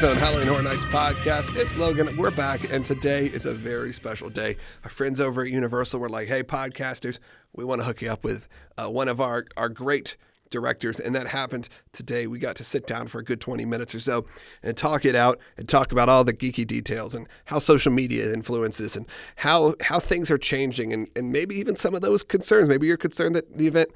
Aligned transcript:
Scare 0.00 0.14
Zone 0.14 0.22
Halloween 0.22 0.48
Horror 0.48 0.62
Nights 0.62 0.84
podcast. 0.84 1.54
It's 1.56 1.76
Logan. 1.76 2.16
We're 2.16 2.30
back, 2.30 2.72
and 2.72 2.82
today 2.86 3.26
is 3.26 3.44
a 3.44 3.52
very 3.52 3.92
special 3.92 4.30
day. 4.30 4.56
Our 4.82 4.88
friends 4.88 5.20
over 5.20 5.42
at 5.42 5.50
Universal 5.50 6.00
were 6.00 6.08
like, 6.08 6.26
hey, 6.26 6.42
podcasters, 6.42 7.18
we 7.52 7.66
want 7.66 7.82
to 7.82 7.84
hook 7.84 8.00
you 8.00 8.10
up 8.10 8.24
with 8.24 8.48
uh, 8.78 8.88
one 8.88 9.08
of 9.08 9.20
our, 9.20 9.44
our 9.58 9.68
great 9.68 10.16
directors, 10.48 11.00
and 11.00 11.14
that 11.14 11.26
happened 11.26 11.68
today. 11.92 12.26
We 12.26 12.38
got 12.38 12.56
to 12.56 12.64
sit 12.64 12.86
down 12.86 13.08
for 13.08 13.18
a 13.18 13.22
good 13.22 13.42
20 13.42 13.66
minutes 13.66 13.94
or 13.94 14.00
so 14.00 14.24
and 14.62 14.74
talk 14.74 15.04
it 15.04 15.14
out 15.14 15.38
and 15.58 15.68
talk 15.68 15.92
about 15.92 16.08
all 16.08 16.24
the 16.24 16.32
geeky 16.32 16.66
details 16.66 17.14
and 17.14 17.28
how 17.44 17.58
social 17.58 17.92
media 17.92 18.32
influences 18.32 18.96
and 18.96 19.06
how 19.36 19.74
how 19.82 20.00
things 20.00 20.30
are 20.30 20.38
changing 20.38 20.94
and, 20.94 21.08
and 21.14 21.30
maybe 21.30 21.54
even 21.56 21.76
some 21.76 21.94
of 21.94 22.00
those 22.00 22.22
concerns. 22.22 22.70
Maybe 22.70 22.86
you're 22.86 22.96
concerned 22.96 23.36
that 23.36 23.58
the 23.58 23.66
event 23.66 23.90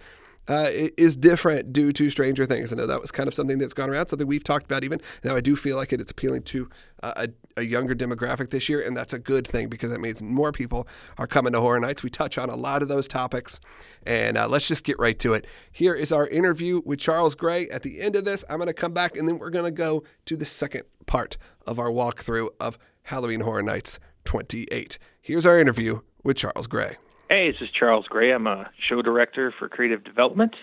uh, 0.48 0.69
is 0.71 1.16
different 1.16 1.73
due 1.73 1.93
to 1.93 2.11
Stranger 2.11 2.47
Things. 2.47 2.73
I 2.73 2.77
know 2.77 2.87
that 2.87 3.01
was 3.01 3.11
kind 3.11 3.27
of 3.27 3.34
something 3.34 3.59
that's 3.59 3.75
gone 3.75 3.91
around, 3.91 4.09
something 4.09 4.27
we've 4.27 4.45
talked 4.45 4.67
about 4.67 4.84
even. 4.84 5.01
Now, 5.23 5.37
I 5.37 5.41
do 5.41 5.57
feel 5.57 5.77
like 5.77 5.93
it, 5.93 6.00
it's 6.00 6.11
appealing 6.11 6.42
to 6.42 6.69
uh, 7.03 7.27
a, 7.56 7.61
a, 7.61 7.62
younger 7.64 7.95
demographic 7.95 8.50
this 8.50 8.69
year, 8.69 8.81
and 8.81 8.97
that's 8.97 9.12
a 9.12 9.19
good 9.19 9.47
thing 9.47 9.69
because 9.69 9.92
it 9.92 10.00
means 10.00 10.22
more 10.22 10.53
people 10.53 10.87
are 11.19 11.27
coming 11.27 11.53
to 11.53 11.61
Horror 11.61 11.81
Nights. 11.81 12.03
We 12.03 12.11
touch 12.11 12.39
on 12.39 12.50
a 12.50 12.56
lot 12.56 12.83
of 12.83 12.89
those 12.89 13.09
topics, 13.09 13.61
and 14.06 14.37
uh, 14.37 14.48
let's 14.48 14.69
just 14.69 14.84
get 14.84 14.98
right 14.98 15.19
to 15.20 15.33
it. 15.34 15.47
Here 15.72 15.95
is 15.95 16.12
our 16.12 16.27
interview 16.28 16.83
with 16.84 16.98
Charles 16.98 17.34
Gray. 17.34 17.69
At 17.69 17.83
the 17.83 18.00
end 18.00 18.17
of 18.17 18.25
this, 18.25 18.45
I'm 18.48 18.56
going 18.56 18.69
to 18.69 18.75
come 18.75 18.92
back, 18.92 19.17
and 19.17 19.28
then 19.28 19.39
we're 19.39 19.50
going 19.50 19.67
to 19.67 19.77
go 19.77 20.05
to 20.27 20.37
the 20.37 20.47
second 20.47 20.83
part 21.06 21.37
of 21.67 21.78
our 21.78 21.91
walkthrough 21.91 22.48
of 22.61 22.78
Halloween 23.05 23.41
Horror 23.41 23.62
Nights 23.62 23.98
28. 24.25 24.98
Here's 25.20 25.47
our 25.47 25.59
interview 25.59 26.00
with 26.22 26.37
Charles 26.37 26.67
Gray. 26.67 26.97
Hey, 27.28 27.50
this 27.50 27.62
is 27.62 27.70
Charles 27.70 28.06
Gray. 28.06 28.33
I'm 28.33 28.47
a 28.47 28.70
show 28.89 29.00
director 29.00 29.53
for 29.58 29.69
creative 29.69 30.05
development. 30.05 30.55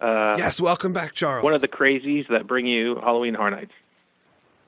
Uh, 0.00 0.34
yes, 0.36 0.60
welcome 0.60 0.92
back, 0.92 1.14
Charles. 1.14 1.44
One 1.44 1.54
of 1.54 1.60
the 1.60 1.68
crazies 1.68 2.26
that 2.28 2.46
bring 2.46 2.66
you 2.66 2.96
Halloween 2.96 3.34
Horror 3.34 3.52
Nights. 3.52 3.72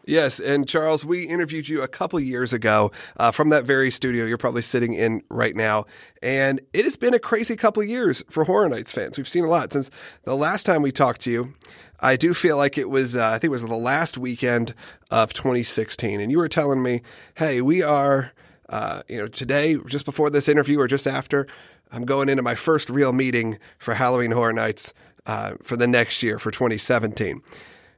Yes, 0.05 0.41
and 0.41 0.69
Charles, 0.69 1.05
we 1.05 1.25
interviewed 1.25 1.69
you 1.69 1.83
a 1.83 1.89
couple 1.89 2.19
years 2.19 2.53
ago 2.53 2.91
uh, 3.19 3.31
from 3.31 3.51
that 3.51 3.65
very 3.65 3.91
studio 3.91 4.25
you're 4.25 4.37
probably 4.39 4.63
sitting 4.63 4.95
in 4.95 5.23
right 5.31 5.55
now, 5.55 5.85
and 6.23 6.61
it 6.73 6.85
has 6.85 6.97
been 6.97 7.15
a 7.15 7.21
crazy 7.21 7.55
couple 7.55 7.83
years 7.85 8.23
for 8.29 8.45
Horror 8.45 8.69
Nights 8.69 8.91
fans. 8.91 9.17
We've 9.17 9.29
seen 9.29 9.45
a 9.45 9.49
lot 9.49 9.73
since 9.73 9.91
the 10.25 10.37
last 10.37 10.65
time 10.67 10.83
we 10.83 10.91
talked 10.91 11.23
to 11.23 11.31
you. 11.31 11.55
I 12.01 12.17
do 12.17 12.35
feel 12.35 12.57
like 12.57 12.77
it 12.77 12.91
was, 12.91 13.15
uh, 13.17 13.29
I 13.29 13.33
think 13.35 13.45
it 13.45 13.51
was 13.51 13.63
the 13.63 13.75
last 13.75 14.19
weekend 14.19 14.75
of 15.11 15.33
2016, 15.33 16.21
and 16.21 16.33
you 16.33 16.39
were 16.39 16.49
telling 16.49 16.83
me, 16.83 17.03
"Hey, 17.37 17.61
we 17.61 17.83
are." 17.83 18.33
Uh, 18.69 19.03
you 19.09 19.19
know, 19.19 19.29
today, 19.29 19.77
just 19.87 20.05
before 20.05 20.31
this 20.31 20.49
interview 20.49 20.79
or 20.79 20.87
just 20.87 21.07
after, 21.07 21.47
I'm 21.91 22.05
going 22.05 22.29
into 22.29 22.43
my 22.43 22.55
first 22.55 22.89
real 22.89 23.13
meeting 23.13 23.59
for 23.79 23.95
Halloween 23.95 24.31
Horror 24.31 24.53
Nights 24.53 24.95
uh, 25.27 25.55
for 25.63 25.77
the 25.77 25.87
next 25.87 26.23
year 26.23 26.39
for 26.39 26.51
2017. 26.51 27.43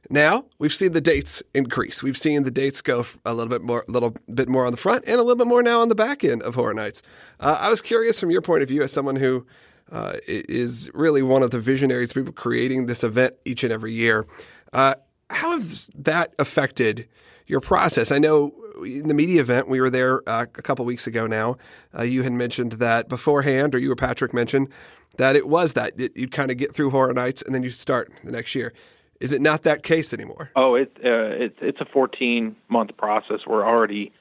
Now 0.09 0.45
we've 0.59 0.73
seen 0.73 0.91
the 0.91 1.01
dates 1.01 1.41
increase. 1.53 2.03
We've 2.03 2.17
seen 2.17 2.43
the 2.43 2.51
dates 2.51 2.81
go 2.81 3.05
a 3.25 3.33
little 3.33 3.49
bit 3.49 3.63
more, 3.63 3.85
a 3.87 3.91
little 3.91 4.15
bit 4.31 4.47
more 4.47 4.65
on 4.65 4.71
the 4.71 4.77
front, 4.77 5.03
and 5.07 5.15
a 5.15 5.23
little 5.23 5.37
bit 5.37 5.47
more 5.47 5.63
now 5.63 5.81
on 5.81 5.89
the 5.89 5.95
back 5.95 6.23
end 6.23 6.43
of 6.43 6.55
Horror 6.55 6.73
Nights. 6.73 7.01
Uh, 7.39 7.57
I 7.59 7.69
was 7.69 7.81
curious 7.81 8.19
from 8.19 8.29
your 8.29 8.41
point 8.41 8.61
of 8.61 8.69
view, 8.69 8.83
as 8.83 8.91
someone 8.91 9.15
who 9.15 9.45
uh, 9.91 10.17
is 10.27 10.91
really 10.93 11.21
one 11.21 11.41
of 11.41 11.51
the 11.51 11.59
visionaries, 11.59 12.13
people 12.13 12.33
creating 12.33 12.85
this 12.85 13.03
event 13.03 13.35
each 13.45 13.63
and 13.63 13.73
every 13.73 13.93
year. 13.93 14.27
Uh, 14.73 14.95
how 15.29 15.57
has 15.57 15.89
that 15.95 16.33
affected 16.37 17.07
your 17.47 17.61
process? 17.61 18.11
I 18.11 18.19
know 18.19 18.53
in 18.83 19.07
the 19.07 19.13
media 19.13 19.41
event, 19.41 19.67
we 19.67 19.79
were 19.79 19.89
there 19.89 20.27
uh, 20.27 20.45
a 20.55 20.61
couple 20.61 20.85
weeks 20.85 21.07
ago 21.07 21.27
now. 21.27 21.57
Uh, 21.97 22.03
you 22.03 22.23
had 22.23 22.33
mentioned 22.33 22.73
that 22.73 23.09
beforehand, 23.09 23.75
or 23.75 23.79
you 23.79 23.91
or 23.91 23.95
Patrick 23.95 24.33
mentioned 24.33 24.69
that 25.17 25.35
it 25.35 25.47
was 25.47 25.73
that 25.73 25.99
it, 25.99 26.15
you'd 26.15 26.31
kind 26.31 26.51
of 26.51 26.57
get 26.57 26.73
through 26.73 26.89
Horror 26.89 27.13
Nights 27.13 27.41
and 27.41 27.53
then 27.53 27.63
you 27.63 27.69
start 27.69 28.11
the 28.23 28.31
next 28.31 28.55
year. 28.55 28.73
Is 29.19 29.31
it 29.31 29.41
not 29.41 29.63
that 29.63 29.83
case 29.83 30.13
anymore? 30.13 30.51
Oh, 30.55 30.75
it, 30.75 30.91
uh, 31.03 31.09
it 31.09 31.55
it's 31.61 31.79
a 31.79 31.85
14 31.85 32.55
month 32.69 32.97
process. 32.97 33.41
We're 33.47 33.65
already 33.65 34.11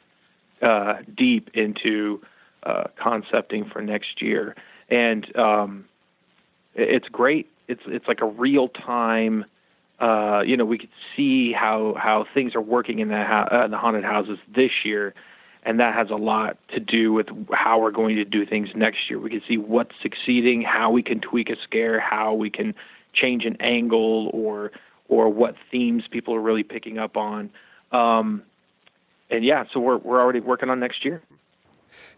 uh, 0.62 0.98
deep 1.16 1.50
into 1.54 2.22
uh, 2.62 2.84
concepting 2.96 3.64
for 3.64 3.82
next 3.82 4.22
year, 4.22 4.54
and 4.88 5.36
um, 5.36 5.84
it's 6.74 7.08
great. 7.08 7.50
It's 7.66 7.82
it's 7.86 8.06
like 8.06 8.20
a 8.20 8.26
real 8.26 8.68
time 8.68 9.44
uh, 10.04 10.42
you 10.42 10.54
know, 10.54 10.66
we 10.66 10.76
could 10.76 10.90
see 11.16 11.52
how 11.52 11.94
how 11.96 12.26
things 12.34 12.54
are 12.54 12.60
working 12.60 12.98
in 12.98 13.08
the 13.08 13.16
uh, 13.16 13.64
in 13.64 13.70
the 13.70 13.78
haunted 13.78 14.04
houses 14.04 14.38
this 14.54 14.70
year, 14.84 15.14
and 15.62 15.80
that 15.80 15.94
has 15.94 16.10
a 16.10 16.16
lot 16.16 16.58
to 16.74 16.78
do 16.78 17.10
with 17.14 17.28
how 17.52 17.80
we're 17.80 17.90
going 17.90 18.16
to 18.16 18.24
do 18.26 18.44
things 18.44 18.68
next 18.74 19.08
year. 19.08 19.18
We 19.18 19.30
can 19.30 19.40
see 19.48 19.56
what's 19.56 19.94
succeeding, 20.02 20.60
how 20.60 20.90
we 20.90 21.02
can 21.02 21.20
tweak 21.22 21.48
a 21.48 21.56
scare, 21.62 22.00
how 22.00 22.34
we 22.34 22.50
can 22.50 22.74
change 23.14 23.46
an 23.46 23.56
angle, 23.60 24.30
or 24.34 24.72
or 25.08 25.30
what 25.30 25.54
themes 25.70 26.02
people 26.10 26.34
are 26.34 26.40
really 26.40 26.64
picking 26.64 26.98
up 26.98 27.16
on. 27.16 27.48
Um, 27.90 28.42
and 29.30 29.42
yeah, 29.42 29.64
so 29.72 29.80
we're 29.80 29.96
we're 29.96 30.20
already 30.20 30.40
working 30.40 30.68
on 30.68 30.80
next 30.80 31.02
year. 31.06 31.22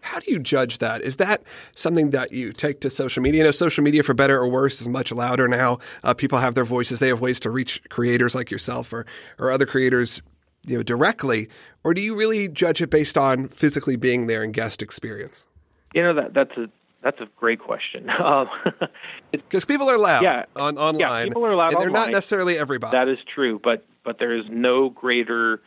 How 0.01 0.19
do 0.19 0.31
you 0.31 0.39
judge 0.39 0.77
that? 0.77 1.01
Is 1.01 1.17
that 1.17 1.43
something 1.75 2.11
that 2.11 2.31
you 2.31 2.53
take 2.53 2.79
to 2.81 2.89
social 2.89 3.21
media? 3.21 3.39
You 3.39 3.45
know, 3.45 3.51
social 3.51 3.83
media, 3.83 4.03
for 4.03 4.13
better 4.13 4.37
or 4.37 4.47
worse, 4.47 4.79
is 4.81 4.87
much 4.87 5.11
louder 5.11 5.47
now. 5.47 5.79
Uh, 6.03 6.13
people 6.13 6.39
have 6.39 6.55
their 6.55 6.65
voices. 6.65 6.99
They 6.99 7.09
have 7.09 7.19
ways 7.19 7.39
to 7.41 7.49
reach 7.49 7.81
creators 7.89 8.35
like 8.35 8.51
yourself 8.51 8.93
or, 8.93 9.05
or 9.39 9.51
other 9.51 9.65
creators 9.65 10.21
you 10.65 10.77
know, 10.77 10.83
directly. 10.83 11.49
Or 11.83 11.93
do 11.93 12.01
you 12.01 12.15
really 12.15 12.47
judge 12.47 12.81
it 12.81 12.89
based 12.89 13.17
on 13.17 13.47
physically 13.47 13.95
being 13.95 14.27
there 14.27 14.43
and 14.43 14.53
guest 14.53 14.81
experience? 14.81 15.45
You 15.93 16.03
know, 16.03 16.13
that, 16.13 16.33
that's 16.33 16.57
a 16.57 16.69
that's 17.01 17.21
a 17.21 17.27
great 17.37 17.59
question. 17.59 18.03
Because 18.03 18.49
um, 19.63 19.67
people 19.67 19.89
are 19.89 19.97
loud 19.97 20.23
yeah, 20.23 20.43
on, 20.55 20.77
online. 20.77 20.99
Yeah, 20.99 21.23
people 21.25 21.45
are 21.45 21.55
loud 21.55 21.71
and 21.71 21.81
they're 21.81 21.87
online. 21.87 22.07
not 22.07 22.11
necessarily 22.11 22.57
everybody. 22.57 22.95
That 22.97 23.07
is 23.07 23.19
true, 23.33 23.59
but 23.63 23.85
but 24.03 24.19
there 24.19 24.35
is 24.37 24.45
no 24.49 24.89
greater 24.89 25.61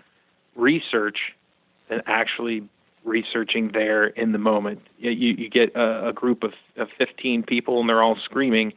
research 0.55 1.19
than 1.89 2.03
actually 2.07 2.69
researching 3.05 3.71
there 3.73 4.07
in 4.07 4.33
the 4.33 4.39
moment. 4.39 4.81
You, 4.99 5.11
you 5.11 5.49
get 5.49 5.75
a, 5.75 6.09
a 6.09 6.13
group 6.13 6.43
of, 6.43 6.53
of 6.77 6.89
15 6.99 7.43
people 7.43 7.81
and 7.81 7.89
they're 7.89 8.03
all 8.03 8.17
screaming. 8.25 8.73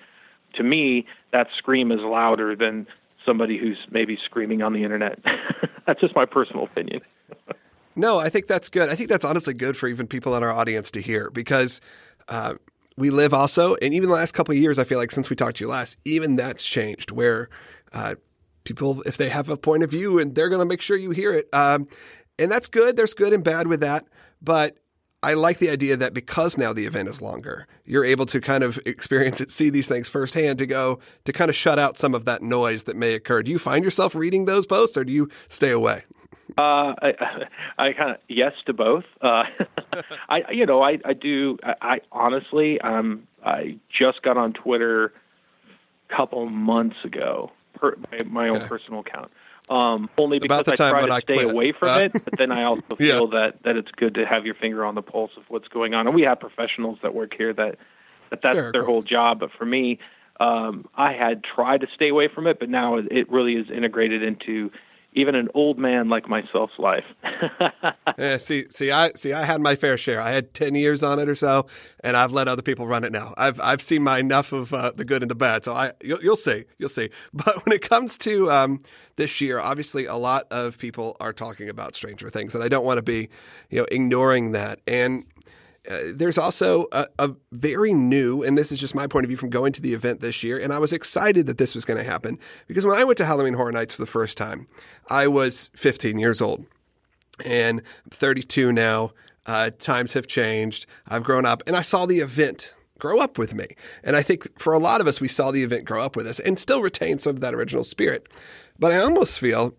To 0.55 0.63
me, 0.63 1.05
that 1.31 1.47
scream 1.57 1.91
is 1.91 1.99
louder 2.01 2.55
than 2.55 2.87
somebody 3.25 3.57
who's 3.57 3.77
maybe 3.91 4.17
screaming 4.23 4.61
on 4.61 4.73
the 4.73 4.83
internet. 4.83 5.19
that's 5.87 6.01
just 6.01 6.15
my 6.15 6.25
personal 6.25 6.65
opinion. 6.65 7.01
no, 7.95 8.19
I 8.19 8.29
think 8.29 8.47
that's 8.47 8.69
good. 8.69 8.89
I 8.89 8.95
think 8.95 9.09
that's 9.09 9.25
honestly 9.25 9.53
good 9.53 9.75
for 9.75 9.87
even 9.87 10.07
people 10.07 10.35
in 10.35 10.43
our 10.43 10.51
audience 10.51 10.91
to 10.91 11.01
hear 11.01 11.29
because 11.29 11.81
uh, 12.27 12.55
we 12.97 13.09
live 13.09 13.33
also, 13.33 13.75
and 13.75 13.93
even 13.93 14.09
the 14.09 14.15
last 14.15 14.33
couple 14.33 14.53
of 14.53 14.59
years, 14.59 14.77
I 14.77 14.83
feel 14.83 14.99
like 14.99 15.11
since 15.11 15.29
we 15.29 15.35
talked 15.35 15.57
to 15.57 15.63
you 15.63 15.69
last, 15.69 15.97
even 16.05 16.35
that's 16.35 16.63
changed 16.63 17.11
where 17.11 17.49
uh, 17.91 18.15
people, 18.63 19.01
if 19.03 19.17
they 19.17 19.29
have 19.29 19.49
a 19.49 19.57
point 19.57 19.83
of 19.83 19.89
view 19.89 20.19
and 20.19 20.35
they're 20.35 20.49
going 20.49 20.59
to 20.59 20.65
make 20.65 20.81
sure 20.81 20.97
you 20.97 21.11
hear 21.11 21.33
it. 21.33 21.47
Um, 21.53 21.87
and 22.39 22.51
that's 22.51 22.67
good. 22.67 22.95
There's 22.95 23.13
good 23.13 23.33
and 23.33 23.43
bad 23.43 23.67
with 23.67 23.81
that. 23.81 24.05
But 24.43 24.77
I 25.23 25.35
like 25.35 25.59
the 25.59 25.69
idea 25.69 25.95
that 25.95 26.13
because 26.13 26.57
now 26.57 26.73
the 26.73 26.85
event 26.85 27.07
is 27.07 27.21
longer, 27.21 27.65
you're 27.85 28.03
able 28.03 28.25
to 28.25 28.41
kind 28.41 28.61
of 28.61 28.77
experience 28.85 29.39
it, 29.39 29.51
see 29.51 29.69
these 29.69 29.87
things 29.87 30.09
firsthand 30.09 30.59
to 30.59 30.65
go 30.65 30.99
to 31.23 31.31
kind 31.31 31.49
of 31.49 31.55
shut 31.55 31.79
out 31.79 31.97
some 31.97 32.13
of 32.13 32.25
that 32.25 32.41
noise 32.41 32.83
that 32.83 32.97
may 32.97 33.13
occur. 33.13 33.41
Do 33.41 33.49
you 33.49 33.57
find 33.57 33.85
yourself 33.85 34.15
reading 34.15 34.45
those 34.45 34.67
posts 34.67 34.97
or 34.97 35.05
do 35.05 35.13
you 35.13 35.29
stay 35.47 35.71
away? 35.71 36.03
Uh, 36.57 36.93
I, 37.01 37.13
I 37.77 37.93
kind 37.93 38.11
of 38.11 38.17
yes 38.27 38.53
to 38.65 38.73
both. 38.73 39.05
Uh, 39.21 39.43
I, 40.29 40.51
you 40.51 40.65
know, 40.65 40.81
I, 40.81 40.99
I 41.05 41.13
do. 41.13 41.57
I, 41.63 41.75
I 41.81 41.99
honestly, 42.11 42.81
um, 42.81 43.27
I 43.45 43.77
just 43.89 44.21
got 44.23 44.37
on 44.37 44.51
Twitter 44.51 45.13
a 46.09 46.15
couple 46.15 46.45
months 46.49 46.97
ago, 47.05 47.51
per, 47.75 47.95
my, 48.11 48.23
my 48.23 48.49
own 48.49 48.57
okay. 48.57 48.67
personal 48.67 48.99
account, 48.99 49.31
um, 49.69 50.09
only 50.17 50.39
because 50.39 50.67
I 50.67 50.75
try 50.75 51.07
to 51.07 51.21
stay 51.21 51.43
away 51.43 51.71
from 51.71 51.89
uh, 51.89 51.99
it. 51.99 52.13
But 52.13 52.37
then 52.37 52.51
I 52.51 52.63
also 52.65 52.95
feel 52.97 53.29
yeah. 53.31 53.39
that 53.39 53.63
that 53.63 53.77
it's 53.77 53.91
good 53.91 54.15
to 54.15 54.25
have 54.25 54.45
your 54.45 54.55
finger 54.55 54.85
on 54.85 54.95
the 54.95 55.01
pulse 55.01 55.31
of 55.37 55.43
what's 55.47 55.67
going 55.67 55.93
on. 55.93 56.07
And 56.07 56.15
we 56.15 56.23
have 56.23 56.39
professionals 56.39 56.99
that 57.01 57.13
work 57.13 57.33
here 57.35 57.53
that 57.53 57.77
that 58.29 58.41
that's 58.41 58.57
sure, 58.57 58.71
their 58.71 58.83
whole 58.83 59.01
job. 59.01 59.39
But 59.39 59.51
for 59.57 59.65
me, 59.65 59.99
um, 60.39 60.87
I 60.95 61.13
had 61.13 61.43
tried 61.43 61.81
to 61.81 61.87
stay 61.93 62.09
away 62.09 62.27
from 62.27 62.47
it, 62.47 62.59
but 62.59 62.69
now 62.69 62.97
it 62.97 63.31
really 63.31 63.55
is 63.55 63.69
integrated 63.69 64.23
into 64.23 64.71
even 65.15 65.35
an 65.35 65.49
old 65.53 65.77
man 65.77 66.09
like 66.09 66.27
myself's 66.27 66.77
life. 66.77 67.05
yeah, 68.17 68.37
see, 68.37 68.65
see, 68.69 68.91
I 68.91 69.11
see. 69.13 69.33
I 69.33 69.45
had 69.45 69.61
my 69.61 69.75
fair 69.75 69.97
share. 69.97 70.21
I 70.21 70.31
had 70.31 70.53
ten 70.53 70.75
years 70.75 71.03
on 71.03 71.19
it 71.19 71.29
or 71.29 71.35
so, 71.35 71.67
and 72.03 72.17
I've 72.17 72.31
let 72.31 72.47
other 72.47 72.61
people 72.61 72.87
run 72.87 73.03
it 73.03 73.11
now. 73.11 73.33
I've 73.37 73.59
I've 73.59 73.81
seen 73.81 74.03
my 74.03 74.19
enough 74.19 74.51
of 74.51 74.73
uh, 74.73 74.91
the 74.95 75.05
good 75.05 75.21
and 75.21 75.31
the 75.31 75.35
bad. 75.35 75.63
So 75.63 75.73
I, 75.73 75.93
you'll, 76.03 76.21
you'll, 76.21 76.35
see, 76.35 76.65
you'll 76.77 76.89
see. 76.89 77.09
But 77.33 77.65
when 77.65 77.75
it 77.75 77.81
comes 77.81 78.17
to 78.19 78.51
um, 78.51 78.79
this 79.15 79.41
year, 79.41 79.59
obviously, 79.59 80.05
a 80.05 80.15
lot 80.15 80.45
of 80.51 80.77
people 80.77 81.17
are 81.19 81.33
talking 81.33 81.69
about 81.69 81.95
Stranger 81.95 82.29
Things, 82.29 82.55
and 82.55 82.63
I 82.63 82.67
don't 82.67 82.85
want 82.85 82.97
to 82.97 83.03
be, 83.03 83.29
you 83.69 83.79
know, 83.79 83.85
ignoring 83.91 84.53
that. 84.53 84.79
And 84.87 85.25
uh, 85.89 85.99
there's 86.13 86.37
also 86.37 86.87
a, 86.91 87.07
a, 87.19 87.31
very 87.51 87.93
new, 87.93 88.41
and 88.41 88.57
this 88.57 88.71
is 88.71 88.79
just 88.79 88.95
my 88.95 89.05
point 89.05 89.25
of 89.25 89.27
view 89.27 89.37
from 89.37 89.49
going 89.49 89.73
to 89.73 89.81
the 89.81 89.93
event 89.93 90.21
this 90.21 90.43
year, 90.43 90.57
and 90.57 90.71
I 90.71 90.79
was 90.79 90.93
excited 90.93 91.45
that 91.47 91.57
this 91.57 91.75
was 91.75 91.83
going 91.83 91.97
to 91.97 92.09
happen 92.09 92.39
because 92.67 92.85
when 92.85 92.97
I 92.97 93.03
went 93.03 93.17
to 93.17 93.25
Halloween 93.25 93.53
Horror 93.53 93.73
Nights 93.73 93.93
for 93.93 94.01
the 94.01 94.07
first 94.07 94.37
time, 94.37 94.67
I 95.09 95.27
was 95.27 95.69
15 95.75 96.17
years 96.17 96.41
old, 96.41 96.65
and 97.43 97.81
I'm 98.05 98.09
32 98.11 98.71
now. 98.71 99.11
Uh, 99.45 99.71
times 99.77 100.13
have 100.13 100.25
changed. 100.25 100.85
I've 101.05 101.23
grown 101.23 101.45
up, 101.45 101.63
and 101.67 101.75
I 101.75 101.81
saw 101.81 102.05
the 102.05 102.19
event 102.19 102.73
grow 102.97 103.19
up 103.19 103.37
with 103.37 103.53
me. 103.53 103.65
And 104.01 104.15
I 104.15 104.23
think 104.23 104.57
for 104.57 104.71
a 104.71 104.79
lot 104.79 105.01
of 105.01 105.07
us, 105.07 105.19
we 105.19 105.27
saw 105.27 105.51
the 105.51 105.63
event 105.63 105.83
grow 105.83 106.01
up 106.01 106.15
with 106.15 106.25
us 106.25 106.39
and 106.39 106.57
still 106.57 106.81
retain 106.81 107.19
some 107.19 107.31
of 107.31 107.41
that 107.41 107.53
original 107.53 107.83
spirit. 107.83 108.29
But 108.79 108.93
I 108.93 108.97
almost 108.99 109.39
feel 109.39 109.73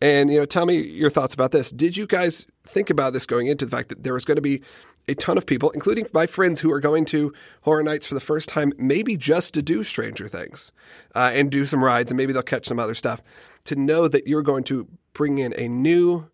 And 0.00 0.32
you 0.32 0.38
know, 0.38 0.46
tell 0.46 0.64
me 0.64 0.78
your 0.78 1.10
thoughts 1.10 1.34
about 1.34 1.52
this. 1.52 1.70
Did 1.70 1.98
you 1.98 2.06
guys 2.06 2.46
think 2.66 2.88
about 2.88 3.12
this 3.12 3.26
going 3.26 3.46
into 3.46 3.66
the 3.66 3.70
fact 3.70 3.90
that 3.90 4.02
there 4.02 4.14
was 4.14 4.24
going 4.24 4.36
to 4.36 4.42
be 4.42 4.62
a 5.08 5.14
ton 5.14 5.36
of 5.36 5.46
people, 5.46 5.70
including 5.70 6.06
my 6.12 6.26
friends 6.26 6.60
who 6.60 6.72
are 6.72 6.80
going 6.80 7.04
to 7.06 7.32
Horror 7.62 7.82
Nights 7.82 8.06
for 8.06 8.14
the 8.14 8.20
first 8.20 8.48
time, 8.48 8.72
maybe 8.78 9.16
just 9.16 9.54
to 9.54 9.62
do 9.62 9.82
Stranger 9.82 10.28
Things 10.28 10.72
uh, 11.14 11.32
and 11.34 11.50
do 11.50 11.64
some 11.64 11.82
rides, 11.82 12.10
and 12.10 12.16
maybe 12.16 12.32
they'll 12.32 12.42
catch 12.42 12.66
some 12.66 12.78
other 12.78 12.94
stuff. 12.94 13.22
To 13.64 13.76
know 13.76 14.08
that 14.08 14.26
you're 14.26 14.42
going 14.42 14.64
to 14.64 14.88
bring 15.12 15.38
in 15.38 15.54
a 15.58 15.68
new 15.68 16.28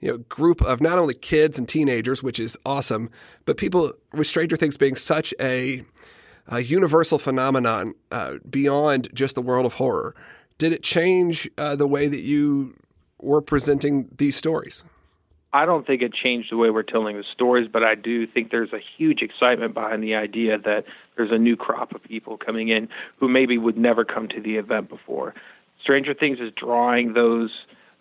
you 0.00 0.10
know, 0.10 0.18
group 0.18 0.62
of 0.62 0.80
not 0.80 0.98
only 0.98 1.14
kids 1.14 1.58
and 1.58 1.68
teenagers, 1.68 2.22
which 2.22 2.38
is 2.38 2.56
awesome, 2.64 3.10
but 3.44 3.56
people 3.56 3.92
with 4.12 4.26
Stranger 4.26 4.56
Things 4.56 4.76
being 4.76 4.96
such 4.96 5.34
a, 5.40 5.82
a 6.46 6.60
universal 6.60 7.18
phenomenon 7.18 7.94
uh, 8.10 8.36
beyond 8.48 9.08
just 9.12 9.34
the 9.34 9.42
world 9.42 9.66
of 9.66 9.74
horror. 9.74 10.14
Did 10.58 10.72
it 10.72 10.82
change 10.82 11.48
uh, 11.56 11.76
the 11.76 11.86
way 11.86 12.08
that 12.08 12.20
you 12.20 12.76
were 13.20 13.42
presenting 13.42 14.08
these 14.16 14.36
stories? 14.36 14.84
I 15.52 15.64
don't 15.64 15.86
think 15.86 16.02
it 16.02 16.12
changed 16.12 16.52
the 16.52 16.56
way 16.56 16.70
we're 16.70 16.82
telling 16.82 17.16
the 17.16 17.24
stories, 17.32 17.68
but 17.72 17.82
I 17.82 17.94
do 17.94 18.26
think 18.26 18.50
there's 18.50 18.72
a 18.72 18.80
huge 18.96 19.22
excitement 19.22 19.72
behind 19.72 20.02
the 20.02 20.14
idea 20.14 20.58
that 20.58 20.84
there's 21.16 21.32
a 21.32 21.38
new 21.38 21.56
crop 21.56 21.94
of 21.94 22.02
people 22.02 22.36
coming 22.36 22.68
in 22.68 22.88
who 23.18 23.28
maybe 23.28 23.56
would 23.56 23.78
never 23.78 24.04
come 24.04 24.28
to 24.28 24.40
the 24.40 24.56
event 24.56 24.90
before. 24.90 25.34
Stranger 25.82 26.12
Things 26.12 26.38
is 26.38 26.52
drawing 26.54 27.14
those 27.14 27.50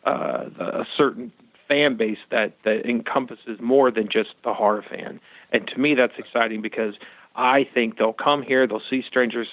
uh, 0.06 0.46
a 0.60 0.86
certain 0.98 1.32
fan 1.68 1.96
base 1.96 2.18
that 2.32 2.54
that 2.64 2.86
encompasses 2.90 3.60
more 3.62 3.92
than 3.92 4.10
just 4.10 4.30
the 4.44 4.54
horror 4.54 4.84
fan, 4.90 5.20
and 5.52 5.68
to 5.68 5.80
me 5.80 5.96
that's 5.96 6.14
exciting 6.18 6.62
because 6.62 6.96
I 7.36 7.68
think 7.74 7.98
they'll 7.98 8.14
come 8.14 8.42
here, 8.42 8.68
they'll 8.68 8.82
see 8.90 9.04
strangers 9.06 9.48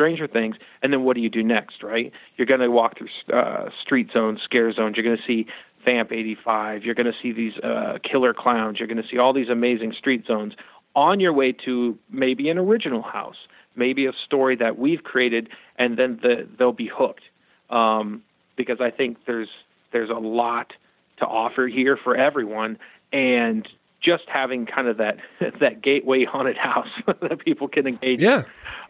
Stranger 0.00 0.26
Things, 0.26 0.56
and 0.82 0.92
then 0.94 1.04
what 1.04 1.14
do 1.14 1.20
you 1.20 1.28
do 1.28 1.42
next, 1.42 1.82
right? 1.82 2.10
You're 2.38 2.46
going 2.46 2.60
to 2.60 2.70
walk 2.70 2.96
through 2.96 3.08
uh, 3.36 3.68
street 3.82 4.08
zones, 4.12 4.40
scare 4.42 4.72
zones. 4.72 4.96
You're 4.96 5.04
going 5.04 5.18
to 5.18 5.22
see 5.26 5.46
Vamp 5.84 6.12
85. 6.12 6.84
You're 6.84 6.94
going 6.94 7.06
to 7.06 7.18
see 7.22 7.32
these 7.32 7.56
uh, 7.58 7.98
killer 8.02 8.34
clowns. 8.34 8.78
You're 8.78 8.88
going 8.88 9.02
to 9.02 9.08
see 9.08 9.18
all 9.18 9.32
these 9.32 9.48
amazing 9.48 9.92
street 9.92 10.26
zones 10.26 10.54
on 10.94 11.20
your 11.20 11.32
way 11.32 11.52
to 11.52 11.98
maybe 12.10 12.48
an 12.50 12.58
original 12.58 13.02
house, 13.02 13.36
maybe 13.76 14.06
a 14.06 14.12
story 14.24 14.56
that 14.56 14.78
we've 14.78 15.02
created, 15.02 15.48
and 15.76 15.96
then 15.96 16.18
the, 16.22 16.46
they'll 16.58 16.72
be 16.72 16.90
hooked. 16.92 17.22
Um, 17.70 18.22
because 18.56 18.80
I 18.80 18.90
think 18.90 19.18
there's 19.26 19.48
there's 19.92 20.10
a 20.10 20.14
lot 20.14 20.72
to 21.18 21.26
offer 21.26 21.66
here 21.66 21.96
for 21.96 22.16
everyone, 22.16 22.78
and 23.12 23.66
just 24.00 24.24
having 24.28 24.66
kind 24.66 24.88
of 24.88 24.96
that 24.98 25.18
that 25.60 25.82
gateway 25.82 26.24
haunted 26.24 26.56
house 26.56 26.88
that 27.06 27.38
people 27.44 27.68
can 27.68 27.86
engage 27.86 28.20
yeah. 28.20 28.42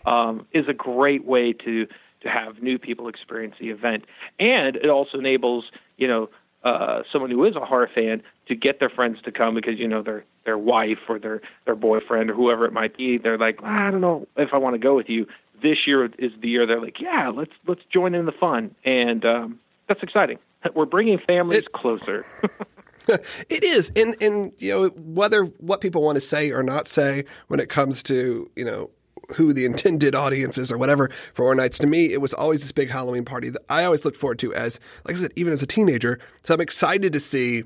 in 0.06 0.12
um, 0.12 0.46
is 0.52 0.66
a 0.68 0.72
great 0.74 1.24
way 1.24 1.52
to 1.52 1.86
to 2.22 2.28
have 2.28 2.62
new 2.62 2.78
people 2.78 3.08
experience 3.08 3.54
the 3.60 3.70
event, 3.70 4.04
and 4.38 4.76
it 4.76 4.88
also 4.88 5.18
enables 5.18 5.66
you 5.96 6.08
know 6.08 6.28
uh, 6.64 7.02
someone 7.12 7.30
who 7.30 7.44
is 7.44 7.56
a 7.56 7.64
horror 7.64 7.90
fan 7.94 8.22
to 8.48 8.54
get 8.54 8.80
their 8.80 8.90
friends 8.90 9.20
to 9.22 9.32
come 9.32 9.54
because 9.54 9.78
you 9.78 9.88
know 9.88 10.02
their 10.02 10.24
their 10.44 10.58
wife 10.58 10.98
or 11.08 11.18
their 11.18 11.40
their 11.64 11.74
boyfriend 11.74 12.30
or 12.30 12.34
whoever 12.34 12.64
it 12.66 12.72
might 12.72 12.96
be 12.96 13.18
they're 13.18 13.38
like 13.38 13.62
I 13.62 13.90
don't 13.90 14.00
know 14.00 14.26
if 14.36 14.50
I 14.52 14.58
want 14.58 14.74
to 14.74 14.78
go 14.78 14.94
with 14.94 15.08
you. 15.08 15.26
This 15.62 15.86
year 15.86 16.04
is 16.04 16.32
the 16.40 16.48
year. 16.48 16.66
They're 16.66 16.80
like 16.80 17.00
yeah 17.00 17.28
let's 17.28 17.52
let's 17.66 17.82
join 17.92 18.14
in 18.14 18.26
the 18.26 18.32
fun. 18.32 18.74
And 18.84 19.24
um, 19.24 19.60
that's 19.88 20.02
exciting. 20.02 20.38
We're 20.74 20.86
bringing 20.86 21.18
families 21.18 21.60
it, 21.60 21.72
closer. 21.72 22.26
It 23.48 23.64
is. 23.64 23.90
And 23.96 24.14
and 24.20 24.52
you 24.58 24.72
know 24.72 24.88
whether 24.88 25.44
what 25.44 25.80
people 25.80 26.02
want 26.02 26.16
to 26.16 26.20
say 26.20 26.50
or 26.50 26.62
not 26.62 26.86
say 26.86 27.24
when 27.48 27.60
it 27.60 27.68
comes 27.68 28.02
to 28.04 28.50
you 28.56 28.64
know 28.64 28.90
who 29.36 29.52
the 29.52 29.64
intended 29.64 30.14
audience 30.14 30.58
is 30.58 30.70
or 30.72 30.78
whatever 30.78 31.08
for 31.34 31.44
Horror 31.44 31.54
Nights. 31.54 31.78
To 31.78 31.86
me, 31.86 32.12
it 32.12 32.20
was 32.20 32.34
always 32.34 32.60
this 32.62 32.72
big 32.72 32.90
Halloween 32.90 33.24
party 33.24 33.50
that 33.50 33.62
I 33.68 33.84
always 33.84 34.04
looked 34.04 34.16
forward 34.16 34.38
to 34.40 34.54
as, 34.54 34.80
like 35.06 35.16
I 35.16 35.18
said, 35.18 35.32
even 35.36 35.52
as 35.52 35.62
a 35.62 35.66
teenager. 35.66 36.18
So 36.42 36.54
I'm 36.54 36.60
excited 36.60 37.12
to 37.12 37.20
see 37.20 37.64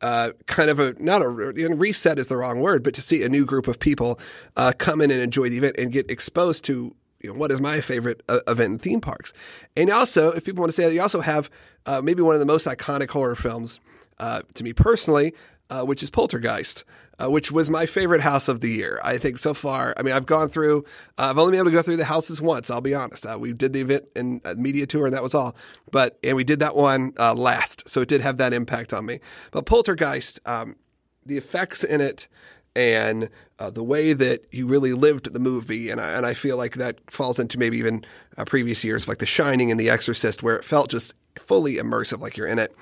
uh, 0.00 0.32
kind 0.46 0.68
of 0.68 0.80
a 0.80 0.94
not 0.98 1.22
a 1.22 1.28
reset 1.28 2.18
is 2.18 2.26
the 2.26 2.36
wrong 2.36 2.60
word, 2.60 2.82
but 2.82 2.94
to 2.94 3.02
see 3.02 3.22
a 3.22 3.28
new 3.28 3.46
group 3.46 3.68
of 3.68 3.78
people 3.78 4.18
uh, 4.56 4.72
come 4.76 5.00
in 5.00 5.10
and 5.10 5.20
enjoy 5.20 5.48
the 5.48 5.56
event 5.56 5.76
and 5.78 5.92
get 5.92 6.10
exposed 6.10 6.64
to 6.64 6.94
you 7.20 7.32
know, 7.32 7.38
what 7.38 7.52
is 7.52 7.60
my 7.60 7.80
favorite 7.80 8.22
uh, 8.28 8.40
event 8.48 8.72
in 8.72 8.78
theme 8.78 9.00
parks. 9.00 9.32
And 9.76 9.90
also, 9.90 10.32
if 10.32 10.44
people 10.44 10.60
want 10.60 10.70
to 10.70 10.76
say 10.76 10.84
that, 10.86 10.94
you 10.94 11.00
also 11.00 11.20
have 11.20 11.50
uh, 11.86 12.02
maybe 12.02 12.20
one 12.20 12.34
of 12.34 12.40
the 12.40 12.46
most 12.46 12.66
iconic 12.66 13.10
horror 13.10 13.36
films 13.36 13.80
uh, 14.18 14.42
to 14.54 14.64
me 14.64 14.72
personally, 14.72 15.34
uh, 15.72 15.84
which 15.84 16.02
is 16.02 16.10
Poltergeist 16.10 16.84
uh, 17.22 17.30
which 17.30 17.52
was 17.52 17.70
my 17.70 17.86
favorite 17.86 18.20
house 18.20 18.48
of 18.48 18.60
the 18.60 18.70
year. 18.70 19.00
I 19.02 19.18
think 19.18 19.38
so 19.38 19.54
far. 19.54 19.94
I 19.96 20.02
mean, 20.02 20.14
I've 20.14 20.26
gone 20.26 20.48
through. 20.48 20.84
Uh, 21.18 21.30
I've 21.30 21.38
only 21.38 21.52
been 21.52 21.60
able 21.60 21.70
to 21.70 21.76
go 21.76 21.82
through 21.82 21.96
the 21.96 22.04
houses 22.04 22.40
once. 22.40 22.70
I'll 22.70 22.80
be 22.80 22.94
honest. 22.94 23.26
Uh, 23.26 23.38
we 23.38 23.52
did 23.52 23.72
the 23.72 23.80
event 23.80 24.06
and 24.16 24.40
uh, 24.44 24.54
media 24.56 24.86
tour, 24.86 25.06
and 25.06 25.14
that 25.14 25.22
was 25.22 25.34
all. 25.34 25.54
But 25.90 26.18
and 26.24 26.36
we 26.36 26.44
did 26.44 26.60
that 26.60 26.74
one 26.74 27.12
uh, 27.18 27.34
last, 27.34 27.88
so 27.88 28.00
it 28.00 28.08
did 28.08 28.20
have 28.22 28.38
that 28.38 28.52
impact 28.52 28.92
on 28.92 29.06
me. 29.06 29.20
But 29.50 29.66
Poltergeist, 29.66 30.40
um, 30.46 30.76
the 31.24 31.36
effects 31.36 31.84
in 31.84 32.00
it. 32.00 32.28
And 32.74 33.28
uh, 33.58 33.68
the 33.68 33.82
way 33.82 34.14
that 34.14 34.46
you 34.50 34.66
really 34.66 34.94
lived 34.94 35.30
the 35.30 35.38
movie, 35.38 35.90
and 35.90 36.00
I, 36.00 36.12
and 36.12 36.24
I 36.24 36.32
feel 36.32 36.56
like 36.56 36.76
that 36.76 37.00
falls 37.10 37.38
into 37.38 37.58
maybe 37.58 37.76
even 37.76 38.02
previous 38.46 38.82
years, 38.82 39.06
like 39.06 39.18
The 39.18 39.26
Shining 39.26 39.70
and 39.70 39.78
The 39.78 39.90
Exorcist, 39.90 40.42
where 40.42 40.56
it 40.56 40.64
felt 40.64 40.88
just 40.88 41.12
fully 41.38 41.74
immersive, 41.74 42.20
like 42.20 42.38
you're 42.38 42.46
in 42.46 42.58
it 42.58 42.74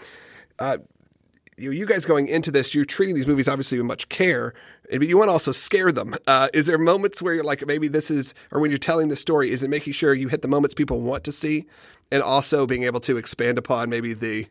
you, 1.60 1.70
you 1.72 1.86
guys 1.86 2.04
going 2.04 2.26
into 2.26 2.50
this, 2.50 2.74
you're 2.74 2.84
treating 2.84 3.14
these 3.14 3.26
movies 3.26 3.48
obviously 3.48 3.78
with 3.78 3.86
much 3.86 4.08
care, 4.08 4.54
but 4.90 5.06
you 5.06 5.16
want 5.16 5.28
to 5.28 5.32
also 5.32 5.52
scare 5.52 5.92
them. 5.92 6.14
Uh, 6.26 6.48
is 6.54 6.66
there 6.66 6.78
moments 6.78 7.20
where 7.22 7.34
you're 7.34 7.44
like, 7.44 7.66
maybe 7.66 7.88
this 7.88 8.10
is, 8.10 8.34
or 8.50 8.60
when 8.60 8.70
you're 8.70 8.78
telling 8.78 9.08
the 9.08 9.16
story, 9.16 9.50
is 9.50 9.62
it 9.62 9.68
making 9.68 9.92
sure 9.92 10.14
you 10.14 10.28
hit 10.28 10.42
the 10.42 10.48
moments 10.48 10.74
people 10.74 11.00
want 11.00 11.22
to 11.24 11.32
see, 11.32 11.66
and 12.10 12.22
also 12.22 12.66
being 12.66 12.84
able 12.84 13.00
to 13.00 13.16
expand 13.16 13.58
upon 13.58 13.90
maybe 13.90 14.14
the 14.14 14.46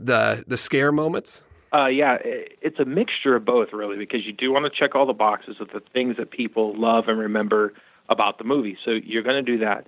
the 0.00 0.44
the 0.46 0.56
scare 0.56 0.92
moments? 0.92 1.42
Uh, 1.72 1.86
yeah, 1.86 2.16
it's 2.22 2.78
a 2.78 2.84
mixture 2.84 3.36
of 3.36 3.44
both, 3.44 3.72
really, 3.72 3.98
because 3.98 4.24
you 4.24 4.32
do 4.32 4.50
want 4.50 4.64
to 4.64 4.70
check 4.70 4.94
all 4.94 5.04
the 5.04 5.12
boxes 5.12 5.56
of 5.60 5.68
the 5.68 5.80
things 5.92 6.16
that 6.16 6.30
people 6.30 6.74
love 6.74 7.08
and 7.08 7.18
remember 7.18 7.74
about 8.08 8.38
the 8.38 8.44
movie. 8.44 8.76
So 8.84 8.92
you're 8.92 9.22
going 9.22 9.44
to 9.44 9.52
do 9.52 9.58
that. 9.58 9.86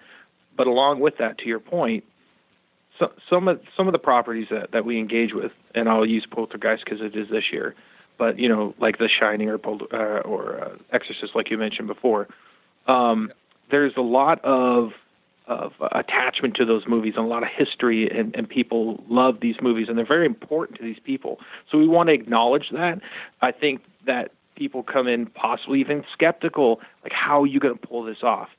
But 0.56 0.66
along 0.66 1.00
with 1.00 1.16
that, 1.18 1.38
to 1.38 1.46
your 1.46 1.58
point, 1.58 2.04
so, 3.00 3.10
some 3.28 3.48
of 3.48 3.60
some 3.76 3.88
of 3.88 3.92
the 3.92 3.98
properties 3.98 4.48
that, 4.50 4.70
that 4.72 4.84
we 4.84 4.98
engage 4.98 5.32
with, 5.32 5.52
and 5.74 5.88
I'll 5.88 6.06
use 6.06 6.26
Poltergeist 6.30 6.84
because 6.84 7.00
it 7.00 7.16
is 7.16 7.28
this 7.30 7.44
year, 7.50 7.74
but 8.18 8.38
you 8.38 8.48
know, 8.48 8.74
like 8.78 8.98
The 8.98 9.08
Shining 9.08 9.48
or 9.48 9.58
uh, 9.92 10.20
or 10.20 10.60
uh, 10.62 10.76
Exorcist, 10.92 11.34
like 11.34 11.50
you 11.50 11.58
mentioned 11.58 11.88
before, 11.88 12.28
um, 12.86 13.30
there's 13.70 13.94
a 13.96 14.02
lot 14.02 14.44
of 14.44 14.92
of 15.46 15.72
attachment 15.92 16.54
to 16.56 16.64
those 16.64 16.86
movies 16.86 17.14
and 17.16 17.24
a 17.24 17.28
lot 17.28 17.42
of 17.42 17.48
history, 17.48 18.08
and, 18.08 18.36
and 18.36 18.48
people 18.48 19.02
love 19.08 19.40
these 19.40 19.56
movies, 19.60 19.88
and 19.88 19.98
they're 19.98 20.06
very 20.06 20.26
important 20.26 20.78
to 20.78 20.84
these 20.84 21.00
people. 21.02 21.40
So 21.70 21.78
we 21.78 21.88
want 21.88 22.08
to 22.08 22.14
acknowledge 22.14 22.70
that. 22.70 23.00
I 23.40 23.50
think 23.50 23.82
that 24.06 24.30
people 24.54 24.82
come 24.82 25.08
in 25.08 25.26
possibly 25.26 25.80
even 25.80 26.04
skeptical, 26.12 26.80
like 27.02 27.12
how 27.12 27.42
are 27.42 27.46
you 27.46 27.58
going 27.58 27.76
to 27.76 27.86
pull 27.86 28.04
this 28.04 28.22
off? 28.22 28.50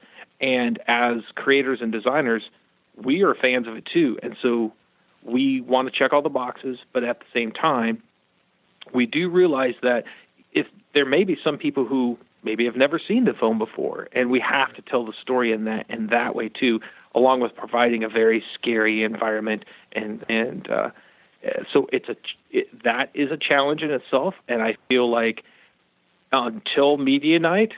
And 0.42 0.80
as 0.88 1.22
creators 1.36 1.80
and 1.82 1.92
designers, 1.92 2.50
we 2.96 3.24
are 3.24 3.36
fans 3.36 3.68
of 3.68 3.76
it 3.76 3.86
too, 3.86 4.18
and 4.22 4.36
so 4.42 4.74
we 5.24 5.62
want 5.62 5.92
to 5.92 5.98
check 5.98 6.14
all 6.14 6.22
the 6.22 6.30
boxes, 6.30 6.80
but 6.94 7.04
at 7.04 7.20
the 7.20 7.26
same 7.34 7.52
time, 7.52 8.02
we 8.94 9.06
do 9.06 9.30
realize 9.30 9.76
that 9.84 10.04
if 10.52 10.68
there 10.94 11.06
may 11.06 11.24
be 11.24 11.38
some 11.44 11.58
people 11.58 11.86
who 11.86 12.18
maybe 12.44 12.66
have 12.66 12.76
never 12.76 13.00
seen 13.00 13.26
the 13.26 13.34
film 13.34 13.58
before, 13.58 14.08
and 14.14 14.30
we 14.30 14.40
have 14.40 14.74
to 14.76 14.82
tell 14.82 15.06
the 15.06 15.14
story 15.22 15.52
in 15.52 15.66
that 15.66 15.86
in 15.90 16.08
that 16.08 16.36
way 16.36 16.50
too, 16.50 16.80
along 17.14 17.40
with 17.42 17.56
providing 17.56 18.04
a 18.04 18.10
very 18.10 18.44
scary 18.56 19.04
environment. 19.04 19.64
And 19.94 20.26
and 20.28 20.70
uh, 20.70 20.90
so 21.72 21.88
it's 21.92 22.10
a 22.10 22.16
it, 22.50 22.84
that 22.84 23.12
is 23.14 23.32
a 23.32 23.38
challenge 23.38 23.82
in 23.82 23.92
itself, 23.92 24.34
and 24.48 24.62
I 24.62 24.76
feel 24.90 25.10
like 25.10 25.44
until 26.32 26.98
media 26.98 27.40
night, 27.40 27.74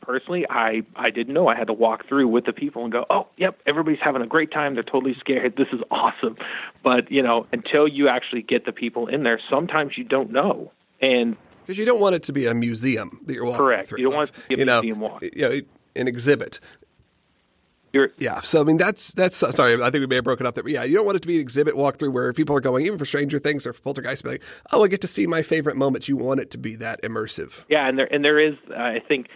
personally, 0.00 0.46
I 0.48 0.82
I 0.96 1.10
didn't 1.10 1.34
know. 1.34 1.48
I 1.48 1.56
had 1.56 1.66
to 1.66 1.72
walk 1.72 2.06
through 2.08 2.28
with 2.28 2.44
the 2.44 2.52
people 2.52 2.82
and 2.84 2.92
go, 2.92 3.04
"Oh, 3.10 3.26
yep, 3.36 3.60
everybody's 3.66 4.00
having 4.00 4.22
a 4.22 4.26
great 4.26 4.50
time. 4.50 4.74
They're 4.74 4.82
totally 4.82 5.14
scared. 5.18 5.56
This 5.56 5.68
is 5.72 5.80
awesome." 5.90 6.36
But 6.82 7.10
you 7.10 7.22
know, 7.22 7.46
until 7.52 7.86
you 7.86 8.08
actually 8.08 8.42
get 8.42 8.64
the 8.64 8.72
people 8.72 9.06
in 9.06 9.22
there, 9.22 9.40
sometimes 9.50 9.96
you 9.96 10.04
don't 10.04 10.30
know. 10.30 10.72
And 11.00 11.36
because 11.64 11.78
you 11.78 11.84
don't 11.84 12.00
want 12.00 12.14
it 12.14 12.22
to 12.24 12.32
be 12.32 12.46
a 12.46 12.54
museum 12.54 13.20
that 13.26 13.34
you're 13.34 13.44
walking 13.44 13.58
through. 13.58 13.66
correct. 13.66 13.88
through. 13.88 13.98
You 13.98 14.08
don't 14.08 14.16
want 14.16 14.30
it 14.30 14.34
to 14.34 14.56
be 14.56 14.62
a 14.62 14.64
know, 14.64 14.82
museum 14.82 15.00
walk. 15.00 15.22
You 15.22 15.48
know, 15.48 15.60
an 15.96 16.08
exhibit. 16.08 16.60
You're, 17.92 18.10
yeah, 18.16 18.40
so 18.40 18.62
I 18.62 18.64
mean 18.64 18.78
that's 18.78 19.12
that's 19.12 19.42
uh, 19.42 19.52
sorry. 19.52 19.74
I 19.74 19.90
think 19.90 20.00
we 20.00 20.06
may 20.06 20.14
have 20.14 20.24
broken 20.24 20.46
up 20.46 20.54
there. 20.54 20.64
But 20.64 20.72
yeah, 20.72 20.82
you 20.82 20.94
don't 20.94 21.04
want 21.04 21.16
it 21.16 21.20
to 21.22 21.28
be 21.28 21.34
an 21.34 21.42
exhibit 21.42 21.74
walkthrough 21.74 22.10
where 22.10 22.32
people 22.32 22.56
are 22.56 22.60
going, 22.60 22.86
even 22.86 22.98
for 22.98 23.04
Stranger 23.04 23.38
Things 23.38 23.66
or 23.66 23.74
for 23.74 23.82
Poltergeist, 23.82 24.24
like, 24.24 24.42
oh, 24.72 24.82
I 24.82 24.88
get 24.88 25.02
to 25.02 25.06
see 25.06 25.26
my 25.26 25.42
favorite 25.42 25.76
moments. 25.76 26.08
You 26.08 26.16
want 26.16 26.40
it 26.40 26.50
to 26.52 26.58
be 26.58 26.74
that 26.76 27.02
immersive. 27.02 27.66
Yeah, 27.68 27.86
and 27.86 27.98
there 27.98 28.12
and 28.12 28.24
there 28.24 28.38
is, 28.38 28.54
uh, 28.70 28.76
I 28.76 29.02
think, 29.06 29.28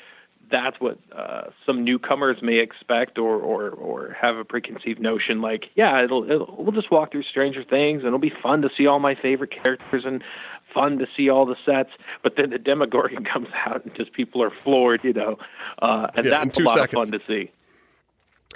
that's 0.50 0.78
what 0.80 0.98
uh, 1.14 1.50
some 1.64 1.84
newcomers 1.84 2.38
may 2.42 2.58
expect 2.58 3.18
or, 3.18 3.36
or, 3.36 3.70
or 3.70 4.16
have 4.20 4.36
a 4.36 4.44
preconceived 4.44 5.00
notion 5.00 5.40
like, 5.40 5.66
yeah, 5.74 6.02
it'll, 6.04 6.30
it'll, 6.30 6.54
we'll 6.58 6.72
just 6.72 6.90
walk 6.90 7.12
through 7.12 7.24
Stranger 7.24 7.64
Things 7.64 7.98
and 7.98 8.08
it'll 8.08 8.18
be 8.18 8.32
fun 8.42 8.62
to 8.62 8.70
see 8.76 8.86
all 8.86 8.98
my 8.98 9.14
favorite 9.14 9.50
characters 9.50 10.04
and 10.04 10.22
fun 10.72 10.98
to 10.98 11.06
see 11.16 11.28
all 11.28 11.46
the 11.46 11.56
sets. 11.64 11.90
But 12.22 12.34
then 12.36 12.50
the 12.50 12.58
Demogorgon 12.58 13.24
comes 13.32 13.48
out 13.66 13.84
and 13.84 13.94
just 13.94 14.12
people 14.12 14.42
are 14.42 14.52
floored, 14.64 15.02
you 15.02 15.12
know, 15.12 15.38
uh, 15.80 16.08
and 16.14 16.24
yeah, 16.26 16.44
that's 16.44 16.58
a 16.58 16.62
lot 16.62 16.78
seconds. 16.78 17.06
of 17.06 17.10
fun 17.10 17.20
to 17.20 17.26
see. 17.26 17.50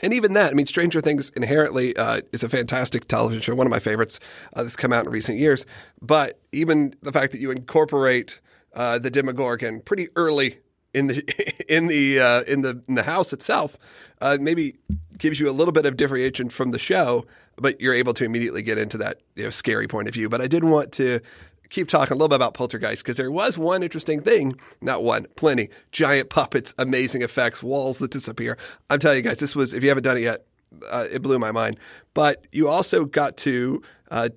And 0.03 0.15
even 0.15 0.33
that, 0.35 0.53
I 0.53 0.55
mean, 0.55 0.67
Stranger 0.67 1.01
Things 1.01 1.31
inherently 1.31 1.95
uh, 1.97 2.23
is 2.33 2.43
a 2.43 2.49
fantastic 2.49 3.07
television 3.07 3.43
show, 3.43 3.55
one 3.55 3.67
of 3.67 3.71
my 3.71 3.81
favorites 3.81 4.19
uh, 4.55 4.63
that's 4.63 4.77
come 4.77 4.93
out 4.93 5.07
in 5.07 5.13
recent 5.13 5.39
years. 5.39 5.67
But 6.01 6.41
even 6.53 6.95
the 7.03 7.13
fact 7.13 7.33
that 7.33 7.41
you 7.41 7.51
incorporate 7.51 8.41
uh, 8.73 8.99
the 8.99 9.11
Demogorgon 9.11 9.81
pretty 9.81 10.09
early 10.17 10.59
in 10.95 11.07
the 11.09 11.65
in 11.69 11.87
the 11.87 12.21
uh, 12.21 12.43
in 12.43 12.63
the 12.63 12.83
in 12.89 12.95
the 12.95 13.03
house 13.03 13.33
itself, 13.33 13.79
uh, 14.21 14.39
maybe 14.41 14.77
gives 15.19 15.39
you 15.39 15.49
a 15.51 15.53
little 15.53 15.73
bit 15.73 15.87
of 15.87 15.97
differentiation 15.97 16.49
from 16.49 16.71
the 16.71 16.79
show, 16.79 17.27
but 17.57 17.81
you're 17.81 17.95
able 17.95 18.15
to 18.15 18.25
immediately 18.25 18.63
get 18.63 18.79
into 18.79 18.97
that 18.99 19.21
you 19.37 19.45
know, 19.45 19.51
scary 19.51 19.87
point 19.87 20.09
of 20.09 20.15
view. 20.15 20.29
But 20.29 20.41
I 20.41 20.47
did 20.47 20.65
want 20.65 20.93
to 20.93 21.21
keep 21.69 21.89
talking 21.89 22.13
a 22.13 22.17
little 22.17 22.29
bit 22.29 22.37
about 22.37 22.55
Poltergeist 22.55 23.03
because 23.03 23.17
there 23.17 23.31
was 23.31 23.57
one 23.57 23.83
interesting 23.83 24.21
thing, 24.21 24.57
not 24.81 25.03
one, 25.03 25.27
plenty. 25.37 25.69
Giant 25.93 26.29
puppets, 26.31 26.75
amazing 26.79 27.23
effects, 27.23 27.63
walls 27.63 27.99
that 27.99 28.11
disappear. 28.11 28.59
I'm 28.89 28.99
telling 28.99 29.19
you 29.19 29.23
guys, 29.23 29.39
this 29.39 29.55
was, 29.55 29.73
if 29.73 29.83
you 29.83 29.89
haven't 29.89 30.05
done 30.05 30.17
it 30.17 30.23
yet, 30.23 30.47
uh, 30.91 31.07
it 31.11 31.23
blew 31.23 31.39
my 31.39 31.53
mind. 31.53 31.79
But 32.13 32.47
you 32.53 32.69
also 32.69 33.05
got 33.05 33.37
to 33.39 33.83
uh, 34.11 34.31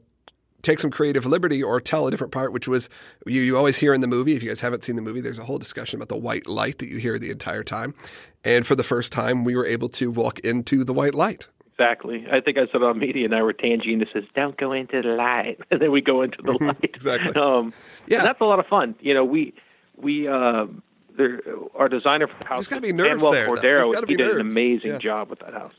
take 0.64 0.80
some 0.80 0.90
creative 0.90 1.26
liberty 1.26 1.62
or 1.62 1.80
tell 1.80 2.08
a 2.08 2.12
different 2.12 2.34
part, 2.34 2.52
which 2.52 2.68
was 2.68 2.90
you, 3.28 3.42
you 3.42 3.56
always 3.56 3.78
hear 3.78 3.94
in 3.94 4.02
the 4.02 4.08
movie. 4.08 4.36
If 4.36 4.42
you 4.42 4.50
guys 4.50 4.62
haven't 4.62 4.84
seen 4.84 4.96
the 4.96 5.02
movie, 5.02 5.22
there's 5.22 5.38
a 5.38 5.44
whole 5.44 5.60
discussion 5.60 5.98
about 6.00 6.10
the 6.10 6.18
white 6.18 6.48
light 6.48 6.80
that 6.80 6.90
you 6.90 6.98
hear 6.98 7.20
the 7.20 7.30
entire 7.30 7.64
time. 7.64 7.94
And 8.44 8.66
for 8.66 8.76
the 8.76 8.84
first 8.84 9.14
time, 9.14 9.44
we 9.44 9.56
were 9.56 9.66
able 9.66 9.90
to 9.90 10.10
walk 10.10 10.40
into 10.40 10.84
the 10.84 10.94
white 10.94 11.14
light. 11.14 11.48
Exactly. 11.74 12.26
I 12.32 12.40
think 12.40 12.58
I 12.58 12.68
said 12.72 12.84
on 12.84 13.00
media 13.00 13.26
and 13.26 13.36
I 13.36 13.42
were 13.42 13.54
tangent 13.54 14.00
that 14.00 14.10
says, 14.14 14.24
"Don't 14.36 14.56
go 14.58 14.74
into 14.74 15.02
the 15.02 15.10
light," 15.10 15.60
and 15.72 15.82
then 15.82 15.92
we 15.92 16.02
go 16.02 16.22
into 16.22 16.42
the 16.42 16.52
light. 16.52 16.78
exactly. 16.84 17.34
Um, 17.36 17.74
yeah, 18.08 18.24
that's 18.24 18.42
a 18.42 18.46
lot 18.46 18.60
of 18.60 18.68
fun. 18.68 18.96
You 19.00 19.14
know, 19.14 19.26
we 19.26 19.54
we 19.98 20.28
uh, 20.28 20.68
there, 21.18 21.42
our 21.76 21.90
designer 21.90 22.28
for 22.28 22.38
the 22.40 22.46
house, 22.46 22.68
There's 22.68 22.80
got 22.80 22.88
to 22.88 22.94
Manuel 22.94 23.32
there. 23.32 23.48
Cordero, 23.48 24.08
he 24.08 24.16
did 24.16 24.28
nerves. 24.28 24.40
an 24.40 24.42
amazing 24.42 24.92
yeah. 24.92 24.98
job 25.00 25.30
with 25.30 25.40
that 25.40 25.54
house. 25.54 25.74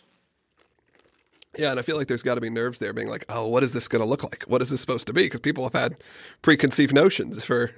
Yeah, 1.58 1.70
and 1.70 1.78
I 1.78 1.82
feel 1.82 1.96
like 1.96 2.08
there's 2.08 2.22
got 2.22 2.34
to 2.36 2.40
be 2.40 2.50
nerves 2.50 2.78
there, 2.78 2.92
being 2.92 3.08
like, 3.08 3.24
"Oh, 3.28 3.46
what 3.48 3.62
is 3.62 3.72
this 3.72 3.88
going 3.88 4.02
to 4.02 4.08
look 4.08 4.22
like? 4.22 4.44
What 4.46 4.62
is 4.62 4.70
this 4.70 4.80
supposed 4.80 5.06
to 5.06 5.12
be?" 5.12 5.22
Because 5.22 5.40
people 5.40 5.64
have 5.64 5.72
had 5.72 5.96
preconceived 6.42 6.94
notions 6.94 7.44
for 7.44 7.70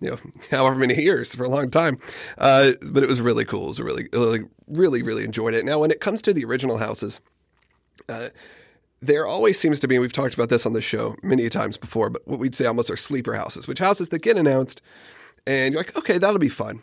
you 0.00 0.10
know, 0.10 0.18
however 0.50 0.76
many 0.76 0.94
years 0.94 1.34
for 1.34 1.44
a 1.44 1.48
long 1.48 1.70
time. 1.70 1.98
Uh, 2.38 2.72
but 2.82 3.02
it 3.02 3.08
was 3.08 3.20
really 3.20 3.44
cool. 3.44 3.64
It 3.64 3.68
was 3.68 3.80
really, 3.80 4.08
really, 4.12 4.44
really, 4.68 5.02
really 5.02 5.24
enjoyed 5.24 5.54
it. 5.54 5.64
Now, 5.64 5.78
when 5.78 5.90
it 5.90 6.00
comes 6.00 6.22
to 6.22 6.34
the 6.34 6.44
original 6.44 6.78
houses, 6.78 7.20
uh, 8.08 8.28
there 9.00 9.26
always 9.26 9.58
seems 9.58 9.80
to 9.80 9.88
be, 9.88 9.98
we've 9.98 10.12
talked 10.12 10.34
about 10.34 10.48
this 10.48 10.66
on 10.66 10.72
the 10.72 10.80
show 10.80 11.14
many 11.22 11.48
times 11.48 11.76
before, 11.76 12.10
but 12.10 12.26
what 12.26 12.38
we'd 12.38 12.54
say 12.54 12.66
almost 12.66 12.90
are 12.90 12.96
sleeper 12.96 13.34
houses, 13.34 13.68
which 13.68 13.78
houses 13.78 14.08
that 14.08 14.22
get 14.22 14.36
announced 14.36 14.80
and 15.46 15.72
you're 15.72 15.80
like, 15.80 15.96
okay, 15.96 16.18
that'll 16.18 16.38
be 16.38 16.48
fun. 16.48 16.82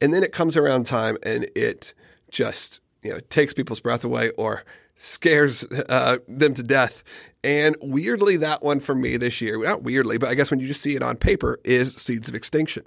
And 0.00 0.12
then 0.12 0.22
it 0.22 0.32
comes 0.32 0.56
around 0.56 0.84
time 0.84 1.16
and 1.22 1.46
it 1.54 1.94
just, 2.30 2.80
you 3.02 3.10
know, 3.10 3.20
takes 3.30 3.54
people's 3.54 3.80
breath 3.80 4.04
away 4.04 4.30
or 4.30 4.64
scares 4.96 5.64
uh, 5.88 6.18
them 6.28 6.54
to 6.54 6.62
death. 6.62 7.02
And 7.42 7.76
weirdly, 7.82 8.36
that 8.38 8.62
one 8.62 8.80
for 8.80 8.94
me 8.94 9.16
this 9.16 9.40
year, 9.40 9.62
not 9.62 9.82
weirdly, 9.82 10.16
but 10.18 10.30
I 10.30 10.34
guess 10.34 10.50
when 10.50 10.60
you 10.60 10.66
just 10.66 10.80
see 10.80 10.96
it 10.96 11.02
on 11.02 11.16
paper, 11.16 11.58
is 11.62 11.94
Seeds 11.94 12.28
of 12.28 12.34
Extinction, 12.34 12.84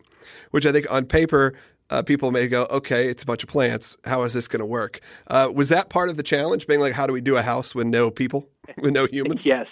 which 0.52 0.66
I 0.66 0.72
think 0.72 0.92
on 0.92 1.06
paper, 1.06 1.54
uh, 1.90 2.02
people 2.02 2.32
may 2.32 2.48
go, 2.48 2.66
okay, 2.72 3.08
it's 3.08 3.24
a 3.24 3.26
bunch 3.26 3.44
of 3.44 3.50
plants. 3.50 3.98
How 4.04 4.24
is 4.24 4.34
this 4.34 4.48
going 4.48 4.60
to 4.60 4.66
work? 4.66 5.00
Uh, 5.28 5.52
was 5.54 5.70
that 5.70 5.90
part 5.90 6.10
of 6.10 6.18
the 6.18 6.24
challenge, 6.24 6.66
being 6.68 6.80
like, 6.80 6.94
how 6.94 7.06
do 7.06 7.14
we 7.14 7.22
do 7.22 7.38
a 7.38 7.42
house 7.42 7.76
with 7.76 7.88
no 7.88 8.10
people, 8.10 8.50
with 8.82 8.94
no 8.94 9.06
humans? 9.12 9.46
yes. 9.46 9.68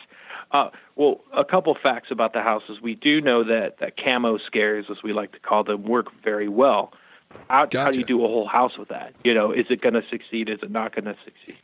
Uh, 0.52 0.70
well, 0.96 1.22
a 1.36 1.44
couple 1.44 1.76
facts 1.82 2.10
about 2.12 2.34
the 2.34 2.42
houses. 2.42 2.78
We 2.82 2.96
do 2.96 3.20
know 3.20 3.44
that, 3.44 3.80
that 3.80 3.94
camo 3.98 4.38
scares, 4.38 4.86
as 4.90 4.98
we 5.04 5.12
like 5.12 5.32
to 5.34 5.40
call 5.40 5.64
them, 5.64 5.84
work 5.84 6.08
very 6.24 6.48
well. 6.48 6.94
How, 7.50 7.66
Gotcha. 7.66 7.82
how 7.82 7.92
do 7.92 8.00
you 8.00 8.06
do 8.06 8.24
a 8.24 8.28
whole 8.28 8.48
house 8.48 8.78
with 8.78 8.90
that? 8.90 9.14
You 9.24 9.34
know, 9.34 9.52
is 9.52 9.66
it 9.70 9.82
going 9.82 9.96
to 9.96 10.04
succeed? 10.10 10.48
Is 10.48 10.60
it 10.62 10.72
not 10.72 10.96
going 10.96 11.06
to 11.06 11.16
succeed? 11.26 11.58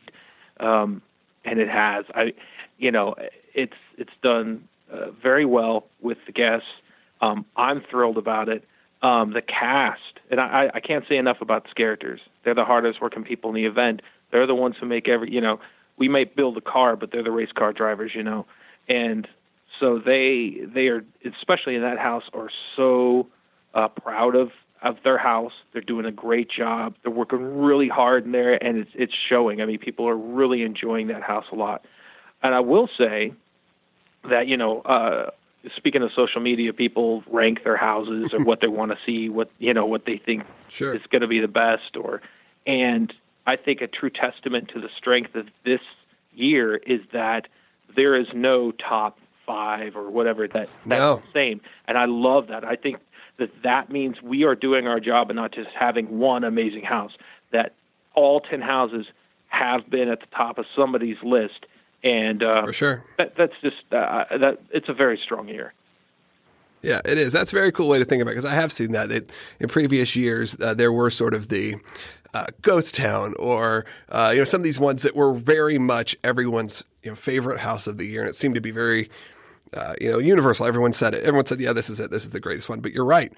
Um, 0.62 1.02
and 1.44 1.60
it 1.60 1.70
has. 1.70 2.06
I, 2.14 2.34
you 2.78 2.92
know, 2.92 3.16
it's 3.54 3.78
it's 3.98 4.12
done 4.22 4.68
uh, 4.92 5.12
very 5.12 5.46
well 5.46 5.86
with 6.02 6.18
the 6.26 6.32
guests. 6.32 6.68
Um, 7.22 7.46
I'm 7.56 7.82
thrilled 7.90 8.18
about 8.18 8.50
it. 8.50 8.64
Um, 9.02 9.34
the 9.34 9.42
cast, 9.42 10.20
and 10.30 10.40
I, 10.40 10.70
I 10.76 10.80
can't 10.80 11.04
say 11.10 11.18
enough 11.18 11.42
about 11.42 11.64
the 11.64 11.72
characters. 11.76 12.22
They're 12.44 12.54
the 12.54 12.66
hardest 12.66 13.02
working 13.02 13.24
people 13.24 13.50
in 13.50 13.56
the 13.56 13.66
event. 13.66 14.04
They're 14.32 14.46
the 14.46 14.56
ones 14.56 14.76
who 14.80 14.86
make 14.86 15.08
every. 15.08 15.32
You 15.32 15.42
know, 15.42 15.60
we 15.98 16.08
might 16.08 16.36
build 16.36 16.58
a 16.58 16.62
car, 16.62 16.96
but 16.96 17.12
they're 17.12 17.24
the 17.24 17.32
race 17.32 17.52
car 17.52 17.74
drivers. 17.74 18.12
You 18.14 18.24
know, 18.24 18.46
and 18.88 19.28
so 19.80 19.98
they 19.98 20.60
they 20.72 20.88
are 20.88 21.04
especially 21.26 21.76
in 21.76 21.82
that 21.82 21.98
house 21.98 22.24
are 22.34 22.50
so 22.76 23.28
uh, 23.74 23.88
proud 23.88 24.36
of 24.36 24.52
of 24.82 24.98
their 25.04 25.18
house. 25.18 25.54
They're 25.74 25.82
doing 25.82 26.06
a 26.06 26.12
great 26.12 26.50
job. 26.50 26.96
They're 27.04 27.12
working 27.12 27.62
really 27.62 27.88
hard 27.88 28.26
in 28.26 28.32
there, 28.32 28.62
and 28.64 28.78
it's 28.78 28.92
it's 28.96 29.14
showing. 29.30 29.62
I 29.62 29.66
mean, 29.66 29.80
people 29.80 30.08
are 30.08 30.18
really 30.18 30.64
enjoying 30.64 31.08
that 31.08 31.22
house 31.24 31.46
a 31.52 31.56
lot. 31.56 31.86
And 32.44 32.56
I 32.56 32.60
will 32.62 32.90
say 32.98 33.34
that 34.30 34.48
you 34.48 34.58
know, 34.58 34.82
uh, 34.82 35.30
speaking 35.76 36.02
of 36.02 36.12
social 36.16 36.42
media, 36.42 36.74
people 36.74 37.24
rank 37.30 37.64
their 37.64 37.78
houses 37.78 38.34
or 38.34 38.44
what 38.44 38.62
they 38.62 38.68
want 38.68 38.92
to 38.92 38.98
see, 39.06 39.30
what 39.30 39.52
you 39.60 39.74
know, 39.74 39.86
what 39.86 40.06
they 40.06 40.18
think 40.18 40.44
Sure. 40.68 40.94
is 40.96 41.02
going 41.12 41.22
to 41.22 41.28
be 41.28 41.40
the 41.40 41.48
best, 41.48 41.96
or 41.96 42.22
and 42.66 43.14
I 43.46 43.56
think 43.56 43.82
a 43.82 43.88
true 43.88 44.10
testament 44.10 44.70
to 44.74 44.80
the 44.82 44.90
strength 44.98 45.36
of 45.36 45.48
this 45.66 45.82
year 46.34 46.76
is 46.78 47.02
that 47.14 47.48
there 47.96 48.16
is 48.16 48.28
no 48.34 48.72
top 48.72 49.18
five 49.46 49.96
or 49.96 50.10
whatever 50.10 50.48
that 50.48 50.70
that's 50.86 51.00
No. 51.00 51.16
the 51.18 51.24
same, 51.34 51.62
and 51.88 51.98
I 51.98 52.06
love 52.06 52.48
that. 52.48 52.64
I 52.64 52.76
think 52.78 52.98
that 53.42 53.50
that 53.64 53.92
means 53.92 54.22
we 54.22 54.44
are 54.44 54.56
doing 54.56 54.88
our 54.88 55.00
job 55.00 55.30
and 55.30 55.36
not 55.36 55.52
just 55.52 55.70
having 55.78 56.20
one 56.20 56.44
amazing 56.44 56.84
house. 56.84 57.12
That 57.52 57.74
all 58.16 58.40
ten 58.40 58.62
houses 58.62 59.08
have 59.50 59.90
been 59.90 60.08
at 60.08 60.22
the 60.22 60.28
top 60.28 60.58
of 60.58 60.66
somebody's 60.76 61.18
list, 61.24 61.66
and 62.04 62.42
uh, 62.42 62.66
For 62.66 62.74
sure. 62.74 63.04
that, 63.18 63.34
that's 63.38 63.54
just 63.62 63.76
uh, 63.92 64.26
that 64.38 64.60
it's 64.72 64.88
a 64.88 64.94
very 64.94 65.20
strong 65.22 65.50
year. 65.50 65.74
Yeah, 66.82 67.02
it 67.04 67.18
is. 67.18 67.34
That's 67.34 67.52
a 67.52 67.56
very 67.56 67.72
cool 67.72 67.90
way 67.90 68.00
to 68.00 68.06
think 68.06 68.22
about 68.22 68.32
it 68.32 68.36
because 68.36 68.46
I 68.46 68.56
have 68.56 68.72
seen 68.72 68.92
that. 68.94 69.12
It, 69.12 69.32
in 69.60 69.68
previous 69.68 70.16
years, 70.16 70.60
uh, 70.62 70.74
there 70.74 70.92
were 70.92 71.12
sort 71.12 71.34
of 71.34 71.50
the 71.50 71.76
uh, 72.34 72.48
ghost 72.62 72.96
town 72.96 73.34
or 73.40 73.86
uh, 74.10 74.30
you 74.32 74.40
know 74.40 74.46
some 74.46 74.62
of 74.62 74.66
these 74.66 74.80
ones 74.80 75.04
that 75.04 75.16
were 75.16 75.34
very 75.34 75.78
much 75.78 76.16
everyone's 76.24 76.86
you 77.04 77.12
know 77.12 77.16
favorite 77.16 77.60
house 77.60 77.88
of 77.88 77.98
the 77.98 78.06
year, 78.06 78.22
and 78.22 78.30
it 78.30 78.36
seemed 78.36 78.56
to 78.56 78.62
be 78.62 78.72
very 78.72 79.10
uh, 79.76 79.96
you 80.02 80.12
know 80.12 80.18
universal. 80.20 80.66
Everyone 80.66 80.94
said 80.94 81.14
it. 81.14 81.24
Everyone 81.24 81.46
said, 81.46 81.60
"Yeah, 81.62 81.74
this 81.74 81.90
is 81.90 82.00
it. 82.00 82.12
This 82.12 82.24
is 82.24 82.32
the 82.32 82.40
greatest 82.40 82.70
one." 82.70 82.82
But 82.82 82.92
you're 82.94 83.06
right. 83.06 83.32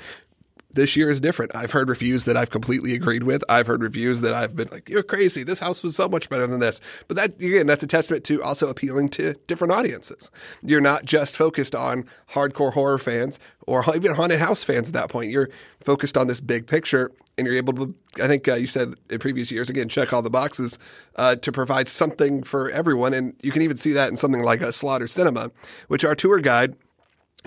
This 0.73 0.95
year 0.95 1.09
is 1.09 1.21
different. 1.21 1.55
I've 1.55 1.71
heard 1.71 1.87
reviews 1.87 2.25
that 2.25 2.35
I've 2.35 2.49
completely 2.49 2.95
agreed 2.95 3.23
with. 3.23 3.43
I've 3.47 3.67
heard 3.67 3.83
reviews 3.83 4.21
that 4.21 4.33
I've 4.33 4.55
been 4.55 4.69
like, 4.71 4.89
"You're 4.89 5.03
crazy. 5.03 5.43
This 5.43 5.59
house 5.59 5.83
was 5.83 5.95
so 5.95 6.07
much 6.07 6.29
better 6.29 6.47
than 6.47 6.59
this." 6.59 6.81
But 7.07 7.17
that 7.17 7.35
again, 7.35 7.67
that's 7.67 7.83
a 7.83 7.87
testament 7.87 8.23
to 8.25 8.41
also 8.41 8.67
appealing 8.69 9.09
to 9.09 9.33
different 9.45 9.71
audiences. 9.71 10.31
You're 10.63 10.81
not 10.81 11.05
just 11.05 11.37
focused 11.37 11.75
on 11.75 12.05
hardcore 12.31 12.73
horror 12.73 12.97
fans 12.97 13.39
or 13.67 13.85
even 13.95 14.15
haunted 14.15 14.39
house 14.39 14.63
fans 14.63 14.87
at 14.87 14.93
that 14.93 15.09
point. 15.09 15.29
You're 15.29 15.49
focused 15.79 16.17
on 16.17 16.27
this 16.27 16.39
big 16.39 16.65
picture, 16.65 17.11
and 17.37 17.45
you're 17.45 17.55
able 17.55 17.73
to. 17.73 17.95
I 18.23 18.27
think 18.27 18.47
uh, 18.47 18.55
you 18.55 18.67
said 18.67 18.95
in 19.11 19.19
previous 19.19 19.51
years 19.51 19.69
again, 19.69 19.89
check 19.89 20.11
all 20.11 20.23
the 20.23 20.29
boxes 20.31 20.79
uh, 21.17 21.35
to 21.35 21.51
provide 21.51 21.87
something 21.87 22.41
for 22.41 22.69
everyone, 22.71 23.13
and 23.13 23.35
you 23.43 23.51
can 23.51 23.61
even 23.61 23.77
see 23.77 23.93
that 23.93 24.09
in 24.09 24.17
something 24.17 24.43
like 24.43 24.61
a 24.61 24.73
Slaughter 24.73 25.05
Sinema, 25.05 25.51
which 25.87 26.03
our 26.03 26.15
tour 26.15 26.39
guide 26.39 26.75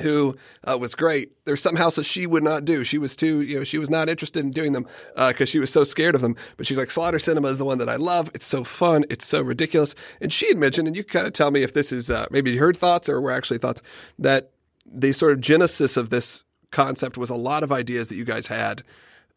who 0.01 0.37
uh, 0.65 0.77
was 0.79 0.95
great. 0.95 1.33
There's 1.45 1.63
some 1.63 1.77
houses 1.77 2.07
she 2.07 2.27
would 2.27 2.43
not 2.43 2.65
do. 2.65 2.85
She 2.85 2.99
was 2.99 3.17
too, 3.17 3.41
you 3.41 3.59
know, 3.59 3.65
she 3.65 3.79
was 3.79 3.91
not 3.91 4.09
interested 4.09 4.45
in 4.45 4.51
doing 4.51 4.73
them 4.73 4.87
because 5.15 5.49
she 5.49 5.59
was 5.59 5.73
so 5.73 5.85
scared 5.85 6.15
of 6.15 6.21
them. 6.21 6.37
But 6.57 6.67
she's 6.67 6.79
like, 6.79 6.91
Slaughter 6.91 7.19
Sinema 7.19 7.49
is 7.49 7.59
the 7.59 7.65
one 7.65 7.79
that 7.79 7.89
I 7.89 7.97
love. 7.97 8.31
It's 8.35 8.47
so 8.47 8.65
fun. 8.65 9.05
It's 9.09 9.27
so 9.27 9.41
ridiculous. 9.41 9.95
And 10.21 10.33
she 10.33 10.49
had 10.49 10.57
mentioned, 10.57 10.89
and 10.89 10.97
you 10.97 11.05
kind 11.05 11.27
of 11.27 11.33
tell 11.33 11.51
me 11.51 11.63
if 11.63 11.73
this 11.73 11.93
is 11.93 12.11
uh, 12.11 12.27
maybe 12.31 12.57
her 12.59 12.73
thoughts 12.73 13.09
or 13.09 13.21
were 13.21 13.33
actually 13.33 13.59
thoughts, 13.59 13.83
that 14.19 14.51
the 14.85 15.13
sort 15.13 15.33
of 15.33 15.41
genesis 15.41 15.97
of 15.97 16.11
this 16.11 16.43
concept 16.71 17.17
was 17.17 17.31
a 17.31 17.35
lot 17.35 17.63
of 17.63 17.73
ideas 17.73 18.09
that 18.09 18.17
you 18.17 18.25
guys 18.25 18.49
had 18.49 18.83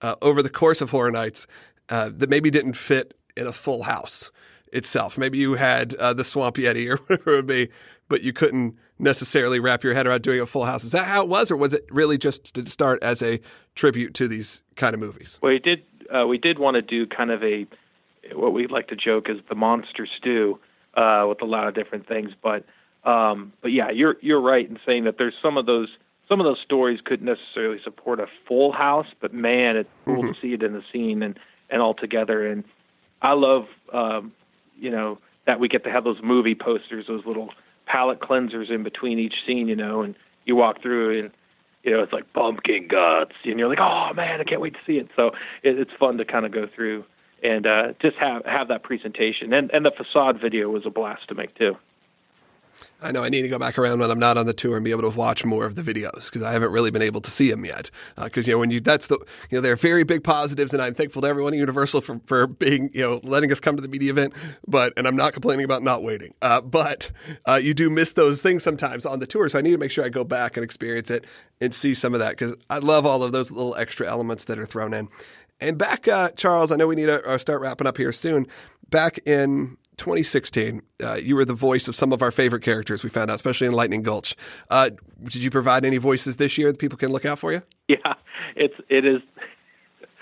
uh, 0.02 0.16
over 0.22 0.42
the 0.42 0.50
course 0.50 0.82
of 0.82 0.92
Horror 0.92 1.12
Nights 1.12 1.48
uh, 1.90 2.10
that 2.14 2.30
maybe 2.30 2.50
didn't 2.50 2.74
fit 2.74 3.16
in 3.36 3.48
a 3.48 3.52
full 3.52 3.84
house 3.84 4.32
itself. 4.72 5.18
Maybe 5.18 5.38
you 5.38 5.56
had 5.56 5.96
uh, 5.96 6.14
the 6.14 6.24
Swamp 6.24 6.58
Yeti 6.58 6.90
or 6.90 6.98
whatever 7.08 7.34
it 7.34 7.36
would 7.38 7.48
be, 7.48 7.70
but 8.10 8.24
you 8.24 8.34
couldn't 8.34 8.76
necessarily 8.98 9.60
wrap 9.60 9.84
your 9.84 9.94
head 9.94 10.06
around 10.06 10.24
doing 10.24 10.42
a 10.42 10.46
full 10.46 10.66
house. 10.66 10.84
Is 10.84 10.92
that 10.92 11.06
how 11.06 11.24
it 11.24 11.30
was, 11.30 11.50
or 11.50 11.56
was 11.56 11.74
it 11.74 11.86
really 11.90 12.18
just 12.18 12.56
to 12.56 12.70
start 12.70 13.02
as 13.02 13.24
a 13.24 13.40
tribute 13.76 14.14
to 14.16 14.28
these 14.28 14.62
kind 14.76 14.94
of 14.94 15.00
movies? 15.00 15.40
Well, 15.42 15.54
we 15.54 15.60
did 15.60 15.84
uh, 16.14 16.28
we 16.28 16.38
did 16.38 16.60
want 16.60 16.76
to 16.76 16.82
do 16.82 17.08
kind 17.08 17.32
of 17.32 17.42
a 17.44 17.66
what 18.34 18.52
we 18.52 18.68
like 18.68 18.88
to 18.90 18.96
joke 18.96 19.30
is 19.30 19.38
the 19.48 19.56
monster 19.56 20.06
stew 20.06 20.60
uh, 20.96 21.26
with 21.30 21.42
a 21.42 21.46
lot 21.46 21.68
of 21.68 21.76
different 21.76 22.08
things, 22.08 22.32
but 22.42 22.66
um, 23.06 23.54
but 23.62 23.72
yeah, 23.72 23.90
you're 23.92 24.18
you're 24.22 24.42
right 24.42 24.68
in 24.68 24.80
saying 24.86 25.06
that 25.06 25.18
there's 25.18 25.36
some 25.42 25.58
of 25.58 25.66
those 25.66 25.90
some 26.28 26.40
of 26.40 26.46
those 26.46 26.60
stories 26.64 27.00
couldn't 27.04 27.26
necessarily 27.26 27.80
support 27.84 28.20
a 28.20 28.28
full 28.48 28.72
house, 28.72 29.08
but 29.20 29.34
man, 29.34 29.78
it's 29.78 29.90
cool 30.06 30.22
to 30.22 30.40
see 30.40 30.54
it 30.54 30.64
in 30.64 30.74
the 30.74 30.84
scene 30.92 31.24
and 31.24 31.40
and 31.70 31.82
all 31.82 31.94
together. 31.94 32.46
And 32.46 32.64
I 33.22 33.34
love 33.34 33.68
um, 33.94 34.34
you 34.78 34.92
know 34.92 35.20
that 35.46 35.60
we 35.60 35.68
get 35.68 35.84
to 35.86 35.92
have 35.92 36.04
those 36.04 36.20
movie 36.22 36.56
posters, 36.56 37.06
those 37.08 37.26
little 37.26 37.50
palate 37.90 38.20
cleansers 38.20 38.70
in 38.70 38.84
between 38.84 39.20
each 39.20 39.34
scene, 39.46 39.68
you 39.68 39.76
know, 39.76 40.02
and 40.02 40.16
you 40.46 40.56
walk 40.56 40.82
through 40.82 41.20
and 41.20 41.32
you 41.84 41.92
know 41.92 42.02
it's 42.02 42.14
like 42.14 42.32
pumpkin 42.34 42.88
guts, 42.88 43.34
and 43.44 43.60
you're 43.60 43.70
like, 43.70 43.80
oh 43.80 44.14
man, 44.14 44.40
I 44.40 44.44
can't 44.44 44.62
wait 44.62 44.74
to 44.74 44.80
see 44.86 44.98
it. 44.98 45.10
So 45.16 45.28
it, 45.64 45.78
it's 45.78 45.92
fun 46.00 46.18
to 46.18 46.26
kind 46.26 46.46
of 46.46 46.52
go 46.52 46.68
through 46.74 47.04
and 47.44 47.66
uh, 47.66 47.94
just 48.02 48.18
have 48.18 48.46
have 48.46 48.68
that 48.70 48.84
presentation. 48.84 49.52
And 49.54 49.72
and 49.72 49.86
the 49.86 49.92
facade 49.92 50.40
video 50.42 50.70
was 50.70 50.84
a 50.86 50.90
blast 50.90 51.28
to 51.30 51.36
make 51.36 51.56
too. 51.56 51.76
I 53.02 53.12
know 53.12 53.24
I 53.24 53.30
need 53.30 53.44
to 53.44 53.48
go 53.48 53.58
back 53.58 53.78
around 53.78 54.00
when 54.00 54.12
I'm 54.12 54.20
not 54.20 54.38
on 54.38 54.46
the 54.46 54.54
tour 54.54 54.76
and 54.76 54.84
be 54.84 54.92
able 54.92 55.10
to 55.10 55.18
watch 55.18 55.46
more 55.46 55.66
of 55.66 55.76
the 55.76 55.82
videos 55.82 56.26
because 56.26 56.44
I 56.44 56.52
haven't 56.52 56.72
really 56.72 56.92
been 56.92 57.02
able 57.02 57.22
to 57.22 57.32
see 57.32 57.50
them 57.50 57.64
yet. 57.64 57.90
Because 58.22 58.46
uh, 58.46 58.52
you 58.52 58.56
know 58.56 58.60
when 58.60 58.72
you 58.72 58.82
that's 58.82 59.08
the 59.08 59.18
you 59.50 59.58
know 59.58 59.62
there 59.62 59.74
are 59.74 59.78
very 59.78 60.04
big 60.04 60.24
positives 60.24 60.74
and 60.74 60.82
I'm 60.82 60.94
thankful 60.94 61.22
to 61.22 61.28
everyone 61.28 61.54
at 61.54 61.60
Universal 61.60 62.02
for 62.02 62.20
for 62.26 62.48
being 62.48 62.90
you 62.94 63.02
know 63.02 63.22
letting 63.24 63.52
us 63.52 63.60
come 63.60 63.76
to 63.76 63.82
the 63.82 63.88
media 63.88 64.12
event. 64.12 64.34
But 64.68 64.94
and 64.98 65.08
I'm 65.08 65.16
not 65.16 65.34
complaining 65.34 65.66
about 65.66 65.82
not 65.82 66.04
waiting. 66.04 66.34
Uh, 66.42 66.62
but 66.62 67.12
uh, 67.46 67.60
you 67.62 67.74
do 67.74 67.90
miss 67.90 68.14
those 68.14 68.42
things 68.42 68.64
sometimes 68.64 69.06
on 69.06 69.20
the 69.20 69.28
tour, 69.28 69.48
so 69.50 69.60
I 69.60 69.62
need 69.62 69.72
to 69.72 69.78
make 69.78 69.92
sure 69.92 70.04
I 70.04 70.10
go 70.10 70.24
back 70.24 70.58
and 70.58 70.64
experience 70.64 71.10
it 71.10 71.26
and 71.62 71.74
see 71.74 71.94
some 71.94 72.14
of 72.14 72.20
that 72.20 72.32
because 72.32 72.56
I 72.70 72.80
love 72.80 73.06
all 73.06 73.24
of 73.24 73.32
those 73.32 73.52
little 73.52 73.76
extra 73.76 74.08
elements 74.08 74.46
that 74.46 74.60
are 74.60 74.66
thrown 74.66 74.94
in. 74.94 75.08
And 75.62 75.78
back, 75.78 76.08
uh, 76.08 76.30
Charles, 76.32 76.72
I 76.72 76.78
know 76.78 76.88
we 76.88 76.96
need 76.96 77.08
to 77.08 77.26
uh, 77.26 77.38
start 77.38 77.62
wrapping 77.62 77.88
up 77.88 77.98
here 77.98 78.12
soon. 78.12 78.48
Back 78.90 79.20
in 79.26 79.78
2016, 80.00 80.82
uh, 81.04 81.14
you 81.16 81.36
were 81.36 81.46
the 81.46 81.54
voice 81.54 81.88
of 81.88 81.96
some 81.96 82.12
of 82.12 82.22
our 82.22 82.32
favorite 82.32 82.64
characters. 82.64 83.04
We 83.04 83.10
found 83.10 83.30
out, 83.30 83.36
especially 83.36 83.68
in 83.68 83.74
Lightning 83.74 84.02
Gulch. 84.02 84.36
Uh, 84.70 84.90
did 85.24 85.44
you 85.44 85.52
provide 85.52 85.86
any 85.86 85.98
voices 85.98 86.38
this 86.38 86.58
year 86.58 86.72
that 86.72 86.80
people 86.80 86.98
can 86.98 87.12
look 87.12 87.26
out 87.26 87.40
for 87.40 87.52
you? 87.52 87.62
Yeah, 87.88 88.14
it's 88.56 88.76
it 88.88 89.04
is 89.04 89.20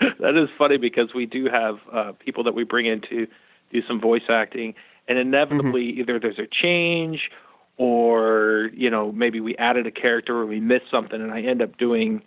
that 0.20 0.36
is 0.36 0.48
funny 0.56 0.78
because 0.78 1.12
we 1.14 1.26
do 1.26 1.48
have 1.52 1.76
uh, 1.92 2.12
people 2.18 2.44
that 2.44 2.54
we 2.54 2.64
bring 2.64 2.86
in 2.86 3.02
to 3.10 3.26
do 3.70 3.82
some 3.86 4.00
voice 4.00 4.22
acting, 4.30 4.74
and 5.06 5.18
inevitably 5.18 5.92
mm-hmm. 5.92 6.00
either 6.00 6.18
there's 6.18 6.38
a 6.38 6.46
change 6.46 7.30
or 7.76 8.70
you 8.72 8.88
know 8.88 9.12
maybe 9.12 9.40
we 9.40 9.54
added 9.56 9.86
a 9.86 9.90
character 9.90 10.34
or 10.34 10.46
we 10.46 10.60
missed 10.60 10.86
something, 10.90 11.20
and 11.20 11.30
I 11.30 11.42
end 11.42 11.60
up 11.60 11.76
doing 11.76 12.22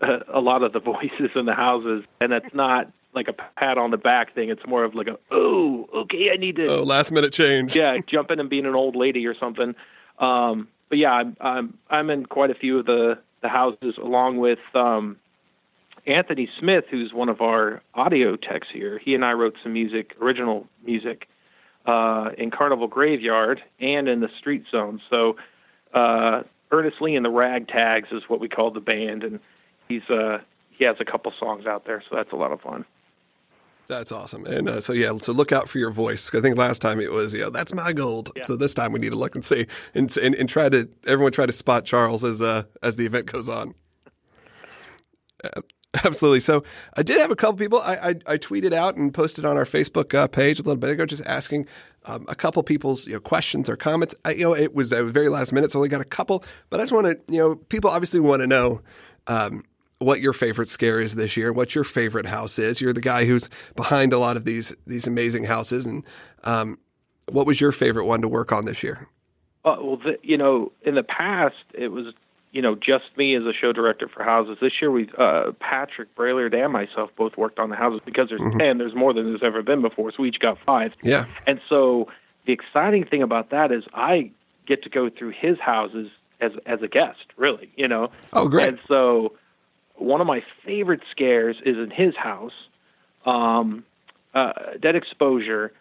a, 0.00 0.20
a 0.34 0.40
lot 0.40 0.62
of 0.62 0.72
the 0.72 0.80
voices 0.94 1.30
in 1.34 1.46
the 1.46 1.54
houses, 1.54 2.04
and 2.20 2.32
that's 2.32 2.54
not 2.54 2.90
like 3.18 3.28
a 3.28 3.32
pat 3.32 3.78
on 3.78 3.90
the 3.90 3.96
back 3.96 4.34
thing. 4.34 4.48
It's 4.48 4.66
more 4.66 4.84
of 4.84 4.94
like 4.94 5.08
a 5.08 5.18
oh, 5.30 5.88
okay, 5.94 6.30
I 6.32 6.36
need 6.36 6.56
to 6.56 6.66
oh 6.66 6.82
last 6.82 7.10
minute 7.10 7.32
change. 7.32 7.76
yeah, 7.76 7.96
jump 8.06 8.30
in 8.30 8.40
and 8.40 8.48
being 8.48 8.66
an 8.66 8.74
old 8.74 8.96
lady 8.96 9.26
or 9.26 9.34
something. 9.34 9.74
Um, 10.18 10.68
but 10.88 10.98
yeah, 10.98 11.12
I'm 11.12 11.36
I'm 11.40 11.78
I'm 11.90 12.10
in 12.10 12.26
quite 12.26 12.50
a 12.50 12.54
few 12.54 12.78
of 12.78 12.86
the 12.86 13.18
the 13.42 13.48
houses 13.48 13.96
along 13.98 14.38
with 14.38 14.58
um, 14.74 15.16
Anthony 16.06 16.48
Smith, 16.58 16.84
who's 16.90 17.12
one 17.12 17.28
of 17.28 17.40
our 17.40 17.82
audio 17.94 18.36
techs 18.36 18.68
here. 18.72 18.98
He 18.98 19.14
and 19.14 19.24
I 19.24 19.32
wrote 19.32 19.56
some 19.62 19.72
music, 19.72 20.14
original 20.20 20.66
music, 20.84 21.28
uh, 21.86 22.30
in 22.36 22.50
Carnival 22.50 22.88
Graveyard 22.88 23.62
and 23.80 24.08
in 24.08 24.20
the 24.20 24.28
Street 24.38 24.64
Zone. 24.70 25.00
So 25.10 25.36
uh, 25.94 26.42
Ernest 26.70 27.00
Lee 27.00 27.16
and 27.16 27.24
the 27.24 27.30
Ragtags 27.30 28.12
is 28.12 28.22
what 28.28 28.40
we 28.40 28.48
call 28.48 28.70
the 28.70 28.80
band, 28.80 29.24
and 29.24 29.40
he's 29.88 30.08
uh, 30.10 30.38
he 30.70 30.84
has 30.84 30.96
a 31.00 31.04
couple 31.04 31.32
songs 31.38 31.66
out 31.66 31.86
there, 31.86 32.02
so 32.08 32.16
that's 32.16 32.32
a 32.32 32.36
lot 32.36 32.52
of 32.52 32.60
fun. 32.60 32.84
That's 33.88 34.12
awesome. 34.12 34.44
And 34.44 34.68
uh, 34.68 34.80
so, 34.80 34.92
yeah, 34.92 35.16
so 35.16 35.32
look 35.32 35.50
out 35.50 35.66
for 35.68 35.78
your 35.78 35.90
voice. 35.90 36.30
I 36.34 36.40
think 36.40 36.58
last 36.58 36.82
time 36.82 37.00
it 37.00 37.10
was, 37.10 37.32
you 37.32 37.40
know, 37.40 37.50
that's 37.50 37.74
my 37.74 37.94
gold. 37.94 38.30
Yeah. 38.36 38.44
So 38.44 38.54
this 38.54 38.74
time 38.74 38.92
we 38.92 39.00
need 39.00 39.12
to 39.12 39.18
look 39.18 39.34
and 39.34 39.42
see 39.42 39.66
and, 39.94 40.14
and, 40.18 40.34
and 40.34 40.46
try 40.46 40.68
to, 40.68 40.88
everyone 41.06 41.32
try 41.32 41.46
to 41.46 41.52
spot 41.52 41.86
Charles 41.86 42.22
as, 42.22 42.42
uh, 42.42 42.64
as 42.82 42.96
the 42.96 43.06
event 43.06 43.32
goes 43.32 43.48
on. 43.48 43.74
Uh, 45.42 45.62
absolutely. 46.04 46.40
So 46.40 46.64
I 46.98 47.02
did 47.02 47.18
have 47.18 47.30
a 47.30 47.36
couple 47.36 47.56
people 47.56 47.80
I, 47.80 47.94
I, 47.94 48.08
I 48.34 48.38
tweeted 48.38 48.74
out 48.74 48.96
and 48.96 49.12
posted 49.12 49.46
on 49.46 49.56
our 49.56 49.64
Facebook 49.64 50.12
uh, 50.12 50.28
page 50.28 50.58
a 50.58 50.62
little 50.62 50.76
bit 50.76 50.90
ago, 50.90 51.06
just 51.06 51.24
asking 51.24 51.66
um, 52.04 52.26
a 52.28 52.34
couple 52.34 52.62
people's 52.62 53.06
you 53.06 53.14
know 53.14 53.20
questions 53.20 53.70
or 53.70 53.76
comments. 53.76 54.14
I, 54.24 54.32
you 54.32 54.44
know, 54.44 54.54
it 54.54 54.74
was 54.74 54.92
a 54.92 55.02
very 55.04 55.28
last 55.28 55.52
minute, 55.52 55.72
so 55.72 55.78
only 55.78 55.88
got 55.88 56.00
a 56.00 56.04
couple, 56.04 56.44
but 56.68 56.80
I 56.80 56.82
just 56.82 56.92
want 56.92 57.06
to 57.06 57.32
you 57.32 57.38
know 57.38 57.56
people 57.56 57.90
obviously 57.90 58.20
want 58.20 58.40
to 58.42 58.46
know 58.46 58.82
um, 59.28 59.62
what 59.98 60.20
your 60.20 60.32
favorite 60.32 60.68
scare 60.68 61.00
is 61.00 61.14
this 61.14 61.36
year, 61.36 61.52
what 61.52 61.74
your 61.74 61.84
favorite 61.84 62.26
house 62.26 62.58
is. 62.58 62.80
You're 62.80 62.92
the 62.92 63.00
guy 63.00 63.24
who's 63.24 63.50
behind 63.74 64.12
a 64.12 64.18
lot 64.18 64.36
of 64.36 64.44
these 64.44 64.74
these 64.86 65.06
amazing 65.06 65.44
houses, 65.44 65.86
and 65.86 66.04
um, 66.44 66.78
what 67.30 67.46
was 67.46 67.60
your 67.60 67.72
favorite 67.72 68.06
one 68.06 68.22
to 68.22 68.28
work 68.28 68.52
on 68.52 68.64
this 68.64 68.82
year? 68.82 69.08
Uh, 69.64 69.76
well, 69.80 69.96
the, 69.96 70.18
you 70.22 70.36
know, 70.36 70.72
in 70.82 70.94
the 70.94 71.02
past 71.02 71.56
it 71.74 71.88
was 71.88 72.06
you 72.52 72.62
know 72.62 72.74
just 72.74 73.04
me 73.16 73.34
as 73.34 73.44
a 73.44 73.52
show 73.52 73.72
director 73.72 74.08
for 74.08 74.22
houses. 74.22 74.58
This 74.60 74.72
year 74.80 74.90
we 74.90 75.08
uh, 75.18 75.52
Patrick 75.60 76.14
Braillard 76.14 76.54
and 76.54 76.72
myself 76.72 77.10
both 77.16 77.36
worked 77.36 77.58
on 77.58 77.70
the 77.70 77.76
houses 77.76 78.00
because 78.04 78.28
there's 78.28 78.40
mm-hmm. 78.40 78.58
ten. 78.58 78.78
There's 78.78 78.94
more 78.94 79.12
than 79.12 79.26
there's 79.26 79.42
ever 79.42 79.62
been 79.62 79.82
before, 79.82 80.12
so 80.12 80.22
we 80.22 80.28
each 80.28 80.40
got 80.40 80.58
five. 80.64 80.94
Yeah, 81.02 81.26
and 81.46 81.60
so 81.68 82.08
the 82.46 82.52
exciting 82.52 83.04
thing 83.04 83.22
about 83.22 83.50
that 83.50 83.72
is 83.72 83.84
I 83.92 84.30
get 84.66 84.82
to 84.84 84.88
go 84.88 85.10
through 85.10 85.30
his 85.30 85.58
houses 85.58 86.08
as 86.40 86.52
as 86.66 86.82
a 86.82 86.88
guest, 86.88 87.26
really. 87.36 87.70
You 87.76 87.88
know. 87.88 88.12
Oh, 88.32 88.46
great. 88.48 88.68
And 88.68 88.78
so 88.86 89.32
one 89.98 90.20
of 90.20 90.26
my 90.26 90.42
favorite 90.64 91.00
scares 91.10 91.56
is 91.64 91.76
in 91.76 91.90
his 91.90 92.14
house. 92.16 92.52
Um, 93.26 93.84
uh, 94.34 94.52
Dead 94.80 94.96
Exposure. 94.96 95.72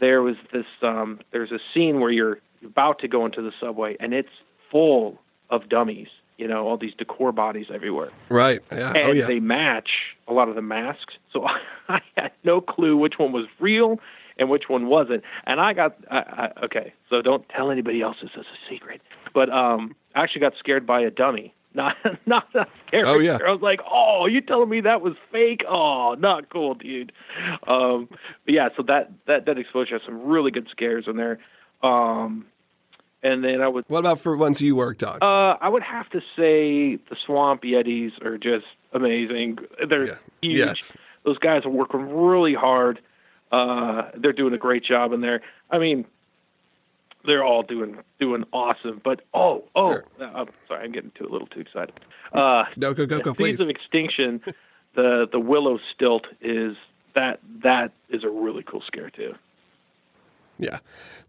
There 0.00 0.22
was 0.22 0.36
this. 0.52 0.66
Um, 0.82 1.20
there's 1.32 1.52
a 1.52 1.58
scene 1.72 2.00
where 2.00 2.10
you're 2.10 2.38
about 2.64 2.98
to 3.00 3.08
go 3.08 3.24
into 3.26 3.42
the 3.42 3.52
subway, 3.60 3.96
and 4.00 4.12
it's 4.12 4.28
full 4.70 5.20
of 5.50 5.68
dummies. 5.68 6.08
You 6.36 6.48
know, 6.48 6.66
all 6.66 6.76
these 6.76 6.94
decor 6.98 7.30
bodies 7.30 7.66
everywhere. 7.72 8.10
Right. 8.28 8.60
Yeah. 8.72 8.88
And 8.88 9.08
oh, 9.08 9.12
yeah. 9.12 9.26
they 9.26 9.38
match 9.38 9.90
a 10.26 10.32
lot 10.32 10.48
of 10.48 10.56
the 10.56 10.62
masks. 10.62 11.14
So 11.32 11.46
I 11.88 12.00
had 12.16 12.32
no 12.42 12.60
clue 12.60 12.96
which 12.96 13.14
one 13.18 13.30
was 13.30 13.46
real 13.60 14.00
and 14.36 14.50
which 14.50 14.64
one 14.68 14.88
wasn't. 14.88 15.22
And 15.46 15.60
I 15.60 15.74
got 15.74 15.96
I, 16.10 16.18
I, 16.18 16.64
okay. 16.64 16.92
So 17.08 17.22
don't 17.22 17.48
tell 17.50 17.70
anybody 17.70 18.02
else 18.02 18.16
this 18.20 18.32
is 18.36 18.46
a 18.46 18.72
secret. 18.72 19.00
But 19.32 19.48
um, 19.50 19.94
I 20.16 20.24
actually 20.24 20.40
got 20.40 20.54
scared 20.58 20.86
by 20.86 21.02
a 21.02 21.10
dummy 21.10 21.54
not 21.74 21.96
not 22.26 22.48
that 22.54 22.68
scary. 22.86 23.04
Oh 23.06 23.18
yeah. 23.18 23.38
I 23.44 23.50
was 23.50 23.60
like, 23.62 23.80
oh, 23.90 24.26
you 24.26 24.40
telling 24.40 24.68
me 24.68 24.80
that 24.82 25.00
was 25.00 25.14
fake? 25.30 25.62
Oh, 25.68 26.14
not 26.18 26.48
cool, 26.50 26.74
dude. 26.74 27.12
Um, 27.66 28.08
but 28.44 28.54
yeah, 28.54 28.68
so 28.76 28.82
that 28.84 29.10
that 29.26 29.46
that 29.46 29.58
exposure 29.58 29.98
has 29.98 30.02
some 30.06 30.24
really 30.24 30.50
good 30.50 30.68
scares 30.70 31.04
in 31.06 31.16
there. 31.16 31.38
Um, 31.82 32.46
and 33.22 33.42
then 33.42 33.60
I 33.60 33.68
would. 33.68 33.84
What 33.88 34.00
about 34.00 34.20
for 34.20 34.36
ones 34.36 34.60
you 34.60 34.76
worked 34.76 35.02
on? 35.02 35.18
Uh, 35.22 35.56
I 35.60 35.68
would 35.68 35.82
have 35.82 36.08
to 36.10 36.20
say 36.36 36.96
the 36.96 37.16
swamp 37.24 37.62
yetis 37.62 38.22
are 38.22 38.38
just 38.38 38.66
amazing. 38.92 39.58
They're 39.88 40.06
yeah. 40.06 40.14
huge. 40.42 40.56
Yes. 40.58 40.92
Those 41.24 41.38
guys 41.38 41.64
are 41.64 41.70
working 41.70 42.14
really 42.14 42.54
hard. 42.54 43.00
Uh, 43.50 44.10
they're 44.16 44.32
doing 44.32 44.52
a 44.52 44.58
great 44.58 44.84
job 44.84 45.12
in 45.12 45.20
there. 45.20 45.40
I 45.70 45.78
mean, 45.78 46.04
they're 47.26 47.44
all 47.44 47.62
doing 47.62 47.98
doing 48.18 48.44
awesome. 48.52 49.00
But 49.02 49.22
oh 49.32 49.64
oh, 49.74 49.92
sure. 49.92 50.04
I'm 50.20 50.48
sorry, 50.68 50.84
I'm 50.84 50.92
getting 50.92 51.12
too 51.16 51.26
a 51.26 51.30
little 51.30 51.48
too 51.48 51.60
excited. 51.60 51.94
Uh, 52.32 52.64
no, 52.76 52.94
go 52.94 53.06
go 53.06 53.20
go, 53.20 53.34
please. 53.34 53.52
Seeds 53.52 53.60
of 53.60 53.68
Extinction, 53.68 54.40
the 54.94 55.28
the 55.30 55.40
willow 55.40 55.78
stilt 55.94 56.26
is 56.40 56.76
that 57.14 57.40
that 57.62 57.92
is 58.08 58.24
a 58.24 58.30
really 58.30 58.62
cool 58.62 58.82
scare 58.86 59.10
too. 59.10 59.34
Yeah, 60.58 60.78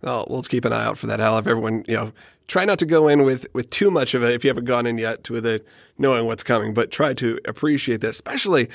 well, 0.02 0.28
we'll 0.30 0.44
keep 0.44 0.66
an 0.66 0.74
eye 0.74 0.86
out 0.86 0.98
for 0.98 1.08
that. 1.08 1.20
I'll 1.20 1.36
have 1.36 1.48
everyone, 1.48 1.84
you 1.88 1.96
know, 1.96 2.12
try 2.48 2.64
not 2.64 2.78
to 2.80 2.86
go 2.86 3.08
in 3.08 3.24
with 3.24 3.48
with 3.54 3.70
too 3.70 3.90
much 3.90 4.14
of 4.14 4.24
it 4.24 4.32
if 4.32 4.44
you 4.44 4.50
haven't 4.50 4.66
gone 4.66 4.86
in 4.86 4.98
yet 4.98 5.30
with 5.30 5.46
it 5.46 5.66
knowing 5.98 6.26
what's 6.28 6.44
coming, 6.44 6.74
but 6.74 6.92
try 6.92 7.14
to 7.16 7.40
appreciate 7.46 8.02
that. 8.02 8.10
Especially, 8.10 8.70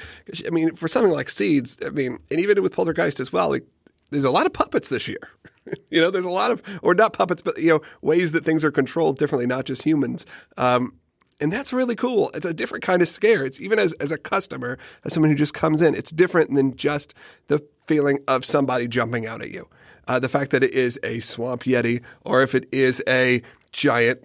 I 0.47 0.51
mean, 0.51 0.75
for 0.75 0.89
something 0.89 1.13
like 1.13 1.29
Seeds, 1.29 1.79
I 1.85 1.91
mean, 1.91 2.19
and 2.31 2.41
even 2.41 2.63
with 2.63 2.73
Poltergeist 2.73 3.21
as 3.21 3.33
well, 3.33 3.51
like, 3.51 3.65
there's 4.11 4.25
a 4.25 4.31
lot 4.31 4.47
of 4.47 4.53
puppets 4.53 4.89
this 4.89 5.07
year. 5.07 5.29
you 5.91 6.01
know, 6.01 6.11
there's 6.11 6.25
a 6.25 6.31
lot 6.31 6.51
of, 6.51 6.63
or 6.83 6.95
not 6.95 7.13
puppets, 7.13 7.43
but, 7.43 7.59
you 7.59 7.69
know, 7.69 7.81
ways 8.03 8.33
that 8.33 8.45
things 8.45 8.65
are 8.65 8.71
controlled 8.71 9.19
differently, 9.19 9.47
not 9.47 9.65
just 9.65 9.83
humans. 9.83 10.27
Um, 10.57 10.93
and 11.41 11.53
that's 11.53 11.73
really 11.73 11.97
cool. 11.97 12.31
It's 12.35 12.45
a 12.45 12.53
different 12.53 12.85
kind 12.85 13.01
of 13.01 13.09
scare. 13.09 13.47
It's 13.47 13.61
even 13.61 13.79
as, 13.79 13.93
as 13.95 14.13
a 14.13 14.19
customer, 14.19 14.79
as 15.05 15.15
someone 15.15 15.31
who 15.31 15.37
just 15.37 15.55
comes 15.55 15.81
in, 15.81 15.95
it's 15.95 16.11
different 16.11 16.55
than 16.55 16.77
just 16.77 17.15
the 17.49 17.65
feeling 17.87 18.19
of 18.29 18.45
somebody 18.45 18.87
jumping 18.87 19.27
out 19.27 19.43
at 19.43 19.51
you. 19.51 19.69
Uh, 20.07 20.19
the 20.19 20.29
fact 20.29 20.51
that 20.51 20.63
it 20.63 20.73
is 20.73 20.99
a 21.03 21.21
swamp 21.21 21.63
yeti, 21.65 22.03
or 22.25 22.43
if 22.43 22.55
it 22.55 22.69
is 22.73 23.03
a 23.09 23.43
giant, 23.73 24.23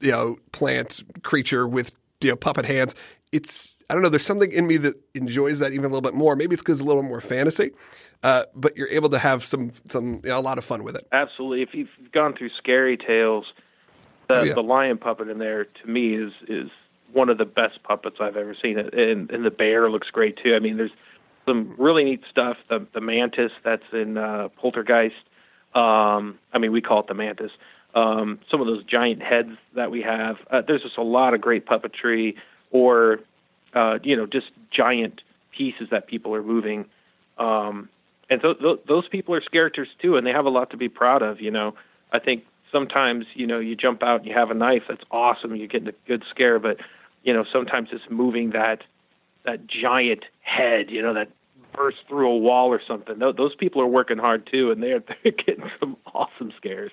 you 0.00 0.10
know, 0.10 0.36
plant 0.52 1.02
creature 1.22 1.66
with 1.66 1.92
you 2.20 2.30
know 2.30 2.36
puppet 2.36 2.66
hands, 2.66 2.94
it's 3.30 3.78
I 3.88 3.94
don't 3.94 4.02
know. 4.02 4.08
There's 4.08 4.26
something 4.26 4.50
in 4.52 4.66
me 4.66 4.76
that 4.78 4.94
enjoys 5.14 5.60
that 5.60 5.72
even 5.72 5.84
a 5.84 5.88
little 5.88 6.00
bit 6.00 6.14
more. 6.14 6.36
Maybe 6.36 6.54
it's 6.54 6.62
because 6.62 6.80
it's 6.80 6.84
a 6.84 6.88
little 6.88 7.02
more 7.02 7.20
fantasy 7.20 7.70
uh, 8.22 8.44
but 8.54 8.76
you're 8.76 8.88
able 8.88 9.08
to 9.08 9.18
have 9.18 9.44
some 9.44 9.72
some 9.86 10.20
you 10.24 10.30
know, 10.30 10.38
a 10.38 10.40
lot 10.40 10.58
of 10.58 10.64
fun 10.64 10.84
with 10.84 10.96
it. 10.96 11.06
Absolutely. 11.12 11.62
If 11.62 11.74
you've 11.74 12.12
gone 12.12 12.34
through 12.34 12.50
Scary 12.58 12.96
Tales, 12.96 13.46
the, 14.28 14.40
oh, 14.40 14.42
yeah. 14.42 14.54
the 14.54 14.62
lion 14.62 14.98
puppet 14.98 15.28
in 15.28 15.38
there 15.38 15.64
to 15.64 15.86
me 15.86 16.14
is 16.14 16.32
is 16.48 16.70
one 17.12 17.28
of 17.28 17.38
the 17.38 17.44
best 17.44 17.82
puppets 17.82 18.16
I've 18.20 18.36
ever 18.36 18.54
seen. 18.60 18.78
And, 18.78 19.30
and 19.30 19.44
the 19.44 19.50
bear 19.50 19.90
looks 19.90 20.08
great 20.10 20.38
too. 20.42 20.54
I 20.54 20.60
mean, 20.60 20.76
there's 20.76 20.92
some 21.46 21.74
really 21.78 22.04
neat 22.04 22.22
stuff. 22.30 22.56
The 22.68 22.86
the 22.92 23.00
mantis 23.00 23.52
that's 23.64 23.90
in 23.92 24.18
uh, 24.18 24.48
Poltergeist. 24.56 25.14
Um, 25.74 26.38
I 26.52 26.58
mean, 26.58 26.72
we 26.72 26.80
call 26.80 27.00
it 27.00 27.06
the 27.06 27.14
mantis. 27.14 27.52
Um, 27.94 28.38
some 28.50 28.60
of 28.60 28.66
those 28.66 28.84
giant 28.84 29.22
heads 29.22 29.56
that 29.74 29.90
we 29.90 30.02
have. 30.02 30.36
Uh, 30.50 30.62
there's 30.66 30.82
just 30.82 30.98
a 30.98 31.02
lot 31.02 31.34
of 31.34 31.40
great 31.40 31.66
puppetry, 31.66 32.36
or 32.70 33.20
uh, 33.74 33.98
you 34.02 34.16
know, 34.16 34.26
just 34.26 34.50
giant 34.70 35.22
pieces 35.56 35.88
that 35.90 36.06
people 36.06 36.34
are 36.34 36.42
moving. 36.42 36.84
Um, 37.38 37.88
and 38.30 38.40
so 38.40 38.54
th- 38.54 38.80
those 38.86 39.08
people 39.08 39.34
are 39.34 39.40
characters 39.40 39.88
too, 40.00 40.16
and 40.16 40.26
they 40.26 40.30
have 40.30 40.46
a 40.46 40.50
lot 40.50 40.70
to 40.70 40.76
be 40.76 40.88
proud 40.88 41.20
of. 41.20 41.40
You 41.40 41.50
know, 41.50 41.74
I 42.12 42.20
think 42.20 42.44
sometimes 42.72 43.26
you 43.34 43.46
know 43.46 43.58
you 43.58 43.76
jump 43.76 44.02
out 44.02 44.20
and 44.20 44.26
you 44.26 44.34
have 44.34 44.50
a 44.50 44.54
knife 44.54 44.84
that's 44.88 45.02
awesome, 45.10 45.56
you 45.56 45.66
get 45.66 45.86
a 45.86 45.94
good 46.06 46.22
scare, 46.30 46.58
but 46.58 46.78
you 47.24 47.32
know 47.32 47.44
sometimes 47.52 47.88
it's 47.92 48.04
moving 48.08 48.50
that 48.50 48.84
that 49.44 49.66
giant 49.66 50.24
head, 50.40 50.90
you 50.90 51.02
know 51.02 51.12
that 51.14 51.28
burst 51.72 51.98
through 52.08 52.28
a 52.30 52.38
wall 52.38 52.68
or 52.68 52.80
something. 52.86 53.18
Those 53.18 53.54
people 53.54 53.82
are 53.82 53.86
working 53.86 54.18
hard 54.18 54.48
too, 54.50 54.70
and 54.70 54.82
they're 54.82 55.02
they're 55.22 55.32
getting 55.32 55.70
some 55.80 55.96
awesome 56.14 56.52
scares. 56.56 56.92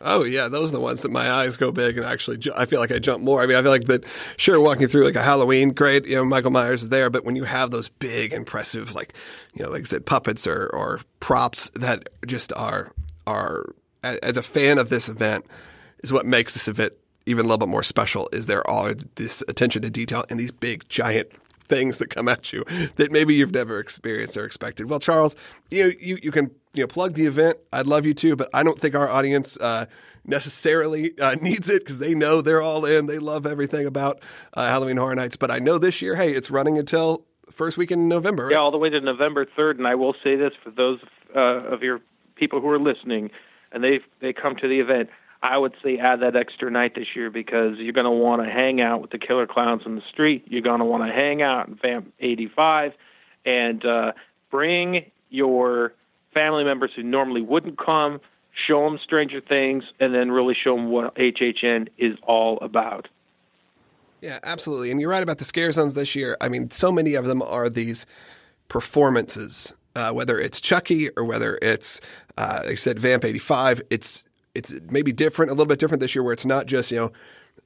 Oh 0.00 0.22
yeah, 0.22 0.48
those 0.48 0.70
are 0.70 0.76
the 0.76 0.80
ones 0.80 1.02
that 1.02 1.10
my 1.10 1.30
eyes 1.30 1.56
go 1.56 1.72
big 1.72 1.96
and 1.98 2.06
actually 2.06 2.38
ju- 2.38 2.52
I 2.56 2.66
feel 2.66 2.78
like 2.78 2.92
I 2.92 2.98
jump 2.98 3.22
more. 3.22 3.42
I 3.42 3.46
mean, 3.46 3.56
I 3.56 3.62
feel 3.62 3.70
like 3.70 3.86
that. 3.86 4.04
Sure, 4.36 4.60
walking 4.60 4.86
through 4.86 5.04
like 5.04 5.16
a 5.16 5.22
Halloween, 5.22 5.70
great. 5.70 6.06
You 6.06 6.16
know, 6.16 6.24
Michael 6.24 6.52
Myers 6.52 6.84
is 6.84 6.88
there, 6.88 7.10
but 7.10 7.24
when 7.24 7.34
you 7.36 7.44
have 7.44 7.70
those 7.70 7.88
big, 7.88 8.32
impressive, 8.32 8.94
like 8.94 9.12
you 9.54 9.64
know, 9.64 9.70
like 9.70 9.86
said, 9.86 10.06
puppets 10.06 10.46
or 10.46 10.68
or 10.72 11.00
props 11.20 11.70
that 11.70 12.08
just 12.26 12.52
are 12.52 12.92
are 13.26 13.74
as 14.04 14.36
a 14.36 14.42
fan 14.42 14.78
of 14.78 14.88
this 14.88 15.08
event 15.08 15.44
is 16.02 16.12
what 16.12 16.24
makes 16.24 16.54
this 16.54 16.68
event 16.68 16.92
even 17.26 17.44
a 17.44 17.48
little 17.48 17.58
bit 17.58 17.68
more 17.68 17.82
special. 17.82 18.28
Is 18.32 18.46
there 18.46 18.68
all 18.68 18.92
this 19.16 19.42
attention 19.48 19.82
to 19.82 19.90
detail 19.90 20.24
and 20.30 20.38
these 20.38 20.50
big, 20.52 20.88
giant 20.88 21.28
things 21.68 21.98
that 21.98 22.10
come 22.10 22.28
at 22.28 22.52
you 22.52 22.64
that 22.96 23.10
maybe 23.10 23.34
you've 23.34 23.52
never 23.52 23.78
experienced 23.78 24.36
or 24.36 24.44
expected. 24.44 24.88
Well, 24.88 25.00
Charles, 25.00 25.36
you 25.70 25.84
know, 25.84 25.90
you, 26.00 26.18
you 26.22 26.30
can 26.30 26.50
you 26.74 26.82
know 26.82 26.86
plug 26.86 27.14
the 27.14 27.26
event. 27.26 27.56
I'd 27.72 27.86
love 27.86 28.06
you 28.06 28.14
to, 28.14 28.36
but 28.36 28.48
I 28.52 28.62
don't 28.62 28.80
think 28.80 28.94
our 28.94 29.08
audience 29.08 29.56
uh, 29.58 29.86
necessarily 30.24 31.18
uh, 31.18 31.34
needs 31.42 31.68
it 31.68 31.84
because 31.84 31.98
they 31.98 32.14
know 32.14 32.40
they're 32.40 32.62
all 32.62 32.84
in. 32.84 33.06
They 33.06 33.18
love 33.18 33.46
everything 33.46 33.86
about 33.86 34.20
uh, 34.54 34.66
Halloween 34.66 34.96
Horror 34.96 35.14
Nights. 35.14 35.36
But 35.36 35.50
I 35.50 35.58
know 35.58 35.78
this 35.78 36.02
year, 36.02 36.14
hey, 36.14 36.32
it's 36.32 36.50
running 36.50 36.78
until 36.78 37.24
first 37.50 37.78
week 37.78 37.90
in 37.90 38.08
November. 38.08 38.44
Right? 38.44 38.52
Yeah, 38.52 38.58
all 38.58 38.70
the 38.70 38.78
way 38.78 38.90
to 38.90 39.00
November 39.00 39.46
third. 39.56 39.78
And 39.78 39.86
I 39.86 39.94
will 39.94 40.14
say 40.22 40.36
this 40.36 40.52
for 40.62 40.70
those 40.70 41.00
uh, 41.34 41.72
of 41.72 41.82
your 41.82 42.00
people 42.36 42.60
who 42.60 42.68
are 42.68 42.78
listening, 42.78 43.30
and 43.72 43.82
they 43.82 44.00
they 44.20 44.32
come 44.32 44.56
to 44.56 44.68
the 44.68 44.80
event. 44.80 45.10
I 45.42 45.56
would 45.56 45.74
say 45.82 45.98
add 45.98 46.20
that 46.20 46.34
extra 46.34 46.70
night 46.70 46.94
this 46.94 47.08
year 47.14 47.30
because 47.30 47.78
you're 47.78 47.92
going 47.92 48.04
to 48.04 48.10
want 48.10 48.42
to 48.42 48.50
hang 48.50 48.80
out 48.80 49.00
with 49.00 49.10
the 49.10 49.18
killer 49.18 49.46
clowns 49.46 49.82
in 49.86 49.94
the 49.94 50.02
street. 50.10 50.44
You're 50.48 50.62
going 50.62 50.80
to 50.80 50.84
want 50.84 51.04
to 51.04 51.12
hang 51.12 51.42
out 51.42 51.68
in 51.68 51.76
Vamp 51.76 52.12
85 52.18 52.92
and 53.44 53.84
uh, 53.84 54.12
bring 54.50 55.10
your 55.30 55.92
family 56.34 56.64
members 56.64 56.90
who 56.94 57.02
normally 57.02 57.40
wouldn't 57.40 57.78
come, 57.78 58.20
show 58.66 58.84
them 58.84 58.98
Stranger 59.02 59.40
Things, 59.40 59.84
and 60.00 60.12
then 60.12 60.30
really 60.30 60.54
show 60.54 60.74
them 60.74 60.90
what 60.90 61.14
HHN 61.14 61.88
is 61.98 62.16
all 62.22 62.58
about. 62.60 63.08
Yeah, 64.20 64.40
absolutely. 64.42 64.90
And 64.90 65.00
you're 65.00 65.10
right 65.10 65.22
about 65.22 65.38
the 65.38 65.44
scare 65.44 65.70
zones 65.70 65.94
this 65.94 66.16
year. 66.16 66.36
I 66.40 66.48
mean, 66.48 66.70
so 66.70 66.90
many 66.90 67.14
of 67.14 67.26
them 67.26 67.40
are 67.42 67.70
these 67.70 68.06
performances, 68.66 69.74
uh, 69.94 70.10
whether 70.12 70.38
it's 70.38 70.60
Chucky 70.60 71.08
or 71.10 71.24
whether 71.24 71.58
it's, 71.62 72.00
uh, 72.36 72.62
like 72.64 72.72
I 72.72 72.74
said, 72.74 72.98
Vamp 72.98 73.24
85. 73.24 73.82
It's 73.90 74.24
it's 74.54 74.74
maybe 74.90 75.12
different, 75.12 75.50
a 75.50 75.54
little 75.54 75.66
bit 75.66 75.78
different 75.78 76.00
this 76.00 76.14
year, 76.14 76.22
where 76.22 76.32
it's 76.32 76.46
not 76.46 76.66
just 76.66 76.90
you 76.90 76.96
know, 76.96 77.12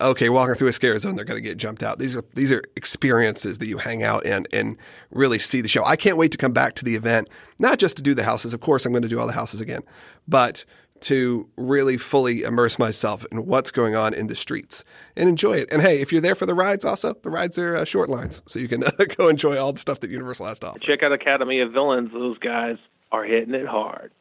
okay, 0.01 0.29
walking 0.29 0.55
through 0.55 0.69
a 0.69 0.73
scare 0.73 0.99
zone, 0.99 1.17
they're 1.17 1.25
going 1.25 1.43
to 1.43 1.49
get 1.49 1.57
jumped 1.59 1.83
out. 1.83 1.99
These 1.99 2.17
are 2.17 2.25
these 2.35 2.53
are 2.53 2.63
experiences 2.77 3.59
that 3.59 3.67
you 3.67 3.79
hang 3.79 4.03
out 4.03 4.25
in 4.27 4.47
and 4.53 4.77
really 5.11 5.39
see 5.39 5.61
the 5.61 5.69
show. 5.69 5.85
I 5.85 5.97
can't 5.97 6.17
wait 6.17 6.33
to 6.33 6.39
come 6.39 6.53
back 6.53 6.75
to 6.77 6.85
the 6.85 6.95
event, 6.95 7.29
not 7.59 7.79
just 7.79 7.97
to 7.97 8.03
do 8.03 8.15
the 8.15 8.25
houses. 8.25 8.55
Of 8.55 8.61
course, 8.61 8.87
I'm 8.87 8.93
going 8.93 9.03
to 9.03 9.09
do 9.09 9.21
all 9.21 9.27
the 9.27 9.33
houses 9.33 9.61
again, 9.61 9.83
but 10.27 10.65
to 11.03 11.49
really 11.57 11.97
fully 11.97 12.43
immerse 12.43 12.79
myself 12.79 13.27
in 13.33 13.45
what's 13.45 13.73
going 13.73 13.97
on 13.97 14.15
in 14.15 14.29
the 14.29 14.37
streets 14.37 14.85
and 15.17 15.29
enjoy 15.29 15.55
it. 15.55 15.73
And 15.73 15.83
hey, 15.83 16.01
if 16.01 16.13
you're 16.13 16.21
there 16.21 16.37
for 16.37 16.47
the 16.47 16.55
rides, 16.55 16.85
also 16.85 17.15
the 17.15 17.31
rides 17.31 17.59
are 17.59 17.77
uh, 17.77 17.85
short 17.85 18.09
lines, 18.09 18.43
so 18.47 18.59
you 18.59 18.69
can 18.69 18.85
uh, 18.85 18.91
go 19.17 19.29
enjoy 19.29 19.59
all 19.59 19.73
the 19.73 19.81
stuff 19.81 20.01
that 20.01 20.11
Universal 20.11 20.47
has 20.47 20.59
to 20.61 20.69
offer. 20.69 20.79
Check 20.79 21.03
out 21.03 21.13
Academy 21.13 21.61
of 21.61 21.73
Villains; 21.73 22.13
those 22.13 22.39
guys 22.39 22.77
are 23.11 23.25
hitting 23.25 23.55
it 23.55 23.67
hard. 23.67 24.13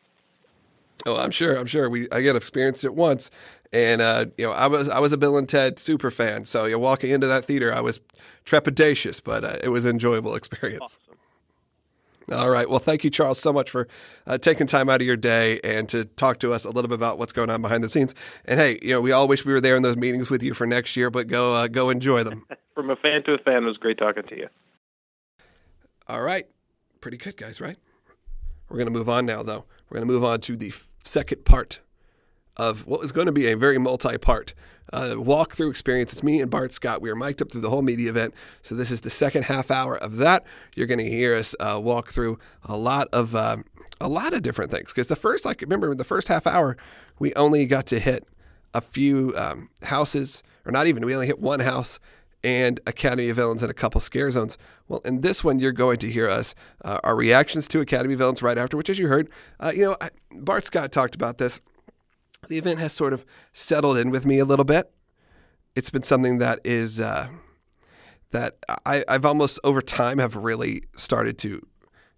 Oh, 1.05 1.17
I'm 1.17 1.31
sure. 1.31 1.55
I'm 1.55 1.65
sure. 1.65 1.89
We 1.89 2.09
I 2.11 2.21
get 2.21 2.35
experienced 2.35 2.83
it 2.83 2.93
once, 2.93 3.31
and 3.73 4.01
uh, 4.01 4.25
you 4.37 4.45
know, 4.45 4.51
I 4.51 4.67
was 4.67 4.89
I 4.89 4.99
was 4.99 5.13
a 5.13 5.17
Bill 5.17 5.37
and 5.37 5.49
Ted 5.49 5.79
super 5.79 6.11
fan. 6.11 6.45
So 6.45 6.65
you 6.65 6.73
know, 6.73 6.79
walking 6.79 7.09
into 7.11 7.27
that 7.27 7.45
theater, 7.45 7.73
I 7.73 7.81
was 7.81 7.99
trepidatious, 8.45 9.21
but 9.23 9.43
uh, 9.43 9.57
it 9.63 9.69
was 9.69 9.85
an 9.85 9.91
enjoyable 9.91 10.35
experience. 10.35 10.99
Awesome. 10.99 11.17
All 12.31 12.49
right. 12.49 12.69
Well, 12.69 12.79
thank 12.79 13.03
you, 13.03 13.09
Charles, 13.09 13.39
so 13.39 13.51
much 13.51 13.69
for 13.69 13.87
uh, 14.25 14.37
taking 14.37 14.67
time 14.67 14.89
out 14.89 15.01
of 15.01 15.07
your 15.07 15.17
day 15.17 15.59
and 15.63 15.89
to 15.89 16.05
talk 16.05 16.39
to 16.39 16.53
us 16.53 16.63
a 16.63 16.69
little 16.69 16.87
bit 16.87 16.95
about 16.95 17.17
what's 17.17 17.33
going 17.33 17.49
on 17.49 17.61
behind 17.61 17.83
the 17.83 17.89
scenes. 17.89 18.15
And 18.45 18.59
hey, 18.59 18.79
you 18.81 18.91
know, 18.91 19.01
we 19.01 19.11
all 19.11 19.27
wish 19.27 19.43
we 19.43 19.51
were 19.51 19.59
there 19.59 19.75
in 19.75 19.83
those 19.83 19.97
meetings 19.97 20.29
with 20.29 20.41
you 20.41 20.53
for 20.53 20.65
next 20.65 20.95
year, 20.95 21.09
but 21.09 21.27
go 21.27 21.53
uh, 21.53 21.67
go 21.67 21.89
enjoy 21.89 22.23
them. 22.23 22.45
From 22.75 22.89
a 22.89 22.95
fan 22.95 23.23
to 23.23 23.33
a 23.33 23.37
fan, 23.39 23.63
it 23.63 23.67
was 23.67 23.77
great 23.77 23.97
talking 23.97 24.23
to 24.23 24.37
you. 24.37 24.47
All 26.07 26.21
right. 26.21 26.45
Pretty 27.01 27.17
good, 27.17 27.35
guys, 27.35 27.59
right? 27.59 27.77
We're 28.71 28.77
going 28.77 28.87
to 28.87 28.97
move 28.97 29.09
on 29.09 29.25
now, 29.25 29.43
though. 29.43 29.65
We're 29.89 29.97
going 29.97 30.07
to 30.07 30.13
move 30.13 30.23
on 30.23 30.39
to 30.41 30.55
the 30.55 30.71
second 31.03 31.43
part 31.43 31.81
of 32.55 32.87
what 32.87 33.01
was 33.01 33.11
going 33.11 33.25
to 33.25 33.33
be 33.33 33.51
a 33.51 33.57
very 33.57 33.77
multi-part 33.77 34.53
uh, 34.93 35.15
walkthrough 35.15 35.69
experience. 35.69 36.13
It's 36.13 36.23
me 36.23 36.39
and 36.39 36.49
Bart 36.49 36.71
Scott. 36.71 37.01
We 37.01 37.09
are 37.09 37.15
mic'd 37.15 37.41
up 37.41 37.51
through 37.51 37.59
the 37.59 37.69
whole 37.69 37.81
media 37.81 38.09
event, 38.09 38.33
so 38.61 38.73
this 38.73 38.89
is 38.89 39.01
the 39.01 39.09
second 39.09 39.43
half 39.43 39.71
hour 39.71 39.97
of 39.97 40.17
that. 40.17 40.45
You're 40.73 40.87
going 40.87 40.99
to 40.99 41.09
hear 41.09 41.35
us 41.35 41.53
uh, 41.59 41.81
walk 41.83 42.11
through 42.11 42.39
a 42.63 42.77
lot 42.77 43.09
of 43.11 43.35
uh, 43.35 43.57
a 43.99 44.07
lot 44.07 44.31
of 44.31 44.41
different 44.41 44.71
things. 44.71 44.93
Because 44.93 45.09
the 45.09 45.17
first, 45.17 45.43
like 45.43 45.59
remember, 45.59 45.91
in 45.91 45.97
the 45.97 46.05
first 46.05 46.29
half 46.29 46.47
hour, 46.47 46.77
we 47.19 47.33
only 47.33 47.65
got 47.65 47.85
to 47.87 47.99
hit 47.99 48.25
a 48.73 48.79
few 48.79 49.33
um, 49.35 49.69
houses, 49.83 50.43
or 50.65 50.71
not 50.71 50.87
even. 50.87 51.05
We 51.05 51.13
only 51.13 51.27
hit 51.27 51.39
one 51.39 51.59
house 51.59 51.99
and 52.43 52.79
Academy 52.87 53.29
of 53.29 53.35
Villains 53.35 53.61
and 53.61 53.69
a 53.69 53.73
couple 53.73 54.01
scare 54.01 54.31
zones. 54.31 54.57
Well, 54.87 55.01
in 55.05 55.21
this 55.21 55.43
one, 55.43 55.59
you're 55.59 55.71
going 55.71 55.99
to 55.99 56.09
hear 56.09 56.29
us 56.29 56.55
uh, 56.83 56.99
our 57.03 57.15
reactions 57.15 57.67
to 57.69 57.81
Academy 57.81 58.13
of 58.13 58.19
Villains 58.19 58.41
right 58.41 58.57
after, 58.57 58.77
which, 58.77 58.89
as 58.89 58.97
you 58.97 59.07
heard, 59.07 59.29
uh, 59.59 59.71
you 59.75 59.83
know, 59.83 59.97
I, 60.01 60.09
Bart 60.31 60.65
Scott 60.65 60.91
talked 60.91 61.15
about 61.15 61.37
this. 61.37 61.61
The 62.47 62.57
event 62.57 62.79
has 62.79 62.93
sort 62.93 63.13
of 63.13 63.25
settled 63.53 63.97
in 63.97 64.09
with 64.09 64.25
me 64.25 64.39
a 64.39 64.45
little 64.45 64.65
bit. 64.65 64.91
It's 65.75 65.89
been 65.91 66.03
something 66.03 66.39
that 66.39 66.59
is 66.63 66.99
uh, 66.99 67.29
that 68.31 68.57
I, 68.85 69.03
I've 69.07 69.25
almost 69.25 69.59
over 69.63 69.81
time 69.81 70.17
have 70.17 70.35
really 70.35 70.83
started 70.97 71.37
to 71.39 71.65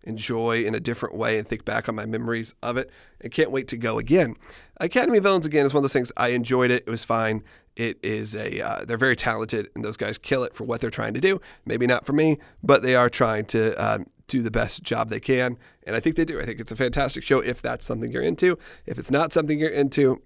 enjoy 0.03 0.63
in 0.63 0.75
a 0.75 0.79
different 0.79 1.17
way 1.17 1.37
and 1.37 1.47
think 1.47 1.65
back 1.65 1.87
on 1.87 1.95
my 1.95 2.05
memories 2.05 2.53
of 2.61 2.77
it 2.77 2.89
and 3.21 3.31
can't 3.31 3.51
wait 3.51 3.67
to 3.69 3.77
go 3.77 3.99
again. 3.99 4.35
Academy 4.77 5.17
of 5.17 5.23
Villains 5.23 5.45
again 5.45 5.65
is 5.65 5.73
one 5.73 5.79
of 5.79 5.83
those 5.83 5.93
things 5.93 6.11
I 6.17 6.29
enjoyed 6.29 6.71
it. 6.71 6.83
It 6.85 6.89
was 6.89 7.03
fine. 7.03 7.43
It 7.75 7.97
is 8.03 8.35
a 8.35 8.61
uh, 8.61 8.85
they're 8.85 8.97
very 8.97 9.15
talented 9.15 9.69
and 9.75 9.83
those 9.83 9.97
guys 9.97 10.17
kill 10.17 10.43
it 10.43 10.53
for 10.53 10.63
what 10.63 10.81
they're 10.81 10.89
trying 10.89 11.13
to 11.15 11.21
do. 11.21 11.39
Maybe 11.65 11.87
not 11.87 12.05
for 12.05 12.13
me, 12.13 12.37
but 12.61 12.83
they 12.83 12.95
are 12.95 13.09
trying 13.09 13.45
to 13.45 13.73
um, 13.75 14.05
do 14.27 14.41
the 14.41 14.51
best 14.51 14.83
job 14.83 15.09
they 15.09 15.19
can, 15.19 15.57
and 15.85 15.95
I 15.95 15.99
think 15.99 16.15
they 16.15 16.25
do. 16.25 16.39
I 16.39 16.43
think 16.45 16.59
it's 16.59 16.71
a 16.71 16.75
fantastic 16.75 17.23
show 17.23 17.39
if 17.39 17.61
that's 17.61 17.85
something 17.85 18.11
you're 18.11 18.21
into. 18.21 18.57
If 18.85 18.99
it's 18.99 19.11
not 19.11 19.33
something 19.33 19.59
you're 19.59 19.69
into, 19.69 20.21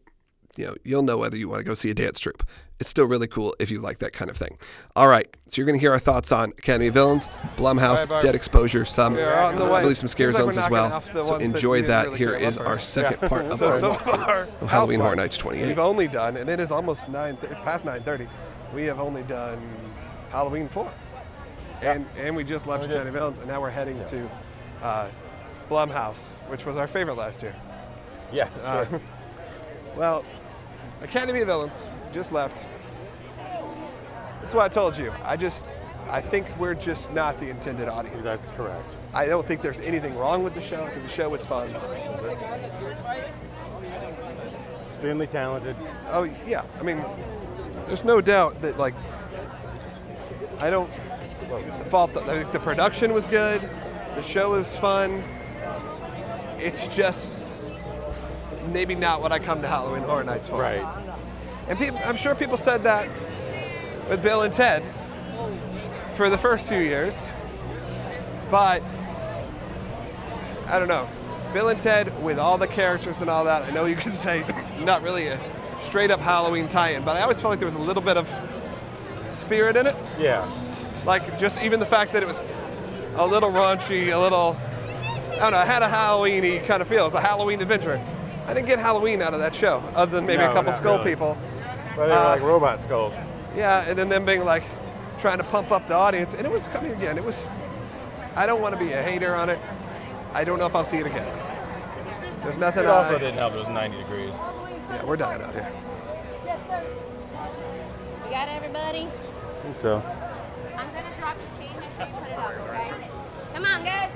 you 0.58 0.66
know, 0.66 0.76
you'll 0.84 1.04
know 1.04 1.18
whether 1.18 1.38
you 1.38 1.48
want 1.48 1.60
to 1.60 1.64
go 1.64 1.74
see 1.74 1.90
a 1.90 1.94
dance 1.94 2.20
troupe. 2.20 2.44
It's 2.80 2.90
still 2.92 3.06
really 3.06 3.28
cool 3.28 3.56
if 3.60 3.72
you 3.72 3.82
like 3.82 3.98
that 4.00 4.14
kind 4.14 4.30
of 4.30 4.38
thing. 4.38 4.58
All 4.96 5.08
right, 5.08 5.28
so 5.48 5.60
you're 5.60 5.66
going 5.66 5.78
to 5.78 5.82
hear 5.82 5.92
our 5.94 6.00
thoughts 6.00 6.32
on 6.32 6.50
Academy 6.52 6.88
of 6.88 6.94
Villains, 6.94 7.28
Blumhouse, 7.56 8.08
Bye, 8.08 8.20
Dead 8.20 8.36
Exposure, 8.36 8.86
some, 8.86 9.18
Yeah, 9.18 9.46
on 9.48 9.60
I 9.62 9.82
believe 9.82 9.98
some 9.98 10.08
scare 10.08 10.32
Seems 10.32 10.38
zones 10.56 10.56
we're 10.58 10.64
as 10.64 10.70
well. 10.70 11.02
So 11.02 11.14
ones 11.14 11.30
that 11.30 11.42
enjoy 11.42 11.82
that. 11.84 12.06
really 12.06 12.18
Here 12.20 12.28
care 12.30 12.38
about 12.38 12.48
is 12.50 12.58
our 12.60 12.76
first. 12.76 12.90
second 12.90 13.28
part 13.30 13.46
of 13.52 13.58
so, 13.60 13.66
our 13.68 13.80
so 13.80 13.92
walkthrough 13.94 14.26
far, 14.26 14.48
of 14.62 14.70
Halloween 14.70 15.00
Horror 15.00 15.10
Housewives, 15.16 15.18
Nights 15.18 15.38
28. 15.40 15.68
We've 15.68 15.80
only 15.80 16.08
done, 16.08 16.38
and 16.38 16.50
it 16.50 16.60
is 16.60 16.72
almost 16.72 17.10
nine. 17.10 17.38
It's 17.42 17.60
past 17.62 17.84
nine 17.84 18.04
thirty. 18.04 18.28
We 18.76 18.84
have 18.84 19.00
only 19.00 19.24
done 19.24 19.60
Halloween 20.30 20.70
four, 20.70 20.92
and 21.82 22.06
and 22.18 22.36
we 22.36 22.44
just 22.44 22.68
left 22.68 22.84
Academy 22.86 23.08
of 23.08 23.14
Villains, 23.16 23.40
and 23.40 23.48
now 23.48 23.60
we're 23.60 23.70
heading 23.72 23.98
to 24.10 24.30
uh, 24.84 25.10
Blumhouse, 25.70 26.20
which 26.48 26.66
was 26.66 26.78
our 26.78 26.88
favorite 26.88 27.16
last 27.18 27.42
year. 27.42 27.56
Yeah, 28.32 28.50
Uh, 28.62 28.86
well, 29.98 30.24
Academy 31.02 31.40
of 31.42 31.48
Villains 31.48 31.88
just 32.18 32.32
left. 32.32 32.66
This 34.42 34.50
is 34.50 34.56
what 34.56 34.66
I 34.66 34.74
told 34.74 34.98
you. 34.98 35.14
I 35.24 35.38
just, 35.38 35.68
I 36.10 36.20
think 36.20 36.48
we're 36.58 36.74
just 36.74 37.14
not 37.14 37.40
the 37.40 37.48
intended 37.48 37.88
audience. 37.88 38.24
That's 38.24 38.50
correct. 38.52 38.96
I 39.14 39.28
don't 39.28 39.46
think 39.46 39.62
there's 39.62 39.80
anything 39.82 40.18
wrong 40.18 40.42
with 40.42 40.56
the 40.56 40.62
show. 40.62 40.84
I 40.84 40.90
think 40.90 41.04
the 41.04 41.14
show 41.14 41.30
was 41.30 41.46
fun. 41.46 41.70
Extremely 44.90 45.28
talented. 45.28 45.76
Oh 46.10 46.24
yeah, 46.48 46.64
I 46.80 46.84
mean, 46.84 47.06
there's 47.86 48.04
no 48.04 48.20
doubt 48.20 48.64
that 48.64 48.80
like, 48.80 48.96
I 50.58 50.72
don't 50.72 50.90
fault. 51.92 52.16
The, 52.16 52.24
I 52.24 52.40
think 52.40 52.52
the 52.52 52.60
production 52.60 53.14
was 53.14 53.28
good. 53.28 53.62
The 54.16 54.24
show 54.24 54.54
was 54.54 54.76
fun. 54.76 55.24
It's 56.58 56.88
just 56.88 57.38
maybe 58.70 58.96
not 58.96 59.22
what 59.22 59.32
I 59.32 59.38
come 59.38 59.62
to 59.62 59.68
Halloween 59.68 60.02
Horror 60.02 60.24
Nights 60.24 60.48
for. 60.48 60.60
Right. 60.60 61.04
And 61.70 61.78
people, 61.78 62.00
I'm 62.06 62.16
sure 62.18 62.34
people 62.36 62.58
said 62.58 62.84
that 62.84 63.10
with 64.10 64.22
Bill 64.24 64.44
and 64.44 64.54
Ted 64.54 64.84
for 66.14 66.30
the 66.30 66.38
first 66.38 66.68
few 66.68 66.78
years, 66.80 67.28
but 68.50 68.82
I 70.68 70.80
don't 70.80 70.88
know. 70.88 71.08
Bill 71.54 71.70
and 71.70 71.80
Ted 71.80 72.24
with 72.24 72.40
all 72.40 72.58
the 72.58 72.68
characters 72.68 73.20
and 73.22 73.30
all 73.30 73.46
that. 73.46 73.64
I 73.64 73.72
know 73.72 73.86
you 73.86 73.96
could 73.96 74.14
say 74.28 74.44
not 74.80 75.02
really 75.04 75.28
a 75.28 75.40
straight 75.84 76.12
up 76.12 76.20
Halloween 76.20 76.68
tie-in, 76.68 77.04
but 77.04 77.18
I 77.18 77.22
always 77.22 77.40
felt 77.40 77.52
like 77.52 77.60
there 77.60 77.68
was 77.68 77.76
a 77.76 77.80
little 77.80 78.02
bit 78.04 78.18
of 78.18 78.28
spirit 79.30 79.76
in 79.78 79.88
it. 79.88 79.96
Yeah. 80.20 80.50
Like 81.06 81.40
just 81.40 81.62
even 81.62 81.80
the 81.80 81.86
fact 81.86 82.14
that 82.14 82.24
it 82.24 82.28
was 82.28 82.42
a 83.16 83.26
little 83.26 83.50
raunchy, 83.52 84.14
a 84.14 84.18
little 84.18 84.58
I 85.34 85.40
don't 85.42 85.52
know, 85.52 85.62
it 85.62 85.68
had 85.68 85.84
a 85.84 85.88
Halloween-y 85.88 86.64
kind 86.66 86.82
of 86.82 86.88
feel. 86.88 87.06
It's 87.06 87.16
a 87.16 87.22
Halloween 87.22 87.62
adventure. 87.62 88.02
I 88.48 88.54
didn't 88.54 88.68
get 88.68 88.80
Halloween 88.80 89.22
out 89.22 89.34
of 89.34 89.40
that 89.40 89.54
show, 89.54 89.84
other 89.94 90.16
than 90.16 90.26
maybe 90.26 90.42
No, 90.42 90.50
a 90.50 90.54
couple 90.54 90.72
skull 90.74 90.98
really. 90.98 91.12
people. 91.12 91.38
But 91.98 92.08
they 92.08 92.14
were 92.14 92.20
Uh, 92.20 92.30
like 92.30 92.42
robot 92.44 92.82
skulls. 92.84 93.14
Yeah, 93.56 93.82
and 93.88 93.98
then 93.98 94.08
them 94.08 94.24
being 94.24 94.46
like 94.46 94.64
trying 95.20 95.40
to 95.40 95.44
pump 95.44 95.72
up 95.72 95.88
the 95.88 95.96
audience, 95.96 96.34
and 96.36 96.46
it 96.46 96.52
was 96.52 96.68
coming 96.68 96.92
again. 96.92 97.18
It 97.18 97.24
was, 97.26 97.46
I 98.36 98.46
don't 98.46 98.62
want 98.62 98.78
to 98.78 98.80
be 98.80 98.94
a 98.94 99.02
hater 99.02 99.34
on 99.36 99.50
it. 99.50 99.60
I 100.34 100.44
don't 100.44 100.60
know 100.60 100.68
if 100.68 100.76
I'll 100.76 100.84
see 100.84 100.98
it 100.98 101.08
again. 101.08 101.28
There's 102.44 102.60
nothing. 102.60 102.84
It 102.84 102.90
also 102.90 103.16
I, 103.16 103.20
didn't 103.20 103.38
help. 103.38 103.54
It 103.54 103.58
was 103.58 103.68
90 103.68 103.98
degrees. 103.98 104.34
yeah, 104.36 105.04
we're 105.04 105.18
dying 105.18 105.42
out 105.42 105.54
here. 105.54 105.72
Yes, 106.46 106.60
sir. 106.70 106.84
You 108.26 108.32
got 108.32 108.48
everybody? 108.48 109.08
I 109.10 109.64
think 109.64 109.76
so. 109.82 110.04
I'm 110.78 110.88
gonna 110.94 111.16
drop 111.20 111.38
the 111.40 111.46
chain. 111.58 111.72
Make 111.80 111.90
sure 111.98 112.06
you 112.08 112.14
put 112.14 112.30
it 112.30 112.38
up, 112.38 112.52
okay? 112.70 113.10
Come 113.56 113.66
on, 113.66 113.84
guys. 113.84 114.12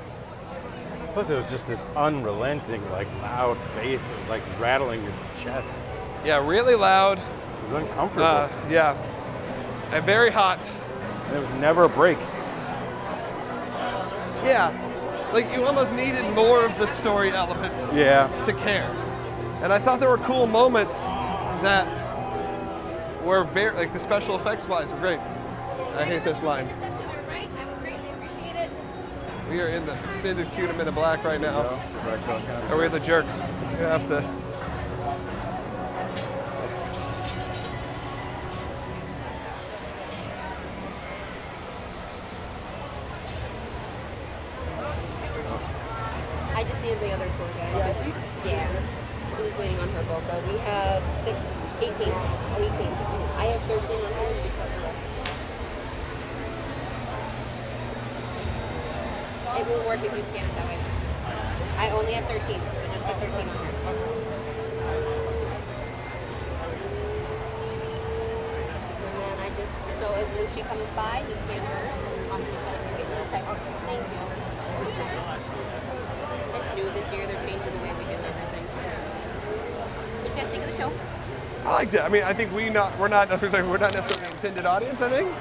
Plus, 1.13 1.29
it 1.31 1.35
was 1.35 1.49
just 1.49 1.67
this 1.67 1.85
unrelenting, 1.95 2.87
like 2.91 3.07
loud 3.23 3.57
bass. 3.75 4.01
It 4.01 4.19
was 4.19 4.29
like 4.29 4.43
rattling 4.59 5.01
your 5.03 5.13
chest. 5.39 5.73
Yeah, 6.23 6.45
really 6.47 6.75
loud. 6.75 7.19
It 7.71 7.75
was 7.75 7.83
uncomfortable. 7.83 8.25
Uh, 8.25 8.49
yeah, 8.69 8.95
and 9.93 10.05
very 10.05 10.29
hot. 10.29 10.59
and 10.59 11.33
there 11.33 11.41
was 11.41 11.49
never 11.61 11.85
a 11.85 11.89
break. 11.89 12.17
Yeah, 14.43 14.73
like 15.33 15.51
you 15.53 15.63
almost 15.65 15.93
needed 15.93 16.23
more 16.33 16.65
of 16.65 16.77
the 16.79 16.87
story 16.87 17.31
element 17.31 17.73
Yeah. 17.93 18.27
to 18.45 18.53
care. 18.53 18.89
And 19.61 19.71
I 19.71 19.77
thought 19.79 19.99
there 19.99 20.09
were 20.09 20.17
cool 20.17 20.47
moments 20.47 20.99
that 21.61 21.87
were 23.23 23.43
very, 23.45 23.71
like 23.75 23.93
the 23.93 23.99
special 23.99 24.35
effects 24.35 24.67
wise 24.67 24.89
were 24.91 24.97
great. 24.99 25.19
I 25.95 26.03
hate 26.05 26.23
this 26.23 26.41
line. 26.41 26.67
Step 26.67 26.79
to 26.81 26.85
the 26.97 27.27
right. 27.29 27.47
I 27.59 27.65
would 27.69 27.79
greatly 27.81 28.09
appreciate 28.09 28.55
it. 28.55 28.69
We 29.49 29.61
are 29.61 29.67
in 29.67 29.85
the 29.85 29.93
extended 30.09 30.51
queue 30.53 30.65
to 30.67 30.73
Men 30.73 30.87
in 30.87 30.93
Black 30.95 31.23
right 31.23 31.39
now. 31.39 31.61
Right, 32.05 32.19
so 32.25 32.73
Or 32.73 32.77
we're 32.77 32.89
the 32.89 32.99
jerks. 32.99 33.43
You 33.79 33.85
have 33.85 34.07
to. 34.07 34.40
I 61.81 61.89
only 61.97 62.13
have 62.13 62.25
13, 62.25 62.45
so 62.45 62.53
just 62.93 63.03
put 63.09 63.17
13 63.17 63.33
on 63.33 63.57
here. 63.57 63.73
And 69.01 69.17
then 69.17 69.35
I 69.41 69.49
just, 69.57 69.73
so 69.97 70.13
if 70.13 70.53
she 70.53 70.61
comes 70.61 70.85
by, 70.95 71.25
just 71.25 71.41
and 71.49 71.65
um, 72.29 72.41
she's. 72.45 72.53
Okay, 73.31 73.41
thank 73.89 74.03
you. 74.13 74.21
It's 76.53 76.71
new 76.77 76.85
this 76.93 77.09
year. 77.11 77.25
They're 77.25 77.41
changing 77.49 77.73
the 77.73 77.81
way 77.81 77.93
we 77.97 78.05
do 78.05 78.13
everything. 78.13 78.65
What 80.21 80.23
do 80.23 80.29
you 80.29 80.35
guys 80.35 80.49
think 80.51 80.63
of 80.63 80.69
the 80.69 80.77
show? 80.77 80.91
I 81.65 81.71
liked 81.73 81.93
it. 81.95 82.01
I 82.01 82.09
mean, 82.09 82.21
I 82.21 82.33
think 82.33 82.53
we 82.53 82.69
not 82.69 82.97
we're 82.99 83.07
not 83.07 83.29
we're 83.41 83.77
not 83.79 83.95
necessarily 83.95 84.31
intended 84.35 84.67
audience. 84.67 85.01
I 85.01 85.09
think, 85.09 85.33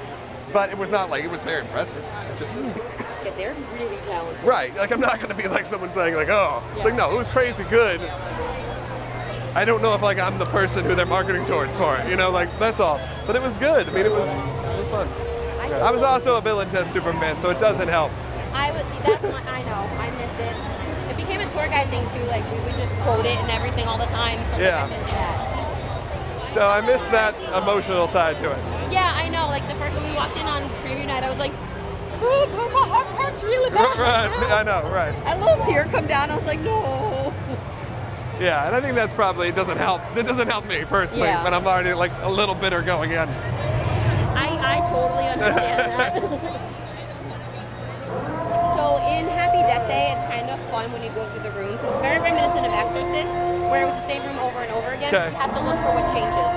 but 0.51 0.71
it 0.71 0.77
was 0.79 0.89
not 0.89 1.11
like 1.11 1.23
it 1.23 1.29
was 1.29 1.43
very 1.43 1.61
impressive. 1.61 2.03
Just 2.39 3.00
Yeah, 3.23 3.31
they're 3.35 3.55
really 3.77 3.97
talented. 4.07 4.43
right. 4.43 4.75
Like 4.75 4.91
I'm 4.91 4.99
not 4.99 5.19
gonna 5.19 5.35
be 5.35 5.47
like 5.47 5.65
someone 5.65 5.93
saying 5.93 6.15
like, 6.15 6.29
oh, 6.29 6.63
it's 6.75 6.85
like 6.85 6.95
no, 6.95 7.11
it 7.13 7.17
was 7.17 7.29
crazy 7.29 7.63
good. 7.65 8.01
I 9.53 9.65
don't 9.65 9.81
know 9.81 9.93
if 9.93 10.01
like 10.01 10.17
I'm 10.17 10.37
the 10.37 10.45
person 10.45 10.85
who 10.85 10.95
they're 10.95 11.05
marketing 11.05 11.45
towards 11.45 11.75
for 11.77 11.97
it. 11.97 12.09
You 12.09 12.15
know, 12.15 12.31
like 12.31 12.47
that's 12.57 12.79
all. 12.79 12.99
But 13.27 13.35
it 13.35 13.41
was 13.41 13.55
good. 13.57 13.87
I 13.87 13.91
mean, 13.91 14.05
it 14.05 14.11
was 14.11 14.27
it 14.27 14.79
was 14.79 14.87
fun. 14.87 15.07
I 15.71 15.89
was 15.91 16.01
also 16.01 16.35
a 16.37 16.41
Bill 16.41 16.59
and 16.59 16.69
Ted 16.71 16.91
super 16.91 17.13
fan, 17.13 17.39
so 17.39 17.49
it 17.49 17.59
doesn't 17.59 17.87
help. 17.87 18.11
I 18.53 18.71
would. 18.71 18.85
That's 19.03 19.23
my, 19.23 19.41
I 19.51 19.63
know. 19.63 19.87
I 19.99 20.09
missed 20.19 20.39
it. 20.39 20.55
It 21.11 21.17
became 21.17 21.39
a 21.41 21.49
tour 21.51 21.67
guide 21.67 21.89
thing 21.89 22.03
too. 22.09 22.25
Like 22.27 22.43
we 22.51 22.59
would 22.63 22.75
just 22.75 22.93
quote 23.03 23.25
it 23.25 23.37
and 23.37 23.51
everything 23.51 23.87
all 23.87 23.97
the 23.97 24.05
time. 24.05 24.37
So 24.51 24.59
Yeah. 24.63 24.83
Like, 24.83 24.91
I 24.91 24.97
missed 24.97 25.11
that. 25.13 26.53
So 26.53 26.67
I 26.67 26.81
missed 26.81 27.11
that 27.11 27.35
emotional 27.63 28.07
tie 28.09 28.33
to 28.33 28.51
it. 28.51 28.59
Yeah, 28.91 29.11
I 29.15 29.29
know. 29.29 29.47
Like 29.47 29.67
the 29.67 29.75
first 29.75 29.95
when 29.95 30.03
we 30.09 30.15
walked 30.15 30.35
in 30.37 30.45
on 30.47 30.63
preview 30.83 31.07
night, 31.07 31.23
I 31.23 31.29
was 31.29 31.39
like, 31.39 31.53
oh, 32.21 32.69
my 32.73 32.87
heart 32.87 33.07
hurts 33.19 33.43
really 33.43 33.69
bad. 33.71 33.97
right. 33.97 34.51
I 34.51 34.63
know. 34.63 34.89
Right. 34.89 35.13
A 35.25 35.39
little 35.39 35.63
tear 35.65 35.85
come 35.85 36.07
down. 36.07 36.31
I 36.31 36.37
was 36.37 36.45
like, 36.45 36.59
no. 36.61 37.33
Yeah, 38.39 38.65
and 38.65 38.75
I 38.75 38.81
think 38.81 38.95
that's 38.95 39.13
probably 39.13 39.49
it 39.49 39.55
doesn't 39.55 39.77
help. 39.77 40.01
It 40.17 40.23
doesn't 40.23 40.47
help 40.47 40.65
me 40.67 40.83
personally 40.85 41.27
Yeah. 41.27 41.43
when 41.43 41.53
I'm 41.53 41.67
already 41.67 41.93
like 41.93 42.11
a 42.23 42.29
little 42.29 42.55
bitter 42.55 42.81
going 42.81 43.11
in. 43.11 43.29
I, 44.33 44.49
I 44.57 44.79
totally 44.89 45.27
understand 45.29 45.99
that. 46.01 46.15
so 48.77 48.97
in 49.13 49.29
Happy 49.29 49.61
Death 49.69 49.85
Day, 49.87 50.09
it's 50.17 50.25
kind 50.33 50.49
of 50.49 50.57
fun 50.71 50.91
when 50.91 51.03
you 51.03 51.11
go 51.13 51.29
through 51.29 51.43
the 51.43 51.51
rooms. 51.51 51.79
It's 51.83 52.01
very 52.01 52.17
reminiscent 52.17 52.65
of 52.65 52.73
Exorcist, 52.73 53.29
where 53.69 53.85
it 53.85 53.89
was 53.93 54.01
the 54.01 54.07
same 54.09 54.25
room 54.25 54.39
over 54.39 54.59
and 54.65 54.71
over 54.73 54.89
again. 54.89 55.13
Okay. 55.13 55.29
You 55.29 55.37
have 55.37 55.53
to 55.53 55.61
look 55.61 55.77
for 55.85 55.93
what 55.93 56.09
changes. 56.09 56.49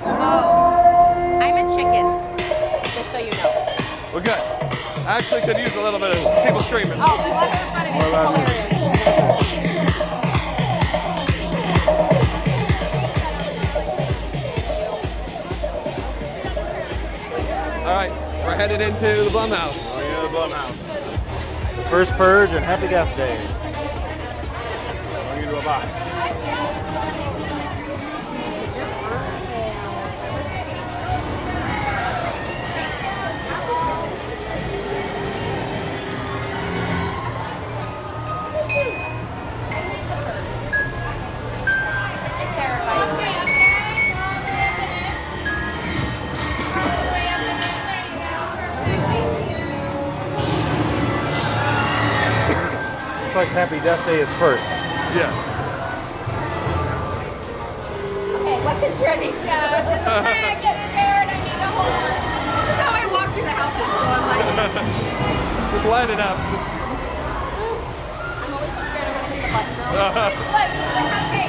Oh, 0.00 0.16
oh 0.22 1.40
I'm 1.44 1.60
a 1.60 1.66
chicken, 1.76 2.06
just 2.08 2.25
so 3.16 3.22
you 3.24 3.32
know. 3.32 3.66
Well, 4.12 4.22
good. 4.22 4.42
I 5.06 5.16
actually 5.16 5.40
could 5.42 5.56
use 5.56 5.74
a 5.76 5.82
little 5.82 5.98
bit 5.98 6.14
of 6.16 6.44
people 6.44 6.60
screaming. 6.60 6.98
Oh, 6.98 7.16
we 7.24 7.30
love 7.30 7.50
everybody. 7.54 7.88
It's 7.88 8.04
hilarious. 8.04 9.46
All 17.86 17.94
right, 17.94 18.12
we're 18.44 18.56
headed 18.56 18.80
into 18.80 19.24
the 19.24 19.30
Blumhouse. 19.30 19.78
Oh, 19.78 20.00
yeah, 20.02 20.22
the 20.22 20.28
Blumhouse. 20.36 21.76
The 21.76 21.82
first 21.84 22.12
purge 22.12 22.50
and 22.50 22.64
Happy 22.64 22.88
Death 22.88 23.16
Day. 23.16 23.38
Going 25.14 25.44
into 25.44 25.58
a 25.58 25.62
box. 25.62 26.05
Happy 53.56 53.80
Death 53.80 54.04
Day 54.04 54.20
is 54.20 54.28
first. 54.34 54.68
Yes. 55.16 55.32
Okay, 58.36 58.60
weapons 58.60 59.00
ready. 59.00 59.32
Yeah, 59.48 59.80
this 59.80 59.96
is 59.96 60.12
where 60.12 60.44
I 60.44 60.60
get 60.60 60.76
scared. 60.92 61.24
I 61.32 61.40
need 61.40 61.56
a 61.56 61.72
hold. 61.72 61.88
That's 61.88 62.84
how 62.84 62.92
I 62.92 63.08
walk 63.08 63.32
through 63.32 63.48
the 63.48 63.56
houses, 63.56 63.88
so 63.96 64.04
I'm 64.12 64.28
like, 64.28 64.44
Just 65.72 65.88
light 65.88 66.10
it 66.12 66.20
up. 66.20 66.36
Just, 66.52 66.68
I'm 68.44 68.52
always 68.52 68.76
so 68.76 68.82
scared 68.92 69.08
I'm 69.08 69.24
gonna 69.24 69.32
hit 69.32 69.40
the 69.40 69.48
button 69.56 69.72
though. 69.72 70.12
But, 70.52 70.68
okay. 71.32 71.45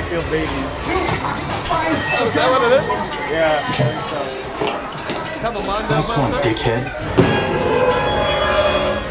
Bayfield 0.00 0.24
baby. 0.30 0.48
Oh, 0.48 2.24
is 2.26 2.32
that 2.34 2.48
what 2.50 2.62
it 2.64 2.72
is? 2.72 2.84
Yeah. 3.30 3.60
I 3.60 3.72
think 3.76 4.00
so. 4.08 5.40
Come 5.42 5.56
on, 5.58 5.66
Mondo, 5.66 5.88
Nice 5.94 6.08
one, 6.08 6.18
Mondo. 6.30 6.38
dickhead. 6.40 6.82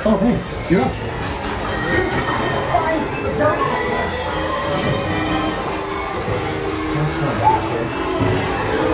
Oh, 0.03 0.17
hey, 0.17 0.73
you're 0.73 0.81
up. 0.81 0.91
Nice 6.95 7.15
one, 7.21 7.37
dickhead. 7.45 8.89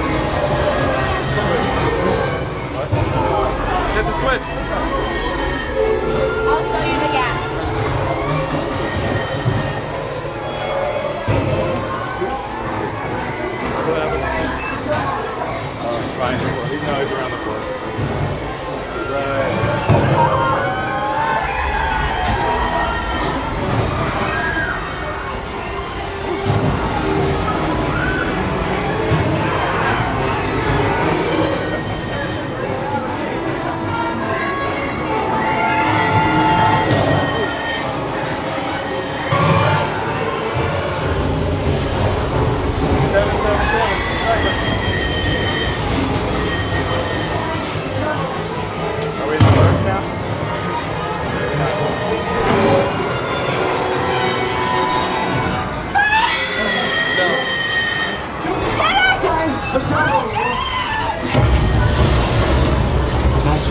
Hit 3.96 4.04
the 4.06 4.14
switch. 4.20 4.48
I'll 6.48 6.64
show 6.66 6.84
you 6.86 7.05
fine. 16.26 16.40
He's 16.40 17.12
around 17.12 17.32
the 17.32 17.38
course. 17.38 17.66
Right. 19.12 19.65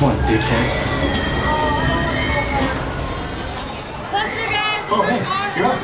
One, 0.04 0.18
dickhead. 0.26 0.68
Buster, 4.12 4.48
guys. 4.52 4.84
Oh, 4.92 5.00
hey, 5.08 5.20
you're 5.56 5.64
up. 5.64 5.78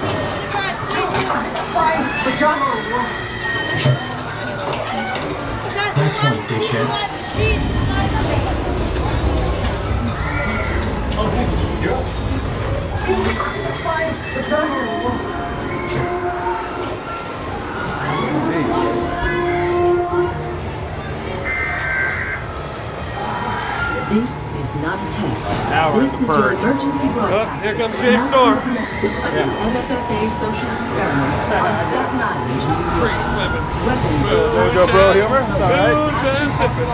Nice 5.96 6.16
one, 6.22 6.38
dickhead. 6.48 6.86
Oh, 11.16 11.28
hey, 11.34 11.46
you're 11.82 11.94
up. 11.94 12.04
This 24.10 24.42
is 24.58 24.74
not 24.82 24.98
a 24.98 25.06
test. 25.12 25.46
Now 25.70 25.94
this 25.94 26.14
is 26.14 26.26
the 26.26 26.34
your 26.34 26.50
emergency 26.50 27.06
oh, 27.06 27.30
broadcast. 27.30 27.62
here 27.62 27.78
comes 27.78 27.94
system 27.94 28.10
James 28.10 28.26
announcing 28.26 28.34
Storm. 28.34 28.58
the 28.58 28.62
commencement 28.66 29.14
NFFA 29.70 30.18
social 30.34 30.66
experiment 30.66 31.30
on 31.54 31.78
Staten 31.78 32.18
Island, 32.18 32.50
New 32.50 32.58
York. 32.58 32.90
Free 32.98 33.14
swimming. 33.22 33.62
Weapons 33.86 34.26
There 34.26 34.66
you 34.66 34.74
go, 34.74 34.90
bro. 34.90 35.14
Humor. 35.14 35.46
It's 35.46 35.62
all 35.62 35.70
right. 35.70 36.90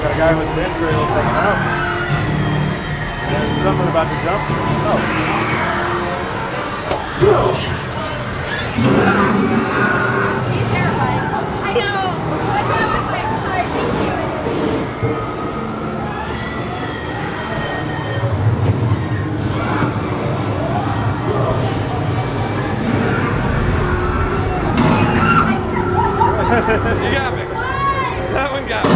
Got 0.00 0.08
a 0.08 0.16
guy 0.16 0.32
with 0.38 0.48
entrails 0.56 1.08
hanging 1.12 1.36
out. 1.36 1.83
Something 3.64 3.88
about 3.88 4.04
to 4.04 4.16
jump. 4.22 4.44
Oh. 4.84 5.00
He's. 10.52 10.68
I 11.64 11.72
know. 11.72 12.00
What's 12.52 12.74
up 12.76 12.88
with 12.92 13.08
my 13.08 13.24
car? 13.32 13.64
Thank 13.72 14.04
you. 27.00 27.08
You 27.08 27.16
got 27.16 27.32
me. 27.32 27.44
That 28.34 28.48
one 28.52 28.64
got 28.68 28.84
me. 28.84 28.92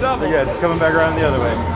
Double. 0.00 0.28
Good. 0.30 0.46
It's 0.46 0.60
coming 0.60 0.78
back 0.78 0.94
around 0.94 1.16
the 1.16 1.26
other 1.26 1.40
way. 1.40 1.75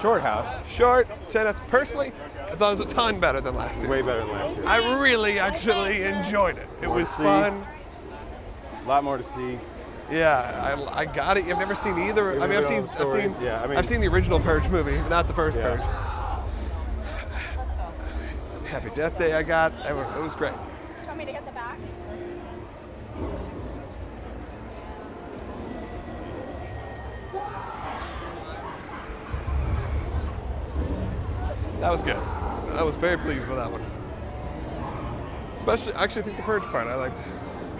It 0.00 0.06
was 0.06 0.14
a 0.16 0.20
short 0.20 0.22
house. 0.22 0.46
Short 0.70 1.08
tennis. 1.30 1.58
Personally, 1.68 2.12
I 2.50 2.54
thought 2.56 2.72
it 2.74 2.78
was 2.78 2.90
a 2.90 2.94
ton 2.94 3.20
better 3.20 3.40
than 3.40 3.54
last 3.54 3.80
year. 3.80 3.90
Way 3.90 4.02
better 4.02 4.20
than 4.20 4.30
last 4.30 4.56
year. 4.56 4.66
I 4.66 5.00
really 5.00 5.38
actually 5.38 6.02
enjoyed 6.02 6.56
it. 6.56 6.68
It 6.80 6.86
More 6.86 6.96
was 6.96 7.08
fun. 7.10 7.66
A 8.82 8.88
lot 8.88 9.04
more 9.04 9.18
to 9.18 9.24
see. 9.24 9.58
Yeah, 10.10 10.74
I, 10.92 11.00
I 11.00 11.04
got 11.04 11.36
it. 11.36 11.44
I've 11.44 11.58
never 11.58 11.74
seen 11.74 11.98
either. 11.98 12.40
I 12.40 12.46
mean, 12.46 12.58
I've 12.58 12.66
seen, 12.66 12.82
I've 12.82 12.88
seen, 13.12 13.34
yeah, 13.44 13.62
I 13.62 13.66
mean- 13.66 13.76
I've 13.76 13.86
seen 13.86 14.00
the 14.00 14.08
original 14.08 14.40
Purge 14.40 14.68
movie, 14.68 14.96
not 15.08 15.28
the 15.28 15.34
first 15.34 15.56
Yeah. 15.58 15.76
Purge. 15.76 15.82
Happy 18.70 18.90
Death 18.94 19.18
Day, 19.18 19.34
I 19.34 19.42
got. 19.42 19.72
It 19.86 19.94
was 19.94 20.34
great. 20.34 20.54
That 31.80 31.90
was 31.90 32.02
good. 32.02 32.16
I 32.16 32.82
was 32.82 32.94
very 32.96 33.18
pleased 33.18 33.46
with 33.48 33.56
that 33.56 33.70
one. 33.70 33.84
Especially, 35.58 35.92
I 35.94 36.04
actually 36.04 36.22
think 36.22 36.36
the 36.36 36.42
Purge 36.42 36.62
part 36.64 36.86
I 36.86 36.94
liked. 36.94 37.18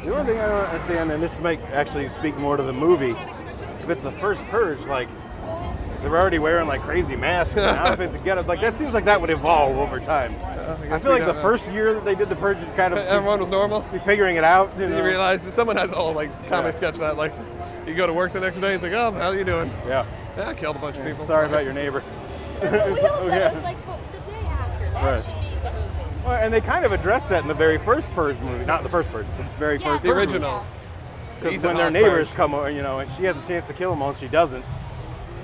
The 0.02 0.14
only 0.14 0.32
thing 0.32 0.40
I 0.40 0.48
don't 0.48 0.64
understand, 0.64 1.12
and 1.12 1.22
this 1.22 1.38
might 1.40 1.60
actually 1.72 2.08
speak 2.08 2.36
more 2.36 2.56
to 2.56 2.62
the 2.62 2.72
movie, 2.72 3.14
if 3.80 3.90
it's 3.90 4.02
the 4.02 4.12
first 4.12 4.42
purge, 4.44 4.80
like 4.86 5.08
they're 6.00 6.16
already 6.16 6.38
wearing 6.38 6.66
like 6.66 6.80
crazy 6.80 7.16
masks 7.16 7.54
and 7.56 7.64
outfits 7.64 8.14
and 8.14 8.24
get 8.24 8.38
up. 8.38 8.46
Like 8.46 8.60
that 8.62 8.78
seems 8.78 8.94
like 8.94 9.04
that 9.04 9.20
would 9.20 9.28
evolve 9.28 9.76
over 9.76 10.00
time. 10.00 10.34
I, 10.36 10.86
guess 10.86 11.02
feel 11.02 11.12
like 11.12 11.26
the 11.26 11.34
know. 11.34 11.42
first 11.42 11.66
year 11.68 11.92
that 11.92 12.04
they 12.06 12.14
did 12.14 12.30
the 12.30 12.36
purge, 12.36 12.58
kind 12.76 12.94
of 12.94 12.98
Everyone 13.06 13.40
was 13.40 13.50
normal. 13.50 13.82
be 13.92 13.98
figuring 13.98 14.36
it 14.36 14.44
out. 14.44 14.72
You, 14.78 14.88
know? 14.88 14.96
you 14.96 15.04
realize 15.04 15.42
someone 15.52 15.76
has 15.76 15.92
all 15.92 16.14
like 16.14 16.32
comedy 16.48 16.72
Yeah. 16.72 16.76
sketch 16.78 16.96
that 16.96 17.18
like 17.18 17.34
you 17.86 17.94
go 17.94 18.06
to 18.06 18.12
work 18.14 18.32
the 18.32 18.40
next 18.40 18.58
day. 18.58 18.72
It's 18.72 18.82
like, 18.82 18.92
oh, 18.92 19.12
how 19.12 19.28
are 19.28 19.36
you 19.36 19.44
doing? 19.44 19.70
Yeah. 19.86 20.06
Yeah, 20.36 20.48
I 20.48 20.54
killed 20.54 20.76
a 20.76 20.78
bunch 20.78 20.96
of 20.96 21.04
people. 21.04 21.26
Sorry 21.26 21.46
about 21.46 21.64
your 21.64 21.74
neighbor. 21.74 22.02
We 22.60 22.68
also 22.68 23.26
yeah. 23.28 23.50
it 23.50 23.54
was 23.54 23.62
like 23.64 23.76
the 24.12 24.18
day 24.30 24.46
after. 24.46 24.90
That 24.90 25.04
Right. 25.04 25.24
should 25.24 25.34
be 25.40 25.58
the 25.62 25.70
movie. 25.72 26.24
Well, 26.24 26.34
and 26.34 26.52
they 26.52 26.60
kind 26.60 26.84
of 26.84 26.92
addressed 26.92 27.28
that 27.30 27.42
in 27.42 27.48
the 27.48 27.54
very 27.54 27.78
first 27.78 28.08
purge 28.12 28.38
movie, 28.40 28.64
not 28.64 28.82
the 28.82 28.88
first 28.88 29.10
purge, 29.10 29.26
the 29.38 29.44
very 29.58 29.78
Yeah, 29.78 29.86
first 29.92 30.02
The 30.02 30.08
Purge 30.10 30.18
original. 30.28 30.52
movie. 30.58 30.66
'Cause 31.42 31.52
Ethan 31.54 31.62
when 31.68 31.76
their 31.78 31.90
neighbors 31.90 32.28
Purge. 32.28 32.36
come, 32.36 32.54
over, 32.54 32.70
you 32.70 32.82
know, 32.82 32.98
and 32.98 33.10
she 33.16 33.24
has 33.24 33.36
a 33.38 33.40
chance 33.42 33.66
to 33.68 33.72
kill 33.72 33.90
them 33.90 34.02
all, 34.02 34.10
and 34.10 34.18
she 34.18 34.28
doesn't. 34.28 34.62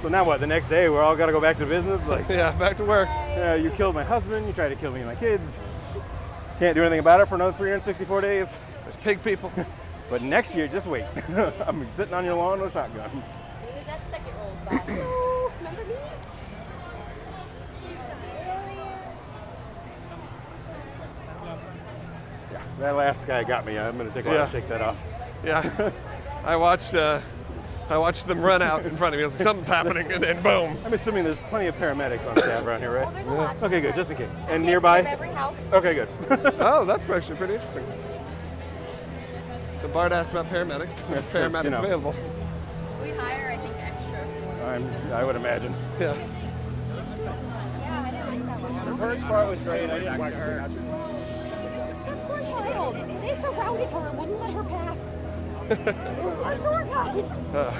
So 0.02 0.08
now 0.08 0.24
what? 0.24 0.40
The 0.40 0.46
next 0.46 0.68
day 0.68 0.90
we're 0.90 1.00
all 1.00 1.16
got 1.16 1.26
to 1.26 1.32
go 1.32 1.40
back 1.40 1.56
to 1.58 1.64
business. 1.66 2.02
Like, 2.06 2.28
Yeah, 2.28 2.52
back 2.52 2.76
to 2.76 2.84
work. 2.84 3.08
yeah, 3.08 3.54
you 3.54 3.70
killed 3.70 3.94
my 3.94 4.04
husband. 4.04 4.46
You 4.46 4.52
tried 4.52 4.68
to 4.68 4.76
kill 4.76 4.90
me 4.92 5.00
and 5.00 5.08
my 5.08 5.14
kids. 5.14 5.58
Can't 6.58 6.74
do 6.74 6.82
anything 6.82 6.98
about 7.00 7.20
it 7.22 7.28
for 7.28 7.34
another 7.36 7.52
364 7.56 8.20
days. 8.20 8.58
There's 8.84 8.96
pig 8.96 9.22
people. 9.24 9.50
But 10.10 10.20
next 10.22 10.54
year, 10.54 10.68
just 10.68 10.86
wait. 10.86 11.04
I'm 11.66 11.86
sitting 11.96 12.14
on 12.14 12.24
your 12.26 12.34
lawn 12.34 12.60
with 12.60 12.70
a 12.70 12.72
shotgun. 12.74 13.22
That 13.86 14.00
second 14.10 14.34
roll 14.38 14.52
spot. 14.66 14.82
Oh, 14.88 15.52
remember 15.58 15.84
me? 15.84 15.94
Yeah, 22.52 22.62
that 22.78 22.92
last 22.92 23.26
guy 23.26 23.44
got 23.44 23.64
me. 23.66 23.78
I'm 23.78 23.96
gonna 23.96 24.10
take 24.10 24.26
a 24.26 24.28
while 24.28 24.46
to 24.46 24.52
shake 24.52 24.68
that 24.68 24.80
off. 24.80 24.96
Yeah, 25.44 25.90
I 26.44 26.56
watched. 26.56 26.94
Uh, 26.94 27.20
I 27.88 27.98
watched 27.98 28.26
them 28.26 28.40
run 28.40 28.62
out 28.62 28.84
in 28.84 28.96
front 28.96 29.14
of 29.14 29.18
me. 29.18 29.22
I 29.22 29.26
was 29.28 29.34
like, 29.34 29.44
something's 29.44 29.68
happening, 29.68 30.10
and 30.10 30.22
then 30.22 30.42
boom. 30.42 30.76
I'm 30.84 30.92
assuming 30.92 31.22
there's 31.22 31.38
plenty 31.48 31.68
of 31.68 31.76
paramedics 31.76 32.28
on 32.28 32.36
staff 32.36 32.64
around 32.66 32.80
here, 32.80 32.90
right? 32.92 33.12
there's 33.14 33.28
a 33.28 33.30
lot. 33.30 33.62
Okay, 33.62 33.80
good, 33.80 33.94
just 33.94 34.10
in 34.10 34.16
case. 34.16 34.32
And 34.48 34.64
nearby? 34.64 35.02
Every 35.02 35.28
house. 35.28 35.56
Okay, 35.72 35.94
good. 35.94 36.08
Oh, 36.58 36.84
that's 36.84 37.08
actually 37.08 37.36
pretty 37.36 37.54
interesting. 37.54 37.84
So 39.80 39.86
Bart 39.86 40.10
asked 40.10 40.32
about 40.32 40.46
paramedics. 40.46 40.96
There's 41.08 41.24
Yes, 41.24 41.32
paramedics 41.32 41.64
you 41.64 41.70
know. 41.70 41.78
available. 41.78 42.14
We 43.02 43.10
hire, 43.10 43.50
I 43.52 43.58
think, 43.58 43.74
extra 43.78 44.64
I'm, 44.66 45.12
I 45.12 45.22
would 45.22 45.36
imagine. 45.36 45.72
Yeah. 46.00 46.14
Yeah, 46.16 48.02
I 48.04 48.10
didn't 48.10 48.46
like 48.48 48.60
that 48.62 48.86
one. 48.86 48.98
Purge 48.98 49.20
part 49.22 49.48
was 49.48 49.60
great. 49.60 49.88
I 49.90 49.98
didn't 50.00 50.18
like 50.18 50.34
her. 50.34 50.68
That 52.36 52.44
poor 52.44 52.62
child. 52.62 52.94
They 53.22 53.40
surrounded 53.40 53.88
her 53.90 54.08
and 54.08 54.18
wouldn't 54.18 54.40
let 54.40 54.54
her 54.54 54.64
pass. 54.64 54.98
Our 56.44 56.56
tour 56.58 56.84
guide. 56.84 57.24
Uh, 57.54 57.72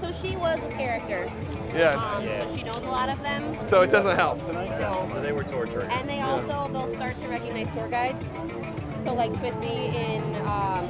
So 0.00 0.12
she 0.12 0.36
was 0.36 0.58
a 0.58 0.68
character. 0.76 1.30
yes. 1.72 1.96
Um, 1.96 2.24
So 2.26 2.56
she 2.56 2.62
knows 2.62 2.76
a 2.76 2.80
lot 2.90 3.08
of 3.08 3.20
them. 3.22 3.56
So 3.66 3.80
it 3.82 3.90
doesn't 3.90 4.16
help. 4.16 4.38
So, 4.40 5.20
they 5.22 5.32
were 5.32 5.44
torturing. 5.44 5.90
and 5.90 6.08
they 6.08 6.20
also 6.20 6.68
they'll 6.72 6.94
start 6.94 7.18
to 7.22 7.28
recognize 7.28 7.68
tour 7.74 7.88
guides. 7.88 8.22
So 9.04 9.14
like 9.14 9.32
Twisty 9.38 9.86
in 9.96 10.22
um, 10.46 10.88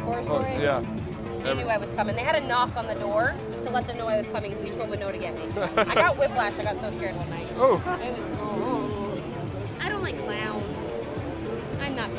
Horror 0.00 0.22
Oh, 0.28 0.40
yeah. 0.60 0.82
They 1.42 1.54
knew 1.54 1.68
I 1.68 1.78
was 1.78 1.88
coming. 1.90 2.16
They 2.16 2.22
had 2.22 2.34
a 2.34 2.40
knock 2.46 2.76
on 2.76 2.86
the 2.86 2.94
door 2.96 3.34
to 3.64 3.70
let 3.70 3.86
them 3.86 3.96
know 3.96 4.08
I 4.08 4.18
was 4.20 4.28
coming, 4.28 4.52
so 4.54 4.64
each 4.64 4.74
one 4.74 4.90
would 4.90 4.98
know 5.00 5.10
to 5.12 5.18
get 5.18 5.34
me. 5.34 5.42
I 5.76 5.94
got 5.94 6.18
whiplash. 6.18 6.58
I 6.58 6.64
got 6.64 6.76
so 6.80 6.90
scared 6.98 7.14
one 7.16 7.30
night. 7.30 7.46
Oh, 7.56 7.74
It 8.02 8.12
was, 8.18 8.37
oh. 8.37 8.37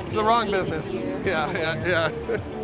It's 0.10 0.16
the 0.16 0.24
wrong 0.24 0.50
business. 0.50 0.92
Yeah, 1.24 1.52
yeah, 1.52 1.88
yeah. 1.88 2.38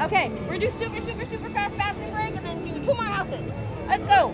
Okay, 0.00 0.30
we're 0.42 0.58
gonna 0.58 0.60
do 0.60 0.70
super, 0.78 1.00
super, 1.00 1.26
super 1.26 1.50
fast 1.50 1.76
bathroom 1.76 2.12
break 2.12 2.36
and 2.36 2.46
then 2.46 2.64
do 2.64 2.84
two 2.84 2.94
more 2.94 3.02
houses. 3.02 3.50
Let's 3.88 4.06
go. 4.06 4.32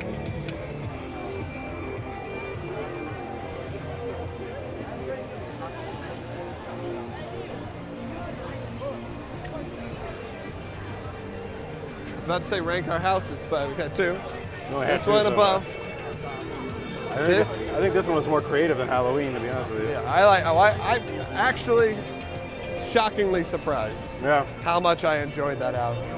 About 12.25 12.43
to 12.43 12.49
say 12.49 12.61
rank 12.61 12.89
our 12.89 12.99
houses, 12.99 13.45
but 13.51 13.68
we 13.68 13.75
got 13.75 13.95
two. 13.95 14.18
No, 14.70 14.81
This 14.81 15.07
one 15.07 15.27
above. 15.27 15.66
I 17.11 17.16
think, 17.16 17.27
This? 17.27 17.49
I 17.49 17.81
think 17.81 17.95
this 17.95 18.07
one 18.07 18.16
was 18.16 18.27
more 18.27 18.41
creative 18.41 18.79
than 18.79 18.89
Halloween, 18.89 19.35
to 19.35 19.41
be 19.41 19.49
honest 19.51 19.70
with 19.70 19.83
you. 19.85 19.91
Yeah, 19.91 20.03
I 20.03 20.25
like. 20.25 20.45
I 20.45 20.51
like. 20.51 20.81
I'm 20.81 21.03
actually 21.33 21.97
shockingly 22.89 23.45
surprised 23.45 24.01
Yeah. 24.22 24.45
how 24.62 24.81
much 24.81 25.05
I 25.05 25.18
enjoyed 25.22 25.59
that 25.61 25.75
house, 25.75 26.12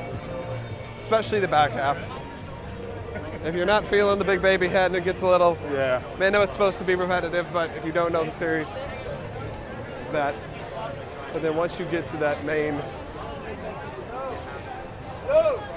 especially 1.00 1.40
the 1.40 1.48
back 1.48 1.72
half. 1.72 1.98
If 3.44 3.54
you're 3.54 3.66
not 3.66 3.84
feeling 3.84 4.18
the 4.18 4.24
big 4.24 4.42
baby 4.42 4.68
head 4.68 4.86
and 4.86 4.96
it 4.96 5.04
gets 5.04 5.22
a 5.22 5.26
little, 5.26 5.56
Yeah. 5.72 6.00
I 6.18 6.30
know 6.30 6.42
it's 6.42 6.52
supposed 6.52 6.78
to 6.78 6.84
be 6.84 6.94
repetitive, 6.94 7.46
but 7.52 7.70
if 7.76 7.84
you 7.84 7.92
don't 7.92 8.12
know 8.12 8.24
the 8.24 8.32
series, 8.32 8.66
that. 10.12 10.34
But 11.32 11.42
then 11.42 11.56
once 11.56 11.78
you 11.78 11.84
get 11.86 12.08
to 12.10 12.16
that 12.18 12.44
main, 12.44 12.80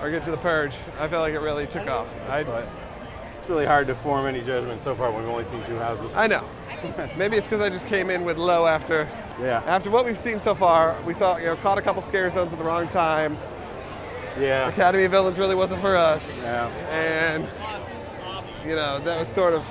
or 0.01 0.09
get 0.11 0.23
to 0.23 0.31
the 0.31 0.37
purge, 0.37 0.73
I 0.99 1.07
felt 1.07 1.21
like 1.21 1.33
it 1.33 1.39
really 1.39 1.67
took 1.67 1.87
off. 1.87 2.07
I, 2.29 2.39
it's 2.41 3.49
really 3.49 3.65
hard 3.65 3.87
to 3.87 3.95
form 3.95 4.25
any 4.25 4.41
judgment 4.41 4.83
so 4.83 4.95
far 4.95 5.11
when 5.11 5.21
we've 5.23 5.31
only 5.31 5.45
seen 5.45 5.63
two 5.65 5.77
houses. 5.77 6.11
I 6.15 6.27
know. 6.27 6.43
Maybe 7.17 7.35
it's 7.35 7.45
because 7.47 7.61
I 7.61 7.69
just 7.69 7.87
came 7.87 8.09
in 8.09 8.23
with 8.23 8.37
low 8.37 8.65
after 8.65 9.07
Yeah. 9.41 9.61
after 9.65 9.89
what 9.89 10.05
we've 10.05 10.17
seen 10.17 10.39
so 10.39 10.55
far. 10.55 10.95
We 11.05 11.13
saw 11.13 11.37
you 11.37 11.47
know 11.47 11.55
caught 11.57 11.77
a 11.77 11.81
couple 11.81 12.01
scare 12.01 12.29
zones 12.29 12.53
at 12.53 12.57
the 12.59 12.63
wrong 12.63 12.87
time. 12.87 13.37
Yeah. 14.39 14.69
Academy 14.69 15.03
of 15.03 15.11
Villains 15.11 15.37
really 15.37 15.55
wasn't 15.55 15.81
for 15.81 15.97
us, 15.97 16.23
Yeah. 16.41 16.67
and 16.89 17.45
you 18.65 18.75
know 18.75 18.99
that 18.99 19.19
was 19.19 19.27
sort 19.29 19.53
of 19.53 19.65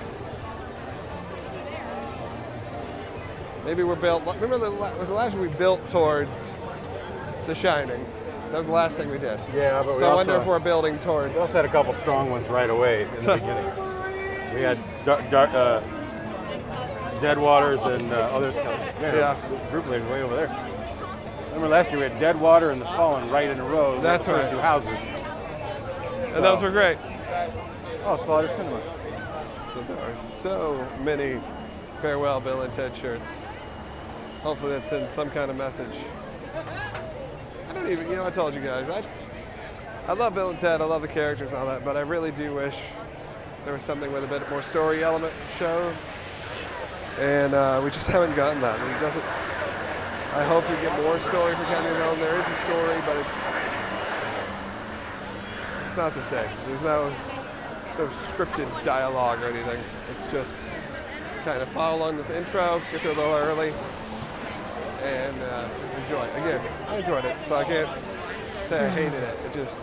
maybe 3.64 3.82
we're 3.84 3.94
built. 3.96 4.24
Remember 4.26 4.58
the 4.58 4.70
was 4.70 5.08
the 5.08 5.14
last 5.14 5.32
year 5.34 5.42
we 5.42 5.48
built 5.56 5.88
towards 5.90 6.50
The 7.46 7.54
Shining. 7.54 8.04
That 8.50 8.58
was 8.58 8.66
the 8.66 8.72
last 8.72 8.96
thing 8.96 9.10
we 9.10 9.18
did. 9.18 9.38
Yeah, 9.54 9.82
but 9.82 9.94
we 9.94 10.00
So 10.00 10.10
I 10.10 10.14
wonder 10.14 10.36
if 10.36 10.46
we're 10.46 10.58
building 10.58 10.98
towards. 11.00 11.34
we 11.34 11.40
also 11.40 11.52
had 11.52 11.64
a 11.64 11.68
couple 11.68 11.92
strong 11.94 12.30
ones 12.30 12.48
right 12.48 12.70
away 12.70 13.02
in 13.02 13.24
the 13.24 13.34
beginning. 13.34 14.54
We 14.54 14.62
had 14.62 14.78
dark, 15.04 15.30
dark, 15.30 15.50
uh, 15.52 15.80
Dead 17.20 17.36
Waters 17.38 17.80
and 17.82 18.12
uh, 18.12 18.16
others. 18.32 18.54
Man, 18.54 19.14
Yeah. 19.14 19.36
Group 19.70 19.86
leader's 19.88 20.08
way 20.10 20.22
over 20.22 20.34
there. 20.36 20.48
Remember 21.48 21.68
last 21.68 21.90
year 21.90 21.98
we 21.98 22.08
had 22.08 22.18
Dead 22.20 22.40
Water 22.40 22.70
and 22.70 22.80
The 22.80 22.86
Fallen 22.86 23.28
right 23.30 23.48
in 23.48 23.58
a 23.58 23.64
row. 23.64 24.00
That's 24.00 24.24
the 24.24 24.32
first 24.32 24.44
right. 24.44 24.52
Two 24.52 24.58
houses. 24.60 26.34
and 26.34 26.44
those 26.44 26.62
were 26.62 26.70
great. 26.70 26.98
Oh, 28.04 28.20
Slaughter 28.24 28.48
Sinema. 28.48 28.80
So 29.74 29.82
there 29.82 29.98
are 30.00 30.16
so 30.16 30.88
many 31.02 31.40
farewell 32.00 32.40
Bill 32.40 32.62
and 32.62 32.72
Ted 32.72 32.96
shirts. 32.96 33.26
Hopefully 34.42 34.72
that 34.72 34.84
sends 34.84 35.12
some 35.12 35.30
kind 35.30 35.50
of 35.50 35.56
message. 35.56 35.94
I 37.68 37.72
don't 37.72 37.90
even, 37.90 38.08
you 38.08 38.16
know, 38.16 38.26
I 38.26 38.30
told 38.30 38.54
you 38.54 38.60
guys, 38.60 38.88
I, 38.88 40.10
I 40.10 40.14
love 40.14 40.34
Bill 40.34 40.50
and 40.50 40.58
Ted, 40.58 40.80
I 40.80 40.84
love 40.84 41.02
the 41.02 41.08
characters 41.08 41.50
and 41.50 41.58
all 41.58 41.66
that, 41.66 41.84
but 41.84 41.96
I 41.96 42.00
really 42.00 42.30
do 42.30 42.54
wish 42.54 42.80
there 43.64 43.74
was 43.74 43.82
something 43.82 44.10
with 44.10 44.24
a 44.24 44.26
bit 44.26 44.48
more 44.48 44.62
story 44.62 45.04
element 45.04 45.34
show. 45.58 45.92
And 47.18 47.52
uh, 47.52 47.80
we 47.84 47.90
just 47.90 48.08
haven't 48.08 48.34
gotten 48.34 48.62
that. 48.62 48.80
It 48.80 49.00
doesn't, 49.00 49.24
I 50.34 50.44
hope 50.44 50.68
we 50.70 50.76
get 50.76 50.96
more 51.02 51.18
story 51.28 51.54
for 51.54 51.64
County 51.64 51.90
Road. 52.00 52.16
There 52.18 52.38
is 52.38 52.46
a 52.46 52.56
story, 52.64 53.00
but 53.04 53.16
it's 53.16 53.58
it's 55.86 55.96
not 55.96 56.14
the 56.14 56.22
same. 56.24 56.48
There's 56.66 56.82
no 56.82 57.12
no 57.98 58.06
scripted 58.06 58.84
dialogue 58.84 59.42
or 59.42 59.46
anything. 59.46 59.80
It's 60.14 60.30
just 60.30 60.54
kind 61.44 61.60
of 61.60 61.68
follow 61.68 61.98
along 61.98 62.18
this 62.18 62.30
intro, 62.30 62.80
get 62.92 63.02
there 63.02 63.12
a 63.12 63.14
little 63.14 63.34
early, 63.34 63.72
and 65.02 65.42
uh, 65.42 65.68
enjoy. 66.08 66.24
it. 66.24 66.36
Again, 66.36 66.72
I 66.88 66.96
enjoyed 66.96 67.24
it, 67.24 67.36
so 67.46 67.56
I 67.56 67.64
can't 67.64 67.88
say 68.68 68.86
I 68.86 68.90
hated 68.90 69.22
it. 69.22 69.40
It 69.44 69.52
just 69.52 69.78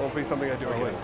won't 0.00 0.14
be 0.14 0.24
something 0.24 0.50
I 0.50 0.56
do 0.56 0.68
again. 0.68 0.94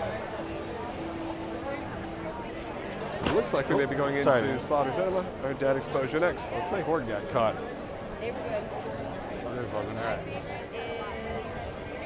It 3.23 3.33
looks 3.33 3.53
like 3.53 3.69
we 3.69 3.75
may 3.75 3.85
be 3.85 3.95
going 3.95 4.15
oh, 4.15 4.19
into 4.19 4.31
Sorry. 4.31 4.59
Slaughter 4.59 4.91
Sinema 4.91 5.25
or 5.43 5.53
Dead 5.53 5.77
Exposure 5.77 6.19
next. 6.19 6.51
Let's 6.51 6.69
say 6.69 6.81
Horde 6.81 7.07
got 7.07 7.29
caught. 7.31 7.55
They 8.19 8.31
were 8.31 8.37
good. 8.37 8.63
They're 9.55 9.63
fucking 9.63 9.97
all 9.97 10.03
right. 10.03 10.19
Trick 10.23 10.43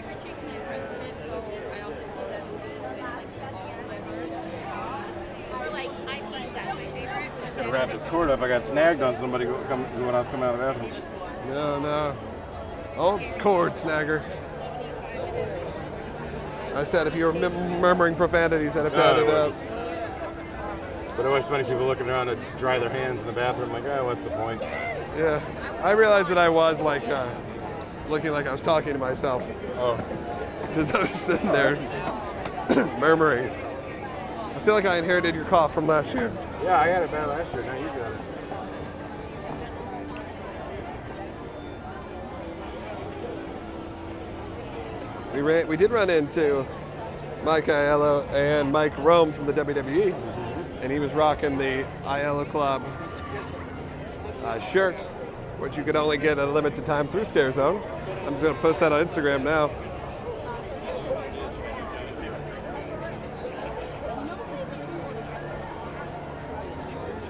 or 0.06 0.22
Treat 0.22 0.36
and 0.38 0.64
friends 0.68 1.00
in 1.00 1.06
it, 1.08 1.16
so 1.26 1.34
I 1.74 1.82
also 1.82 1.98
love 2.16 2.30
that 2.30 2.46
movie 2.48 2.70
with 2.70 2.84
like 2.84 3.02
all 3.54 3.68
of 3.68 3.88
my 3.88 3.98
heart. 4.78 5.10
Or 5.60 5.70
like 5.72 5.90
IPs, 5.90 6.54
that's 6.54 6.76
my 6.76 6.86
favorite. 6.92 7.32
but 7.42 7.58
Gotta 7.58 7.64
then- 7.64 7.72
wrap 7.72 7.92
this 7.92 8.04
cord 8.04 8.30
up. 8.30 8.42
I 8.42 8.48
got 8.48 8.66
snagged 8.66 9.02
on 9.02 9.16
somebody 9.18 9.46
when 9.46 10.16
I 10.16 10.20
was 10.20 10.28
coming 10.28 10.44
out 10.44 10.54
of 10.56 10.60
the 10.60 10.84
bathroom. 10.84 11.04
No, 11.50 11.80
no. 11.80 12.16
Old 13.00 13.22
cord 13.40 13.74
snagger. 13.76 14.22
I 16.76 16.84
said 16.84 17.08
if 17.08 17.16
you're 17.16 17.32
mim- 17.34 17.80
murmuring 17.80 18.16
profanities, 18.16 18.76
I'd 18.76 18.84
have 18.84 18.94
to 18.94 19.04
add 19.04 19.20
it 19.20 19.28
it 19.28 19.34
up. 19.34 19.54
But 21.18 21.26
always 21.26 21.46
funny 21.46 21.64
people 21.64 21.86
looking 21.86 22.10
around 22.10 22.28
to 22.28 22.36
dry 22.58 22.78
their 22.78 22.90
hands 22.90 23.20
in 23.20 23.26
the 23.26 23.32
bathroom. 23.32 23.72
Like, 23.74 23.86
oh, 23.86 24.06
what's 24.06 24.24
the 24.24 24.30
point? 24.32 24.62
Yeah. 25.18 25.42
I 25.82 25.92
realized 25.92 26.30
that 26.30 26.38
I 26.38 26.50
was 26.50 26.82
like 26.82 27.08
uh, 27.08 27.28
looking 28.10 28.32
like 28.32 28.48
I 28.48 28.52
was 28.52 28.62
talking 28.62 28.94
to 28.94 29.00
myself 29.00 29.44
Oh, 29.78 29.96
because 30.68 30.92
I 30.92 31.10
was 31.10 31.20
sitting 31.20 31.48
there 31.48 31.76
murmuring. 33.00 33.50
I 33.50 34.60
feel 34.66 34.74
like 34.74 34.86
I 34.86 34.98
inherited 34.98 35.36
your 35.36 35.46
cough 35.46 35.74
from 35.74 35.88
last 35.88 36.14
year. 36.14 36.32
yeah, 36.64 36.80
I 36.80 36.88
had 36.88 37.04
it 37.04 37.12
bad 37.12 37.28
last 37.30 37.54
year. 37.54 37.64
Now 37.64 37.78
you 37.78 37.88
got 37.88 38.12
it. 38.12 38.18
We 45.34 45.42
ran, 45.42 45.68
we 45.68 45.78
did 45.78 45.92
run 45.92 46.10
into 46.10 46.66
Mike 47.44 47.66
Aiello 47.66 48.28
and 48.32 48.72
Mike 48.72 48.98
Rome 48.98 49.32
from 49.32 49.46
the 49.46 49.54
WWE, 49.54 50.14
and 50.82 50.92
he 50.92 50.98
was 50.98 51.12
rocking 51.12 51.58
the 51.58 51.86
Aiello 52.04 52.50
Club 52.50 52.84
uh, 54.44 54.60
shirt, 54.60 55.00
which 55.60 55.78
you 55.78 55.84
can 55.84 55.96
only 55.96 56.18
get 56.18 56.40
at 56.40 56.48
a 56.48 56.52
limited 56.52 56.84
time 56.86 57.08
through 57.08 57.26
Scare 57.26 57.52
Zone. 57.52 57.82
I'm 58.26 58.32
just 58.32 58.42
going 58.42 58.56
to 58.56 58.62
post 58.62 58.80
that 58.80 58.92
on 58.92 59.06
Instagram 59.06 59.44
now. 59.44 59.70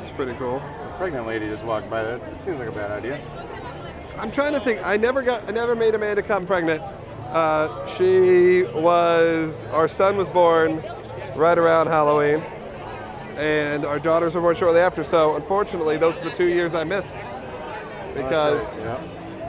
It's 0.02 0.12
pretty 0.12 0.34
cool. 0.36 0.58
A 0.58 0.96
pregnant 0.98 1.28
lady 1.28 1.50
just 1.50 1.64
walked 1.66 1.90
by. 1.90 2.04
That 2.04 2.22
it 2.22 2.40
seems 2.40 2.60
like 2.60 2.70
a 2.70 2.72
bad 2.72 2.92
idea. 2.92 3.20
I'm 4.18 4.32
trying 4.32 4.54
to 4.54 4.60
think. 4.62 4.86
I 4.86 4.96
never 4.96 5.22
got. 5.22 5.48
I 5.50 5.52
never 5.52 5.76
made 5.76 5.96
Amanda 5.96 6.24
come 6.24 6.48
pregnant. 6.48 6.82
Uh, 7.32 7.86
she 7.88 8.64
was. 8.74 9.66
Our 9.66 9.88
son 9.88 10.18
was 10.18 10.28
born 10.30 10.84
right 11.36 11.58
around 11.58 11.88
Halloween, 11.88 12.42
and 13.38 13.86
our 13.86 14.00
daughters 14.00 14.36
were 14.36 14.42
born 14.42 14.56
shortly 14.56 14.80
after. 14.80 15.04
So 15.04 15.36
unfortunately, 15.36 15.98
those 15.98 16.18
are 16.20 16.24
the 16.24 16.32
two 16.32 16.48
years 16.48 16.74
I 16.76 16.84
missed 16.84 17.18
because. 18.16 18.78
Yeah. 18.80 19.00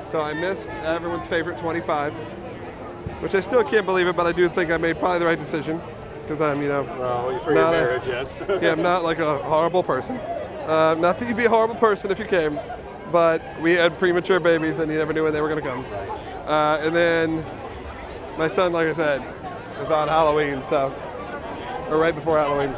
So 0.05 0.20
I 0.20 0.33
missed 0.33 0.68
everyone's 0.83 1.26
favorite 1.28 1.57
25, 1.59 2.12
which 3.22 3.37
I 3.37 3.41
still 3.41 3.62
can't 3.62 3.87
believe 3.87 4.09
it, 4.09 4.16
but 4.16 4.26
I 4.26 4.33
do 4.33 4.49
think 4.49 4.72
I 4.72 4.76
made 4.76 4.99
probably 4.99 5.20
the 5.20 5.26
right 5.26 5.39
decision 5.39 5.81
because 6.22 6.41
I'm, 6.41 6.61
you 6.61 6.66
know, 6.68 6.83
Well, 6.83 7.39
for 7.45 7.53
your 7.53 7.62
Not 7.62 7.68
a- 7.74 7.76
marriage, 7.76 8.03
yes. 8.09 8.28
yeah, 8.61 8.72
I'm 8.72 8.83
not 8.83 9.05
like 9.05 9.20
a 9.20 9.39
horrible 9.39 9.85
person. 9.85 10.16
Uh, 10.16 10.95
not 10.99 11.18
that 11.20 11.28
you'd 11.28 11.37
be 11.37 11.45
a 11.45 11.49
horrible 11.49 11.76
person 11.76 12.11
if 12.11 12.18
you 12.18 12.24
came, 12.24 12.59
but 13.12 13.41
we 13.61 13.74
had 13.74 13.97
premature 14.01 14.41
babies 14.41 14.81
and 14.81 14.91
you 14.91 14.99
never 14.99 15.12
knew 15.12 15.22
when 15.22 15.33
they 15.33 15.41
were 15.41 15.49
going 15.49 15.62
to 15.62 15.68
come. 15.68 15.85
Uh, 16.49 16.78
and 16.78 16.95
then 16.97 17.45
my 18.41 18.49
son, 18.49 18.72
like 18.72 18.86
I 18.88 18.93
said, 18.93 19.20
was 19.78 19.91
on 19.91 20.09
Halloween, 20.09 20.62
so, 20.70 20.95
or 21.91 21.99
right 21.99 22.14
before 22.14 22.38
Halloween. 22.38 22.70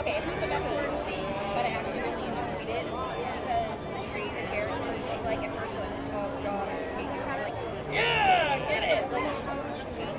Okay, 0.00 0.16
it's 0.18 0.26
not 0.26 0.36
the 0.38 0.46
best 0.52 0.64
horror 0.68 0.90
movie, 0.92 1.16
but 1.56 1.64
I 1.64 1.72
actually 1.80 2.02
really 2.04 2.28
enjoyed 2.28 2.68
it 2.76 2.84
because 2.84 3.80
Tree, 4.12 4.28
the 4.36 4.44
character, 4.52 5.00
she 5.00 5.16
like 5.24 5.40
at 5.40 5.56
first 5.56 5.72
she 5.72 5.80
like, 5.80 5.96
oh 6.12 6.28
god, 6.44 6.68
and 6.68 7.08
you 7.08 7.20
kind 7.24 7.40
of 7.40 7.48
like, 7.48 7.56
yeah, 7.90 8.58
get 8.68 8.82
it, 8.84 9.08
like. 9.10 9.24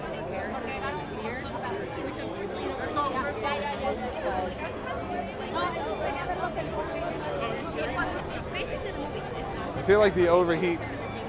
the 0.09 0.25
character 0.25 0.73
got 0.81 0.97
weird, 1.21 1.45
which 2.01 2.17
unfortunately, 2.17 2.65
yeah, 3.41 3.61
yeah, 3.61 3.77
yeah, 3.77 4.01
yeah. 4.01 4.41
It's 8.41 8.49
basically 8.49 8.91
the 8.91 8.99
movie. 8.99 9.19
It's 9.19 9.53
not 9.55 9.77
I 9.77 9.83
feel 9.83 9.99
like 10.11 10.15
the 10.23 10.29
overheat 10.29 10.79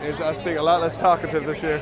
is 0.03 0.20
us 0.20 0.41
being 0.41 0.57
a 0.59 0.62
lot 0.62 0.80
less 0.80 0.97
talkative 0.97 1.45
this 1.47 1.62
year. 1.62 1.80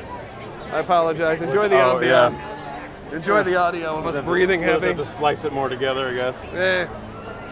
I 0.71 0.79
apologize. 0.79 1.41
Enjoy 1.41 1.67
the 1.67 1.79
Oh, 1.81 1.99
yeah. 1.99 2.29
ambiance. 2.29 3.13
Enjoy 3.13 3.43
the 3.43 3.55
audio 3.55 3.97
of 3.97 4.05
us 4.05 4.15
to- 4.15 4.21
breathing 4.21 4.61
we'll 4.61 4.73
heavy. 4.73 4.87
have 4.87 4.97
to 4.97 5.05
splice 5.05 5.43
it 5.43 5.51
more 5.51 5.67
together, 5.67 6.07
I 6.09 6.13
guess. 6.13 6.41
Eh, 6.53 6.87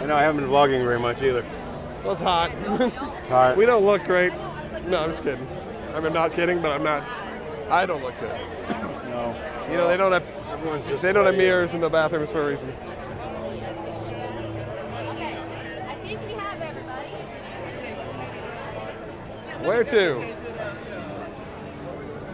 I 0.01 0.05
know 0.05 0.15
I 0.15 0.21
haven't 0.21 0.41
been 0.41 0.49
vlogging 0.49 0.83
very 0.83 0.99
much 0.99 1.21
either. 1.21 1.43
well, 2.03 2.13
it's 2.13 2.21
hot. 2.21 2.51
Hot. 3.29 3.57
we 3.57 3.65
don't 3.65 3.83
look 3.85 4.03
great. 4.05 4.31
No, 4.87 4.99
I'm 4.99 5.09
just 5.11 5.23
kidding. 5.23 5.45
I 5.93 5.99
mean, 5.99 6.13
not 6.13 6.33
kidding, 6.33 6.61
but 6.61 6.71
I'm 6.71 6.83
not. 6.83 7.03
I 7.69 7.85
don't 7.85 8.01
look 8.03 8.17
good. 8.21 8.31
No. 9.09 9.35
You 9.69 9.77
know, 9.77 9.87
they 9.87 9.97
don't 9.97 10.11
have 10.13 10.23
they 11.01 11.11
don't 11.13 11.25
have 11.25 11.35
mirrors 11.35 11.73
in 11.73 11.81
the 11.81 11.89
bathrooms 11.89 12.29
for 12.31 12.43
a 12.43 12.51
reason. 12.51 12.73
Where 19.69 19.83
to? 19.83 20.35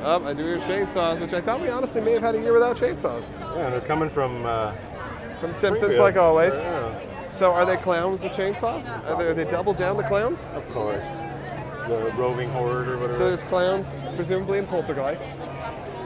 Oh, 0.06 0.26
I 0.26 0.34
do 0.34 0.46
hear 0.46 0.58
chainsaws, 0.60 1.20
which 1.20 1.34
I 1.34 1.42
thought 1.42 1.60
we 1.60 1.68
honestly 1.68 2.00
may 2.00 2.14
have 2.14 2.22
had 2.22 2.36
a 2.36 2.40
year 2.40 2.54
without 2.54 2.78
chainsaws. 2.78 3.30
Yeah, 3.42 3.72
they're 3.72 3.82
coming 3.82 4.10
from 4.10 4.46
uh, 4.46 4.74
From 5.42 5.54
Simpsons, 5.54 6.00
like 6.00 6.16
always. 6.16 6.54
Yeah, 6.54 7.30
So 7.32 7.52
are 7.52 7.66
they 7.66 7.76
clowns 7.76 8.22
with 8.22 8.32
chainsaws? 8.32 8.88
Are 9.06 9.18
they, 9.18 9.26
are 9.26 9.34
they 9.34 9.44
double 9.44 9.74
down 9.74 9.98
the 9.98 10.04
clowns? 10.04 10.46
of 10.54 10.66
course. 10.72 11.04
The 11.90 12.14
roving 12.18 12.50
horde 12.52 12.88
or 12.88 12.98
whatever. 13.00 13.18
So 13.18 13.28
there's 13.28 13.44
clowns, 13.44 13.94
presumably 14.16 14.60
in 14.60 14.66
Poltergeist. 14.66 15.26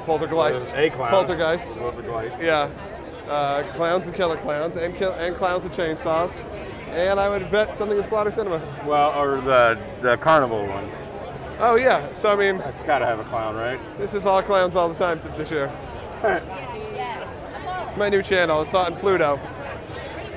Poltergeist. 0.07 0.73
A 0.73 0.89
clown. 0.89 1.11
Poltergeist. 1.11 1.69
Poltergeist. 1.77 2.41
Yeah. 2.41 2.71
Uh, 3.29 3.71
clowns 3.75 4.07
and 4.07 4.15
killer 4.15 4.37
clowns, 4.37 4.77
and, 4.77 4.95
kill, 4.95 5.11
and 5.11 5.35
clowns 5.35 5.63
with 5.63 5.73
chainsaws. 5.73 6.31
And 6.89 7.19
I 7.19 7.29
would 7.29 7.51
bet 7.51 7.77
something 7.77 7.99
in 7.99 8.03
Slaughter 8.03 8.31
Sinema. 8.31 8.59
Well, 8.83 9.11
or 9.11 9.39
the 9.41 9.79
the 10.01 10.17
carnival 10.17 10.65
one. 10.65 10.89
Oh, 11.59 11.75
yeah. 11.75 12.13
So, 12.13 12.29
I 12.29 12.35
mean, 12.35 12.61
It's 12.61 12.83
got 12.83 12.99
to 12.99 13.05
have 13.05 13.19
a 13.19 13.23
clown, 13.25 13.55
right? 13.55 13.79
this 13.97 14.13
is 14.13 14.25
all 14.25 14.41
clowns 14.41 14.75
all 14.75 14.87
the 14.89 14.95
time 14.95 15.19
t- 15.19 15.27
this 15.37 15.51
year. 15.51 15.71
It's 16.23 17.97
my 17.97 18.07
new 18.09 18.21
channel. 18.21 18.61
It's 18.61 18.73
on 18.73 18.95
Pluto. 18.95 19.39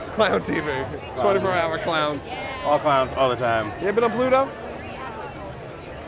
It's 0.01 0.11
Clown 0.11 0.41
TV. 0.43 0.67
It's 0.95 1.17
24 1.21 1.51
hour 1.53 1.79
clowns. 1.79 2.23
All 2.65 2.79
clowns 2.79 3.13
all 3.13 3.29
the 3.29 3.37
time. 3.37 3.67
You 3.81 3.89
ever 3.89 4.01
been 4.01 4.05
on 4.11 4.17
Pluto? 4.17 4.49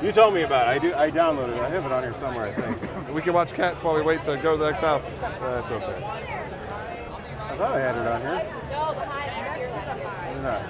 You 0.03 0.11
told 0.13 0.35
me 0.35 0.43
about 0.43 0.67
it. 0.69 0.71
I 0.71 0.79
do. 0.79 0.95
I 0.95 1.11
downloaded 1.11 1.57
it. 1.57 1.61
I 1.63 1.69
have 1.71 1.87
it 1.87 1.93
on 1.93 2.03
here 2.03 2.13
somewhere. 2.15 2.49
I 2.49 2.53
think. 2.61 3.15
We 3.15 3.23
can 3.23 3.33
watch 3.35 3.53
cats 3.53 3.83
while 3.83 3.95
we 3.95 4.03
wait 4.03 4.23
to 4.25 4.37
go 4.39 4.57
to 4.57 4.63
the 4.63 4.71
next 4.71 4.81
house. 4.81 5.05
That's 5.21 5.71
okay. 5.71 5.95
I 5.95 7.57
thought 7.57 7.73
I 7.77 7.81
had 7.81 7.97
it 7.97 8.07
on 8.07 8.21
here. 8.21 8.31
No, 8.71 8.93
the 8.95 9.01
high 9.01 9.27
last 9.29 9.59
year 9.59 9.69
was 9.71 10.03
high. 10.03 10.31
Where's 10.33 10.43
that? 10.43 10.63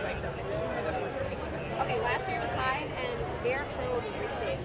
Okay, 1.80 1.98
last 2.02 2.28
year 2.28 2.40
was 2.40 2.50
high 2.50 2.82
and 2.84 3.26
Scarecrow 3.40 3.94
was 3.94 4.04
really 4.20 4.56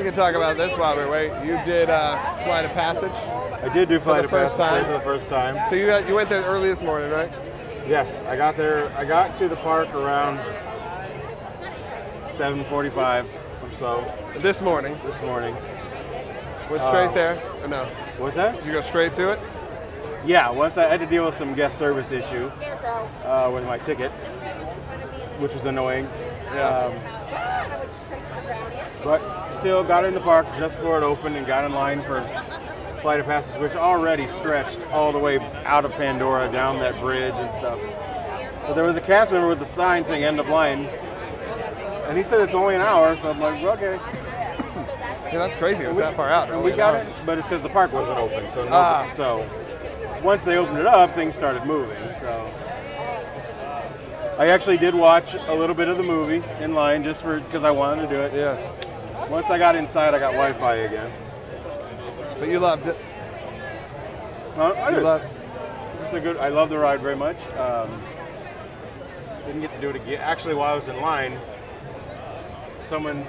We 0.00 0.04
can 0.06 0.14
talk 0.14 0.34
about 0.34 0.56
this 0.56 0.74
while 0.78 0.96
we 0.96 1.04
wait. 1.04 1.28
You 1.44 1.60
did 1.66 1.90
uh, 1.90 2.16
Flight 2.44 2.64
of 2.64 2.70
Passage. 2.72 3.12
I 3.12 3.68
did 3.70 3.90
do 3.90 4.00
Flight 4.00 4.20
the 4.22 4.24
of 4.24 4.30
first 4.30 4.56
Passage 4.56 4.84
time? 4.84 4.86
for 4.86 4.98
the 4.98 5.04
first 5.04 5.28
time. 5.28 5.68
So 5.68 5.76
you 5.76 5.84
got, 5.84 6.08
you 6.08 6.14
went 6.14 6.30
there 6.30 6.42
early 6.44 6.70
this 6.70 6.80
morning, 6.80 7.10
right? 7.10 7.30
Yes, 7.86 8.22
I 8.22 8.34
got 8.34 8.56
there. 8.56 8.88
I 8.96 9.04
got 9.04 9.36
to 9.36 9.46
the 9.46 9.56
park 9.56 9.94
around 9.94 10.38
7:45 12.28 13.26
or 13.26 13.78
so 13.78 14.14
This 14.38 14.62
morning. 14.62 14.98
this 15.04 15.20
morning. 15.20 15.54
Went 16.70 16.82
straight 16.84 17.08
Uh, 17.08 17.12
there. 17.12 17.42
Or 17.62 17.68
no? 17.68 17.84
What's 18.16 18.36
that? 18.36 18.56
Did 18.56 18.64
you 18.64 18.72
go 18.72 18.80
straight 18.80 19.12
to 19.16 19.32
it? 19.32 19.40
Yeah, 20.24 20.48
once 20.50 20.78
I 20.78 20.86
had 20.86 21.00
to 21.00 21.06
deal 21.06 21.26
with 21.26 21.36
some 21.36 21.52
guest 21.52 21.78
service 21.78 22.10
issue 22.10 22.50
uh, 23.26 23.50
with 23.52 23.66
my 23.66 23.76
ticket, 23.76 24.10
which 25.40 25.52
was 25.52 25.66
annoying. 25.66 26.08
Yeah. 26.54 26.68
Um, 26.86 28.09
but 29.04 29.20
still 29.58 29.82
got 29.84 30.04
in 30.04 30.14
the 30.14 30.20
park 30.20 30.46
just 30.58 30.76
before 30.76 30.98
it 30.98 31.02
opened 31.02 31.36
and 31.36 31.46
got 31.46 31.64
in 31.64 31.72
line 31.72 32.02
for 32.02 32.20
Flight 33.02 33.20
of 33.20 33.26
Passage, 33.26 33.58
which 33.60 33.72
already 33.74 34.26
stretched 34.28 34.80
all 34.90 35.12
the 35.12 35.18
way 35.18 35.38
out 35.64 35.84
of 35.84 35.92
Pandora 35.92 36.50
down 36.52 36.78
that 36.80 36.98
bridge 37.00 37.34
and 37.34 37.50
stuff. 37.58 37.78
But 38.66 38.74
there 38.74 38.84
was 38.84 38.96
a 38.96 39.00
cast 39.00 39.32
member 39.32 39.48
with 39.48 39.60
a 39.62 39.66
sign 39.66 40.04
saying 40.04 40.22
end 40.22 40.38
of 40.38 40.48
line, 40.48 40.86
and 42.06 42.16
he 42.16 42.22
said 42.24 42.40
it's 42.40 42.54
only 42.54 42.74
an 42.74 42.80
hour, 42.82 43.16
so 43.16 43.30
I'm 43.30 43.40
like, 43.40 43.62
okay. 43.62 43.98
Yeah, 45.32 45.38
that's 45.38 45.54
crazy. 45.56 45.84
It 45.84 45.88
was 45.88 45.96
that 45.98 46.16
far 46.16 46.28
out. 46.28 46.50
And 46.50 46.62
we 46.62 46.72
got 46.72 46.96
it, 46.96 47.06
but 47.24 47.38
it's 47.38 47.46
because 47.46 47.62
the 47.62 47.68
park 47.68 47.92
wasn't 47.92 48.18
open. 48.18 48.52
So, 48.52 48.64
no, 48.64 48.72
Ah. 48.72 49.12
so 49.16 49.46
once 50.24 50.42
they 50.44 50.56
opened 50.56 50.78
it 50.78 50.86
up, 50.86 51.14
things 51.14 51.36
started 51.36 51.64
moving. 51.64 51.96
So 52.20 52.50
I 54.38 54.48
actually 54.48 54.76
did 54.78 54.94
watch 54.94 55.34
a 55.34 55.54
little 55.54 55.74
bit 55.76 55.88
of 55.88 55.98
the 55.98 56.02
movie 56.02 56.42
in 56.60 56.74
line 56.74 57.04
just 57.04 57.22
for 57.22 57.38
because 57.40 57.62
I 57.62 57.70
wanted 57.70 58.02
to 58.02 58.08
do 58.08 58.20
it. 58.22 58.32
Yeah. 58.34 58.56
Once 59.30 59.46
I 59.46 59.58
got 59.58 59.76
inside, 59.76 60.12
I 60.12 60.18
got 60.18 60.32
Wi-Fi 60.32 60.74
again. 60.74 61.10
But 62.38 62.48
you 62.48 62.58
loved 62.58 62.86
it. 62.86 62.96
Uh, 64.56 64.70
I 64.72 64.88
You 64.90 64.94
did. 64.96 65.04
loved 65.04 65.24
It's 66.02 66.12
a 66.14 66.20
good. 66.20 66.36
I 66.38 66.48
love 66.48 66.68
the 66.70 66.78
ride 66.78 67.00
very 67.00 67.14
much. 67.16 67.36
Um, 67.56 67.88
didn't 69.46 69.60
get 69.60 69.72
to 69.74 69.80
do 69.80 69.90
it 69.90 69.96
again. 69.96 70.20
Actually, 70.20 70.54
while 70.54 70.72
I 70.72 70.76
was 70.76 70.88
in 70.88 71.00
line, 71.00 71.38
someone 72.88 73.24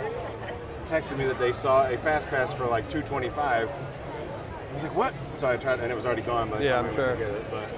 texted 0.87 1.17
me 1.17 1.25
that 1.25 1.37
they 1.39 1.53
saw 1.53 1.87
a 1.87 1.97
fast 1.97 2.27
pass 2.27 2.51
for 2.51 2.65
like 2.65 2.85
225. 2.89 3.69
I 3.69 4.73
was 4.73 4.83
like, 4.83 4.95
"What?" 4.95 5.13
So 5.37 5.47
I 5.47 5.57
tried, 5.57 5.79
and 5.81 5.91
it 5.91 5.95
was 5.95 6.05
already 6.05 6.21
gone. 6.23 6.49
By 6.49 6.57
the 6.57 6.63
Yeah, 6.65 6.77
time 6.77 6.85
I'm 6.85 6.91
I 6.91 6.95
sure. 6.95 7.07
went 7.07 7.19
to 7.19 7.25
get 7.25 7.33
it. 7.35 7.51
But, 7.51 7.69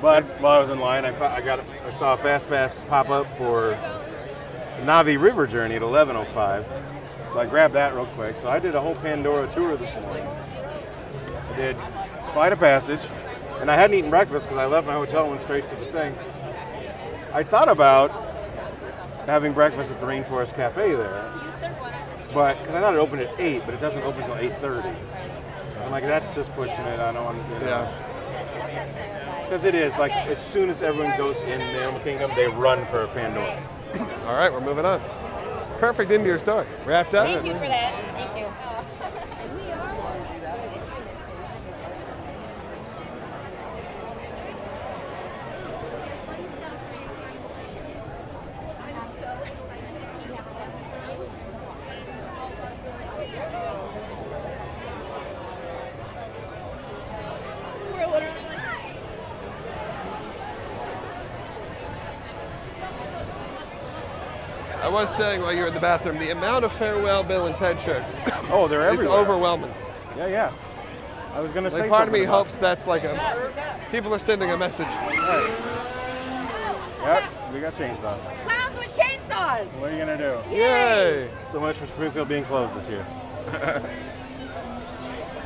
but 0.00 0.24
while 0.40 0.56
I 0.56 0.60
was 0.60 0.70
in 0.70 0.78
line, 0.80 1.04
I, 1.04 1.08
I 1.36 1.40
got 1.42 1.60
I 1.60 1.92
saw 1.98 2.14
a 2.14 2.16
fast 2.16 2.48
pass 2.48 2.82
pop 2.88 3.10
up 3.10 3.26
for 3.36 3.76
Na'vi 4.80 5.20
River 5.20 5.46
Journey 5.46 5.74
at 5.76 5.82
11:05. 5.82 6.64
So 7.32 7.40
I 7.40 7.46
grabbed 7.46 7.74
that 7.74 7.94
real 7.94 8.06
quick. 8.06 8.36
So 8.36 8.48
I 8.48 8.58
did 8.58 8.74
a 8.74 8.80
whole 8.80 8.94
Pandora 8.96 9.50
tour 9.54 9.76
this 9.76 9.92
morning. 10.02 10.26
I 10.26 11.56
did 11.56 11.76
Flight 12.34 12.52
of 12.52 12.58
Passage, 12.58 13.00
and 13.60 13.70
I 13.70 13.74
hadn't 13.74 13.96
eaten 13.96 14.10
breakfast 14.10 14.46
because 14.46 14.58
I 14.58 14.66
left 14.66 14.86
my 14.86 14.92
hotel 14.92 15.22
and 15.22 15.30
went 15.30 15.42
straight 15.42 15.68
to 15.70 15.76
the 15.76 15.86
thing. 15.86 16.14
I 17.32 17.42
thought 17.42 17.68
about 17.70 18.10
having 19.24 19.54
breakfast 19.54 19.90
at 19.90 19.98
the 20.00 20.06
Rainforest 20.06 20.54
Cafe 20.54 20.94
there, 20.94 21.32
but 22.34 22.58
because 22.58 22.74
I 22.74 22.80
thought 22.80 22.94
it 22.94 22.98
opened 22.98 23.22
at 23.22 23.40
eight, 23.40 23.62
but 23.64 23.72
it 23.72 23.80
doesn't 23.80 24.02
open 24.02 24.22
until 24.22 24.36
eight 24.36 24.56
thirty. 24.58 24.94
I'm 25.80 25.90
like, 25.90 26.04
that's 26.04 26.34
just 26.34 26.52
pushing 26.52 26.74
it. 26.74 26.98
I 26.98 27.12
don't 27.12 27.24
want 27.24 27.38
to. 27.38 27.54
You 27.54 27.60
know. 27.60 27.66
Yeah. 27.66 29.44
Because 29.44 29.64
it 29.64 29.74
is 29.74 29.96
like 29.96 30.12
as 30.12 30.38
soon 30.38 30.68
as 30.68 30.82
everyone 30.82 31.16
goes 31.16 31.36
in 31.38 31.60
the 31.60 31.80
Animal 31.80 32.00
Kingdom, 32.00 32.30
they 32.34 32.46
run 32.48 32.84
for 32.86 33.06
Pandora. 33.08 33.58
All 34.26 34.34
right, 34.34 34.52
we're 34.52 34.60
moving 34.60 34.84
on. 34.84 35.00
Perfect 35.82 36.12
into 36.12 36.28
your 36.28 36.38
story. 36.38 36.64
Wrapped 36.86 37.12
up. 37.16 37.26
Thank 37.26 37.44
you 37.44 37.54
for 37.54 37.66
that. 37.66 38.04
Thank 38.14 38.38
you. 38.38 38.51
I 64.82 64.88
was 64.88 65.14
saying 65.16 65.40
while 65.42 65.52
you 65.52 65.60
were 65.62 65.68
in 65.68 65.74
the 65.74 65.80
bathroom, 65.80 66.18
the 66.18 66.30
amount 66.30 66.64
of 66.64 66.72
farewell 66.72 67.22
Bill 67.22 67.46
and 67.46 67.56
Ted 67.56 67.80
shirts 67.80 68.12
Oh, 68.50 68.66
they're 68.68 68.88
is 68.88 68.94
everywhere. 68.94 69.18
overwhelming. 69.18 69.72
Yeah, 70.16 70.26
yeah. 70.26 70.52
I 71.34 71.40
was 71.40 71.50
gonna 71.52 71.70
say. 71.70 71.80
Like 71.82 71.88
part 71.90 72.08
of 72.08 72.12
me 72.12 72.20
something 72.20 72.28
about- 72.28 72.46
hopes 72.48 72.56
that's 72.58 72.86
like 72.86 73.04
a 73.04 73.80
people 73.90 74.12
are 74.14 74.18
sending 74.18 74.50
a 74.50 74.56
message. 74.56 74.86
Yep, 77.02 77.52
we 77.54 77.60
got 77.60 77.74
chainsaws. 77.74 78.20
Clowns 78.44 78.76
with 78.78 78.96
chainsaws. 78.96 79.66
What 79.80 79.90
are 79.90 79.92
you 79.92 79.98
gonna 79.98 80.18
do? 80.18 80.38
Yay! 80.54 81.30
So 81.52 81.60
much 81.60 81.76
for 81.76 81.86
Springfield 81.86 82.28
being 82.28 82.44
closed 82.44 82.74
this 82.80 82.88
year. 82.88 83.06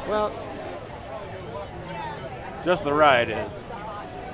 Well, 0.09 0.30
Just 2.64 2.84
the 2.84 2.93
ride 2.93 3.28
is, 3.28 3.51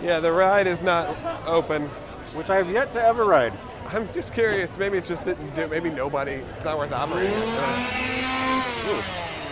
yeah, 0.03 0.21
the 0.21 0.31
ride 0.31 0.67
is 0.67 0.83
not 0.83 1.17
open. 1.47 1.89
which 2.35 2.51
I 2.51 2.57
have 2.57 2.69
yet 2.71 2.93
to 2.93 3.03
ever 3.03 3.25
ride. 3.25 3.55
I'm 3.93 4.11
just 4.13 4.33
curious. 4.33 4.71
Maybe 4.79 4.97
it's 4.99 5.09
just 5.09 5.25
didn't. 5.25 5.55
Maybe 5.71 5.91
nobody. 5.91 6.33
It's 6.33 6.65
not 6.65 6.79
worth 6.79 6.93
operating. 6.93 7.33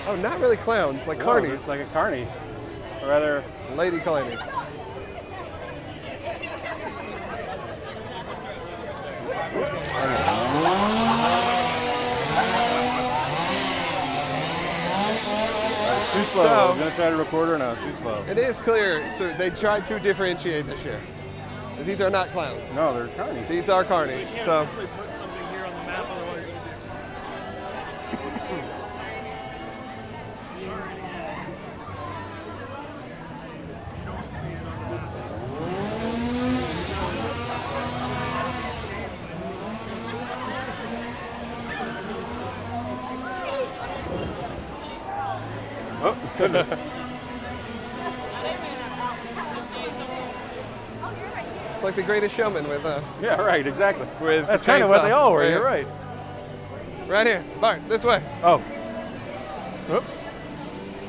Oh, 0.07 0.19
not 0.23 0.41
really 0.41 0.57
clowns, 0.57 1.07
like 1.07 1.19
No, 1.19 1.27
carnies, 1.27 1.53
It's 1.53 1.69
like 1.69 1.81
a 1.81 1.85
carny. 1.87 2.27
Or 3.03 3.09
rather, 3.09 3.45
lady 3.77 3.99
carnies. 3.99 4.41
too 16.13 16.25
slow. 16.33 16.43
So- 16.45 16.49
I 16.49 16.67
was 16.71 16.79
gonna 16.79 16.91
try 16.97 17.11
to 17.11 17.17
record 17.17 17.49
her 17.49 17.59
now. 17.59 17.75
Too 17.75 17.95
slow. 18.03 18.25
It 18.29 18.39
is 18.39 18.57
clear. 18.59 19.03
So 19.19 19.33
they 19.39 19.51
tried 19.51 19.87
to 19.89 19.99
differentiate 20.01 20.67
this 20.67 20.85
year. 20.85 21.01
These 21.87 22.01
are 22.01 22.11
not 22.11 22.31
clowns. 22.31 22.61
No, 22.75 22.93
they're 22.93 23.09
carnies. 23.09 23.49
These 23.49 23.69
are 23.69 23.85
carnies. 23.85 24.27
So 24.45 24.67
Greatest 52.11 52.35
Showman 52.35 52.69
with 52.69 52.85
uh, 52.85 53.01
yeah, 53.23 53.41
right. 53.41 53.65
Exactly. 53.65 54.05
with 54.21 54.45
That's 54.49 54.65
kind 54.65 54.83
of 54.83 54.89
what 54.89 55.03
they 55.03 55.13
all 55.13 55.33
were. 55.33 55.49
You're 55.49 55.63
right. 55.63 55.87
Right 57.07 57.25
here, 57.25 57.45
Bart, 57.61 57.89
this 57.89 58.03
way. 58.03 58.21
Oh. 58.43 58.57
Oops. 59.89 60.11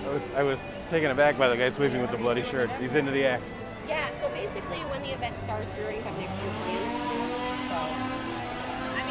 I 0.06 0.10
was 0.14 0.22
I 0.36 0.44
was 0.44 0.60
taken 0.92 1.10
aback 1.10 1.40
by 1.40 1.50
the 1.50 1.58
guy 1.58 1.72
sweeping 1.72 2.02
with 2.04 2.12
the 2.12 2.18
bloody 2.18 2.44
shirt. 2.44 2.70
He's 2.80 2.94
into 2.94 3.12
the 3.12 3.26
act. 3.26 3.42
Yeah, 3.88 4.12
so 4.22 4.30
basically 4.30 4.78
when 4.92 5.02
the 5.02 5.12
event 5.12 5.36
starts, 5.44 5.66
we 5.76 5.84
already 5.86 6.02
have 6.02 6.16
next 6.20 6.40
year 6.40 6.52
planned. 6.62 6.86
So, 7.72 7.78
I 8.94 9.04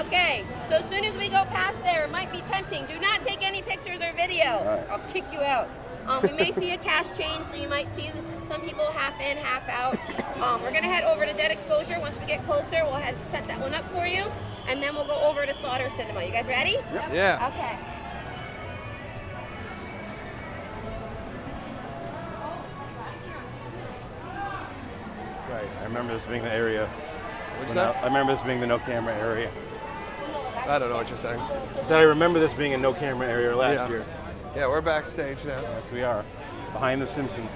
mean, 0.00 0.06
okay, 0.06 0.44
so 0.70 0.76
as 0.76 0.88
soon 0.88 1.04
as 1.04 1.14
we 1.18 1.28
go 1.28 1.44
past 1.52 1.82
there, 1.82 2.06
it 2.06 2.10
might 2.10 2.32
be 2.32 2.40
tempting. 2.50 2.86
Do 2.86 2.98
not 2.98 3.22
take 3.24 3.46
any 3.46 3.60
pictures 3.60 4.00
or 4.00 4.10
video. 4.16 4.64
right. 4.64 4.88
I'll 4.88 5.06
kick 5.12 5.24
you 5.34 5.40
out. 5.40 5.68
Um, 6.06 6.22
we 6.22 6.32
may 6.32 6.52
see 6.52 6.72
a 6.72 6.78
cash 6.78 7.16
change, 7.16 7.44
so 7.46 7.54
you 7.54 7.68
might 7.68 7.94
see 7.94 8.10
some 8.48 8.60
people 8.62 8.84
half 8.92 9.20
in, 9.20 9.36
half 9.36 9.68
out. 9.68 9.96
Um, 10.42 10.60
we're 10.62 10.72
gonna 10.72 10.88
head 10.88 11.04
over 11.04 11.24
to 11.24 11.32
Dead 11.32 11.50
Exposure. 11.52 11.98
Once 12.00 12.18
we 12.18 12.26
get 12.26 12.44
closer, 12.44 12.84
we'll 12.84 12.94
head 12.94 13.16
set 13.30 13.46
that 13.46 13.60
one 13.60 13.72
up 13.74 13.84
for 13.92 14.06
you, 14.06 14.24
and 14.68 14.82
then 14.82 14.94
we'll 14.94 15.06
go 15.06 15.20
over 15.20 15.46
to 15.46 15.54
Slaughter 15.54 15.88
Sinema. 15.90 16.26
You 16.26 16.32
guys 16.32 16.46
ready? 16.46 16.76
Yeah. 17.12 17.48
Okay. 17.52 17.78
Right. 25.50 25.68
I 25.80 25.84
remember 25.84 26.14
this 26.14 26.24
being 26.24 26.42
the 26.42 26.52
area. 26.52 26.86
What'd 26.86 27.76
I. 27.76 27.92
I 27.92 28.04
remember 28.06 28.34
this 28.34 28.42
being 28.44 28.60
the 28.60 28.66
no 28.66 28.78
camera 28.78 29.14
area. 29.14 29.50
I 30.66 30.78
don't 30.78 30.88
know 30.90 30.96
what 30.96 31.08
you're 31.08 31.18
saying. 31.18 31.40
So 31.86 31.96
I 31.96 32.02
remember 32.02 32.38
this 32.38 32.52
being 32.54 32.72
a 32.74 32.78
no 32.78 32.92
camera 32.94 33.28
area 33.28 33.54
last 33.56 33.78
Yeah. 33.78 33.88
year. 33.88 34.04
Yeah, 34.54 34.68
we're 34.68 34.82
backstage 34.82 35.42
now. 35.46 35.60
Yes, 35.62 35.82
we 35.90 36.02
are. 36.02 36.24
Behind 36.74 37.00
the 37.00 37.06
Simpsons. 37.06 37.50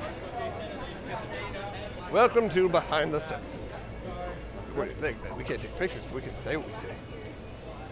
Welcome 2.10 2.48
to 2.50 2.70
Behind 2.70 3.12
the 3.12 3.20
Simpsons. 3.20 3.74
What 4.74 4.84
do 4.84 4.90
you 4.90 4.96
think, 4.96 5.22
man? 5.22 5.36
We 5.36 5.44
can't 5.44 5.60
take 5.60 5.76
pictures, 5.78 6.02
but 6.06 6.14
we 6.14 6.22
can 6.22 6.36
say 6.42 6.56
what 6.56 6.66
we 6.66 6.74
see. 6.74 6.88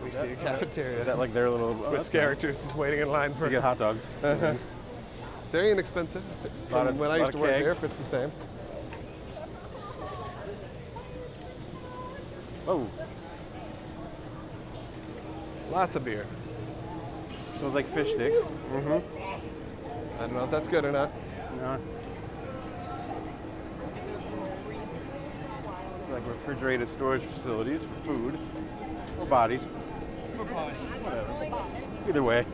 We 0.03 0.11
see 0.11 0.33
a 0.33 0.37
cafeteria 0.37 1.01
Is 1.01 1.07
that 1.07 1.19
like 1.19 1.35
their 1.35 1.51
little 1.51 1.79
oh, 1.85 1.91
with 1.91 2.11
characters 2.11 2.59
just 2.63 2.75
waiting 2.77 3.01
in 3.01 3.11
line 3.11 3.35
for. 3.35 3.45
You 3.45 3.51
get 3.51 3.63
hot 3.63 3.79
dogs. 3.79 4.07
Uh-huh. 4.23 4.55
Very 5.53 5.71
inexpensive. 5.71 6.23
Lot 6.43 6.69
From 6.69 6.89
of- 6.89 6.99
when 6.99 7.11
I 7.11 7.19
used 7.19 7.33
to 7.33 7.39
work 7.39 7.57
here, 7.57 7.71
if 7.71 7.85
it's 7.85 7.95
the 7.97 8.05
same. 8.05 8.33
Oh, 12.67 12.89
Lots 15.71 15.95
of 15.95 16.05
beer. 16.05 16.27
Smells 17.59 17.75
like 17.75 17.87
fish 17.89 18.13
sticks. 18.13 18.39
Mm-hmm. 18.39 20.19
I 20.19 20.21
don't 20.21 20.35
know 20.35 20.45
if 20.45 20.51
that's 20.51 20.69
good 20.69 20.85
or 20.85 20.93
not. 20.93 21.11
No. 21.57 21.79
Like 26.13 26.27
refrigerated 26.27 26.89
storage 26.89 27.23
facilities 27.23 27.81
for 27.83 28.07
food 28.07 28.39
or 29.19 29.27
bodies. 29.27 29.61
Whatever. 30.41 32.09
Either 32.09 32.23
way. 32.23 32.47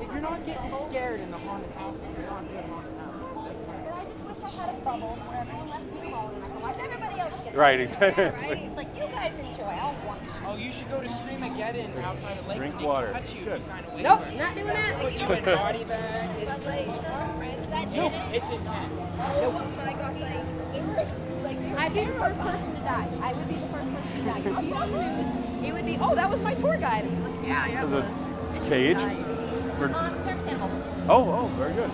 If 0.00 0.12
you're 0.12 0.22
not 0.22 0.46
getting 0.46 0.72
scared 0.88 1.20
in 1.20 1.30
the 1.30 1.38
haunted 1.38 1.70
house, 1.72 1.96
you're 2.16 2.26
not 2.26 2.48
good 2.48 2.64
haunted 2.64 2.96
house. 2.98 3.14
I 3.94 4.04
just 4.04 4.20
wish 4.20 4.42
I 4.44 4.48
had 4.50 4.68
a 4.74 4.78
bubble 4.80 5.16
where 5.16 5.38
everyone 5.40 5.68
left 5.68 5.92
me 5.92 6.00
alone 6.10 6.34
and 6.34 6.44
I 6.44 6.48
can 6.48 6.60
watch 6.60 6.78
everybody 6.80 7.20
else 7.20 7.32
get 7.44 7.54
Right, 7.54 7.80
exactly. 7.80 8.24
Right? 8.24 8.62
It's 8.62 8.76
like 8.76 8.96
you 10.68 10.74
should 10.74 10.90
go 10.90 11.00
to 11.00 11.08
Screamageddon 11.08 12.02
outside 12.02 12.36
of 12.36 12.46
Lake. 12.46 12.58
Drink 12.58 12.74
and 12.74 12.82
they 12.82 12.86
water. 12.86 13.06
Can 13.06 13.14
touch 13.14 13.34
you 13.34 13.44
Good. 13.44 13.56
if 13.56 13.62
you 13.62 13.68
sign 13.68 13.84
a 13.84 13.88
waiver. 13.88 14.02
Nope, 14.02 14.20
not 14.36 14.54
doing 14.54 14.66
that. 14.66 15.00
Put 15.00 15.12
you 15.14 15.20
in 15.20 15.44
body 15.44 15.84
bag. 15.84 16.42
It's, 16.42 16.66
like 16.66 16.84
friends 17.38 17.68
that 17.70 17.88
did 17.88 17.96
nope, 17.96 18.12
it. 18.12 18.34
it's 18.36 18.50
intense. 18.52 18.92
Oh 19.18 19.72
my 19.78 19.92
gosh, 19.94 20.20
like 20.20 20.34
it 20.76 20.82
was 20.84 21.12
like 21.42 21.58
I'd 21.78 21.94
be 21.94 22.04
the 22.04 22.12
first 22.12 22.38
person 22.38 22.74
to 22.74 22.80
die. 22.80 23.08
I 23.22 23.32
would 23.32 23.48
be 23.48 23.54
the 23.54 23.68
first 23.68 23.88
person 23.94 24.12
to 24.12 24.24
die. 24.24 24.38
You'd 24.44 24.60
be 24.60 24.72
on 24.74 24.90
the. 24.92 25.66
It 25.66 25.72
would 25.72 25.86
be, 25.86 25.98
oh, 26.00 26.14
that 26.14 26.30
was 26.30 26.40
my 26.42 26.54
tour 26.54 26.76
guide. 26.76 27.04
I'd 27.04 27.10
be 27.10 27.30
like, 27.30 27.46
yeah, 27.46 27.66
yeah. 27.66 27.84
Was 27.84 27.92
it 27.92 27.96
well, 27.96 28.52
I 28.52 28.58
should 28.58 28.68
cage? 28.68 28.98
For, 29.78 29.86
Um, 29.94 30.18
service 30.22 30.44
animals. 30.44 30.72
oh, 31.08 31.30
oh, 31.30 31.46
very 31.56 31.72
good. 31.72 31.90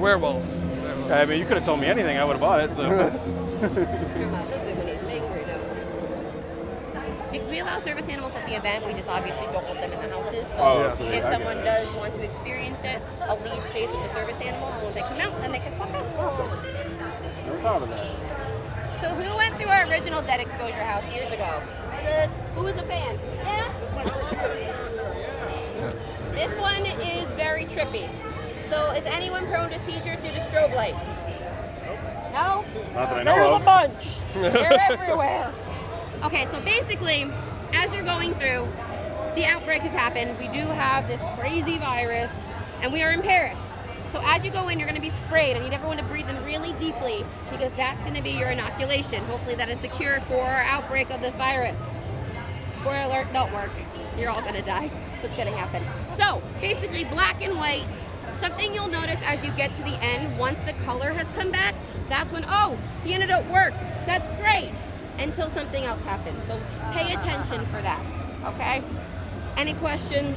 Werewolves. 0.00 0.48
I 1.10 1.26
mean, 1.26 1.38
you 1.38 1.44
could 1.44 1.58
have 1.58 1.66
told 1.66 1.80
me 1.80 1.86
anything, 1.88 2.16
I 2.16 2.24
would 2.24 2.32
have 2.32 2.40
bought 2.40 2.60
it. 2.60 2.74
So. 2.74 2.82
Hear 2.88 4.28
my 4.30 4.42
husband 4.42 4.78
when 4.78 4.88
he's 4.88 5.08
angry 5.08 5.44
though. 5.44 5.60
Because 7.30 7.48
we 7.48 7.51
allow 7.62 7.80
service 7.80 8.08
animals 8.08 8.34
at 8.34 8.44
the 8.46 8.54
event, 8.56 8.84
we 8.84 8.92
just 8.92 9.08
obviously 9.08 9.46
don't 9.46 9.64
want 9.64 9.80
them 9.80 9.92
in 9.92 10.00
the 10.00 10.08
houses. 10.08 10.46
So 10.54 10.58
Oh, 10.58 10.78
yeah. 10.82 10.96
so 10.96 11.04
if 11.04 11.22
someone 11.22 11.56
does 11.64 11.86
want 11.94 12.14
to 12.14 12.22
experience 12.24 12.78
it, 12.84 13.00
a 13.22 13.34
lead 13.34 13.64
stays 13.70 13.88
with 13.88 14.02
the 14.02 14.12
service 14.12 14.36
animal, 14.40 14.68
and 14.68 14.82
when 14.84 14.94
they 14.94 15.00
come 15.02 15.20
out, 15.20 15.40
then 15.40 15.52
they 15.52 15.58
can 15.60 15.74
swap 15.76 15.90
out. 15.94 16.06
awesome. 16.18 16.46
Never 17.46 17.58
thought 17.62 17.82
of 17.82 17.88
that. 17.90 18.10
So 19.00 19.08
who 19.08 19.36
went 19.36 19.56
through 19.56 19.68
our 19.70 19.84
original 19.88 20.22
Dead 20.22 20.40
Exposure 20.40 20.82
house 20.82 21.04
years 21.12 21.30
ago? 21.32 21.62
I 21.92 22.02
did. 22.02 22.30
Who 22.54 22.62
was 22.62 22.74
a 22.76 22.82
fan? 22.82 23.18
Yeah. 23.38 23.72
This 26.32 26.58
one 26.58 26.86
is 26.86 27.28
very 27.34 27.64
trippy. 27.66 28.08
So 28.70 28.90
is 28.92 29.04
anyone 29.06 29.46
prone 29.48 29.70
to 29.70 29.78
seizures 29.84 30.18
due 30.20 30.30
to 30.32 30.40
strobe 30.50 30.74
lights? 30.74 30.96
No? 32.32 32.64
Not 32.94 33.10
that 33.10 33.12
I 33.18 33.22
know 33.22 33.34
There's 33.34 33.50
of. 33.50 33.62
a 33.62 33.64
bunch. 33.64 34.16
They're 34.34 34.80
everywhere. 34.92 35.52
Okay, 36.24 36.46
so 36.50 36.60
basically, 36.60 37.26
as 37.72 37.92
you're 37.92 38.04
going 38.04 38.34
through, 38.34 38.68
the 39.34 39.44
outbreak 39.44 39.82
has 39.82 39.92
happened. 39.92 40.38
We 40.38 40.48
do 40.48 40.66
have 40.66 41.08
this 41.08 41.20
crazy 41.38 41.78
virus, 41.78 42.30
and 42.82 42.92
we 42.92 43.02
are 43.02 43.12
in 43.12 43.22
Paris. 43.22 43.58
So 44.12 44.20
as 44.24 44.44
you 44.44 44.50
go 44.50 44.68
in, 44.68 44.78
you're 44.78 44.88
going 44.88 45.00
to 45.00 45.06
be 45.06 45.14
sprayed. 45.26 45.56
I 45.56 45.60
need 45.60 45.72
everyone 45.72 45.96
to 45.96 46.02
breathe 46.02 46.28
in 46.28 46.44
really 46.44 46.74
deeply 46.74 47.24
because 47.50 47.72
that's 47.76 48.00
going 48.02 48.14
to 48.14 48.22
be 48.22 48.30
your 48.30 48.50
inoculation. 48.50 49.24
Hopefully, 49.24 49.54
that 49.54 49.70
is 49.70 49.78
the 49.78 49.88
cure 49.88 50.20
for 50.20 50.42
our 50.42 50.62
outbreak 50.62 51.10
of 51.10 51.22
this 51.22 51.34
virus. 51.36 51.76
Spoiler 52.76 53.02
alert, 53.02 53.32
don't 53.32 53.52
work. 53.54 53.70
You're 54.18 54.30
all 54.30 54.42
gonna 54.42 54.62
die. 54.62 54.88
That's 54.88 55.22
what's 55.22 55.36
gonna 55.36 55.56
happen. 55.56 55.84
So, 56.18 56.42
basically, 56.60 57.04
black 57.04 57.40
and 57.42 57.56
white. 57.56 57.84
Something 58.40 58.74
you'll 58.74 58.88
notice 58.88 59.20
as 59.24 59.44
you 59.44 59.52
get 59.52 59.74
to 59.76 59.82
the 59.82 59.96
end, 60.02 60.36
once 60.36 60.58
the 60.66 60.72
color 60.84 61.12
has 61.12 61.26
come 61.36 61.50
back, 61.50 61.74
that's 62.08 62.30
when, 62.32 62.44
oh, 62.48 62.76
the 63.04 63.14
antidote 63.14 63.46
worked. 63.46 63.80
That's 64.04 64.26
great. 64.40 64.72
Until 65.18 65.50
something 65.50 65.84
else 65.84 66.02
happens. 66.02 66.38
So, 66.46 66.58
pay 66.92 67.14
attention 67.14 67.64
for 67.66 67.82
that. 67.82 68.00
Okay? 68.44 68.82
Any 69.56 69.74
questions? 69.74 70.36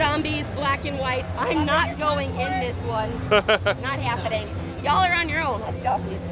zombies, 0.00 0.46
black 0.54 0.86
and 0.86 0.98
white. 0.98 1.26
I'm 1.36 1.66
not 1.66 1.98
going 1.98 2.30
in 2.30 2.60
this 2.60 2.76
one. 2.84 3.10
not 3.28 3.98
happening. 3.98 4.48
Y'all 4.82 5.04
are 5.04 5.12
on 5.12 5.28
your 5.28 5.42
own. 5.42 5.60
Let's 5.60 5.76
go. 5.82 6.29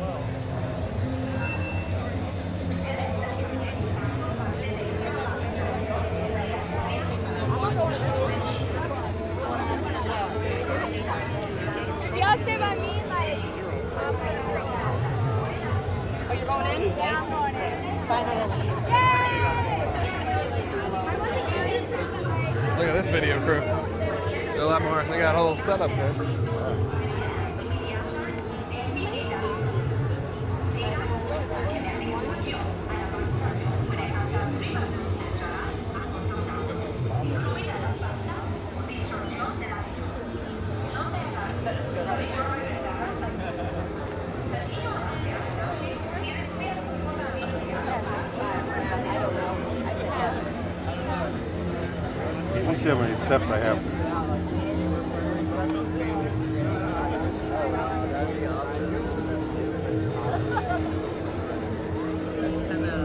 See 52.89 52.95
how 52.95 53.01
many 53.01 53.17
steps 53.21 53.51
I 53.51 53.59
have. 53.59 53.79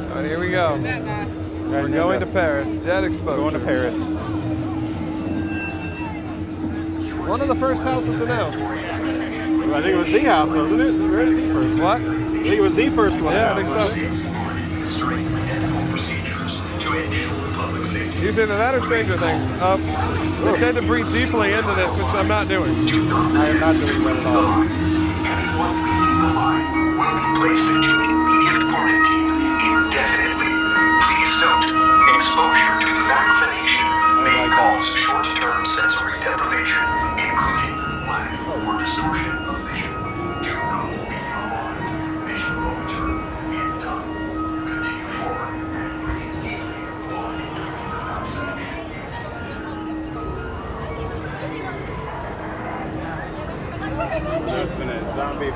All 0.10 0.16
right, 0.16 0.26
here 0.26 0.40
we 0.40 0.52
go. 0.52 0.78
We're 1.70 1.90
going 1.90 2.20
to 2.22 2.26
Paris. 2.28 2.78
Dead 2.78 3.04
exposure. 3.04 3.38
Going 3.38 3.54
to 3.56 3.60
Paris. 3.60 3.98
One 7.28 7.42
of 7.42 7.48
the 7.50 7.56
first 7.56 7.82
houses 7.84 8.22
announced. 8.22 8.60
I 8.60 9.82
think 9.82 9.96
it 9.96 9.98
was 9.98 10.12
the 10.12 10.20
house, 10.20 10.50
wasn't 10.50 10.80
it? 10.80 10.92
Right, 11.08 11.42
first. 11.52 11.82
What? 11.82 12.02
I 12.02 12.44
think 12.44 12.46
it 12.46 12.62
was 12.62 12.76
the 12.76 12.90
first 12.92 13.20
one. 13.20 13.34
Yeah, 13.34 13.54
I 13.54 13.56
think 13.56 13.70
wasn't 13.70 14.43
public 18.24 18.36
safety. 18.36 18.42
You 18.42 18.44
either 18.44 18.58
that 18.58 18.76
or 18.76 18.82
Stranger 18.82 19.18
Things. 19.18 19.44
Um, 19.62 19.82
they 20.44 20.60
said 20.60 20.76
to 20.76 20.82
breathe 20.82 21.08
deeply 21.12 21.54
into 21.54 21.74
this, 21.76 21.92
which 21.96 22.14
I'm 22.16 22.28
not 22.28 22.48
doing. 22.48 22.72
I 22.72 23.48
am 23.50 23.60
not 23.60 23.76
doing 23.76 24.04
that 24.04 24.18
at 24.18 24.26
all. 24.26 24.64
Anyone 24.64 25.76
leaving 25.84 26.20
the 26.24 26.32
line 26.32 26.68
will 27.00 27.16
be 27.20 27.28
placed 27.40 27.68
into 27.68 27.92
immediate 27.92 28.64
quarantine 28.72 29.36
indefinitely. 29.60 30.52
Please 31.04 31.34
note, 31.44 31.68
exposure 32.16 32.76
to 32.80 32.90
the 32.96 33.06
vaccination 33.08 33.88
may 34.24 34.48
cause 34.56 34.88
short-term 34.96 35.66
sensory 35.66 36.16
deprivation, 36.24 36.84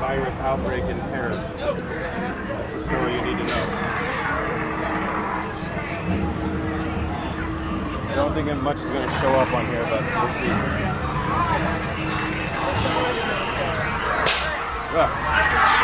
virus 0.08 0.38
outbreak 0.38 0.86
in 0.86 0.98
Paris. 1.12 1.44
That's 1.58 2.72
the 2.72 2.84
story 2.86 3.14
you 3.14 3.22
need 3.26 3.38
to 3.40 3.44
know. 3.44 3.66
I 8.08 8.14
don't 8.16 8.34
think 8.34 8.48
much 8.62 8.78
is 8.78 8.84
going 8.84 9.06
to 9.06 9.14
show 9.20 9.34
up 9.36 9.54
on 9.54 9.66
here, 9.68 9.84
but 9.84 10.00
we'll 10.00 10.34
see. 10.40 10.54
Ah. 15.00 15.77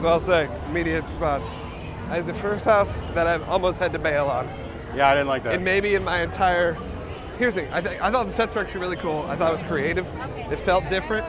Here's 0.00 0.06
what 0.06 0.12
I'll 0.14 0.20
say. 0.48 0.48
Immediate 0.70 1.02
response. 1.02 1.46
That 2.08 2.20
is 2.20 2.24
the 2.24 2.32
first 2.32 2.64
house 2.64 2.94
that 3.12 3.26
I've 3.26 3.46
almost 3.50 3.78
had 3.78 3.92
to 3.92 3.98
bail 3.98 4.28
on. 4.28 4.48
Yeah, 4.96 5.10
I 5.10 5.12
didn't 5.12 5.26
like 5.28 5.42
that. 5.42 5.52
And 5.52 5.62
maybe 5.62 5.94
in 5.94 6.02
my 6.02 6.22
entire. 6.22 6.72
Here's 7.36 7.54
the 7.54 7.60
thing. 7.64 7.72
I, 7.74 7.82
think 7.82 8.02
I 8.02 8.10
thought 8.10 8.24
the 8.24 8.32
sets 8.32 8.54
were 8.54 8.62
actually 8.62 8.80
really 8.80 8.96
cool. 8.96 9.26
I 9.28 9.36
thought 9.36 9.50
it 9.52 9.58
was 9.58 9.62
creative. 9.68 10.06
It 10.50 10.58
felt 10.60 10.88
different. 10.88 11.26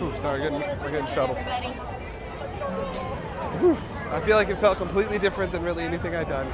Ooh, 0.00 0.18
sorry, 0.22 0.40
getting, 0.40 0.60
we're 0.80 0.90
getting 0.90 1.06
shuttled. 1.14 1.36
I 4.10 4.20
feel 4.24 4.36
like 4.38 4.48
it 4.48 4.56
felt 4.56 4.78
completely 4.78 5.18
different 5.18 5.52
than 5.52 5.62
really 5.62 5.82
anything 5.84 6.16
I'd 6.16 6.30
done. 6.30 6.50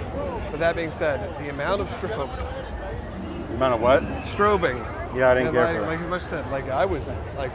But 0.51 0.59
that 0.59 0.75
being 0.75 0.91
said, 0.91 1.39
the 1.39 1.51
amount 1.51 1.83
of 1.83 1.89
strobes, 2.01 2.37
The 3.49 3.55
amount 3.55 3.75
of 3.75 3.81
what? 3.81 4.03
strobing, 4.25 4.79
Yeah, 5.17 5.31
I 5.31 5.35
didn't 5.35 5.49
and 5.49 5.55
care 5.57 5.65
lighting, 5.67 5.81
for 5.83 5.87
like 5.87 5.99
that. 6.01 6.05
as 6.05 6.11
much 6.11 6.23
said, 6.23 6.51
like 6.51 6.69
I 6.69 6.85
was 6.85 7.07
like, 7.37 7.53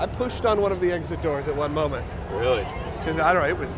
I 0.00 0.06
pushed 0.06 0.46
on 0.46 0.62
one 0.62 0.72
of 0.72 0.80
the 0.80 0.90
exit 0.90 1.20
doors 1.20 1.46
at 1.46 1.54
one 1.54 1.74
moment 1.74 2.06
Really? 2.32 2.66
because 2.98 3.18
I 3.20 3.34
don't 3.34 3.42
know, 3.42 3.48
it 3.50 3.58
was 3.58 3.70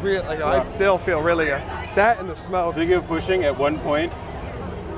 real. 0.00 0.22
Like 0.24 0.40
I 0.40 0.64
still 0.64 0.96
feel 0.96 1.20
really 1.20 1.52
uh, 1.52 1.58
that 1.94 2.18
and 2.18 2.28
the 2.30 2.34
smoke. 2.34 2.72
Speaking 2.74 2.94
of 2.94 3.06
pushing, 3.06 3.44
at 3.44 3.56
one 3.58 3.78
point, 3.80 4.10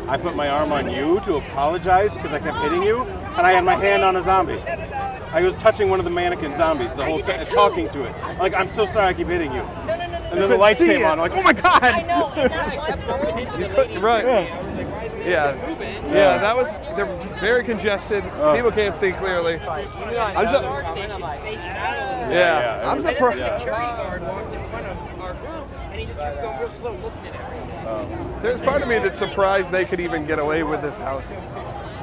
I 0.06 0.16
put 0.16 0.36
my 0.36 0.48
arm 0.48 0.70
on 0.72 0.88
you 0.90 1.18
to 1.24 1.34
apologize 1.36 2.14
because 2.14 2.32
I 2.32 2.38
kept 2.38 2.58
hitting 2.58 2.82
you, 2.84 3.02
and 3.02 3.46
I 3.46 3.52
had 3.52 3.64
my 3.64 3.74
hand 3.74 4.04
on 4.04 4.14
a 4.16 4.22
zombie. 4.24 4.60
I 5.30 5.42
was 5.42 5.54
touching 5.56 5.90
one 5.90 5.98
of 5.98 6.04
the 6.04 6.10
mannequin 6.10 6.56
zombies 6.56 6.94
the 6.94 7.04
whole 7.04 7.20
time, 7.20 7.44
talking 7.44 7.88
to 7.90 8.04
it. 8.04 8.14
Like, 8.38 8.54
I'm 8.54 8.70
so 8.70 8.86
sorry 8.86 9.08
I 9.08 9.14
keep 9.14 9.26
hitting 9.26 9.52
you. 9.52 9.58
No, 9.62 9.84
no, 9.86 9.96
no, 9.96 10.06
no. 10.06 10.16
And 10.30 10.40
then 10.40 10.48
the 10.50 10.56
lights 10.56 10.78
came 10.78 11.02
it. 11.02 11.04
on. 11.04 11.12
I'm 11.12 11.30
like, 11.30 11.34
oh 11.34 11.42
my 11.42 11.52
god! 11.52 11.82
I 11.82 12.02
know, 12.02 12.28
and 12.36 12.50
that 12.52 13.08
one. 13.52 13.60
You 13.60 13.68
couldn't- 13.68 14.00
right. 14.00 14.24
Yeah. 14.24 14.67
Yeah, 15.24 15.54
yeah, 16.12 16.38
that 16.38 16.56
was 16.56 16.70
they're 16.96 17.06
very 17.40 17.64
congested. 17.64 18.24
Oh. 18.40 18.54
People 18.54 18.70
can't 18.72 18.94
see 18.96 19.12
clearly. 19.12 19.58
I'm 19.60 20.46
so, 20.46 20.62
dark, 20.62 20.94
they 20.94 21.02
should 21.02 21.12
space 21.12 21.58
it 21.58 21.76
out 21.76 21.96
a 21.96 22.18
little 22.18 22.34
yeah, 22.34 22.80
yeah, 22.82 22.90
I'm 22.90 22.94
it 22.94 22.96
was- 22.96 23.04
And 23.04 23.04
then 23.04 23.14
surprised. 23.14 23.40
the 23.40 23.58
security 23.58 23.86
guard 23.86 24.22
walked 24.22 24.54
in 24.54 24.70
front 24.70 24.86
of 24.86 25.20
our 25.20 25.34
group, 25.34 25.68
and 25.90 26.00
he 26.00 26.06
just 26.06 26.18
kept 26.18 26.40
going 26.42 26.58
real 26.60 26.70
slow, 26.70 26.92
looking 26.92 27.26
at 27.26 27.34
everything. 27.40 27.86
Oh. 27.86 28.38
There's 28.42 28.60
part 28.60 28.82
of 28.82 28.88
me 28.88 28.98
that's 28.98 29.18
surprised 29.18 29.70
they 29.70 29.84
could 29.84 30.00
even 30.00 30.26
get 30.26 30.38
away 30.38 30.62
with 30.62 30.82
this 30.82 30.96
house 30.98 31.34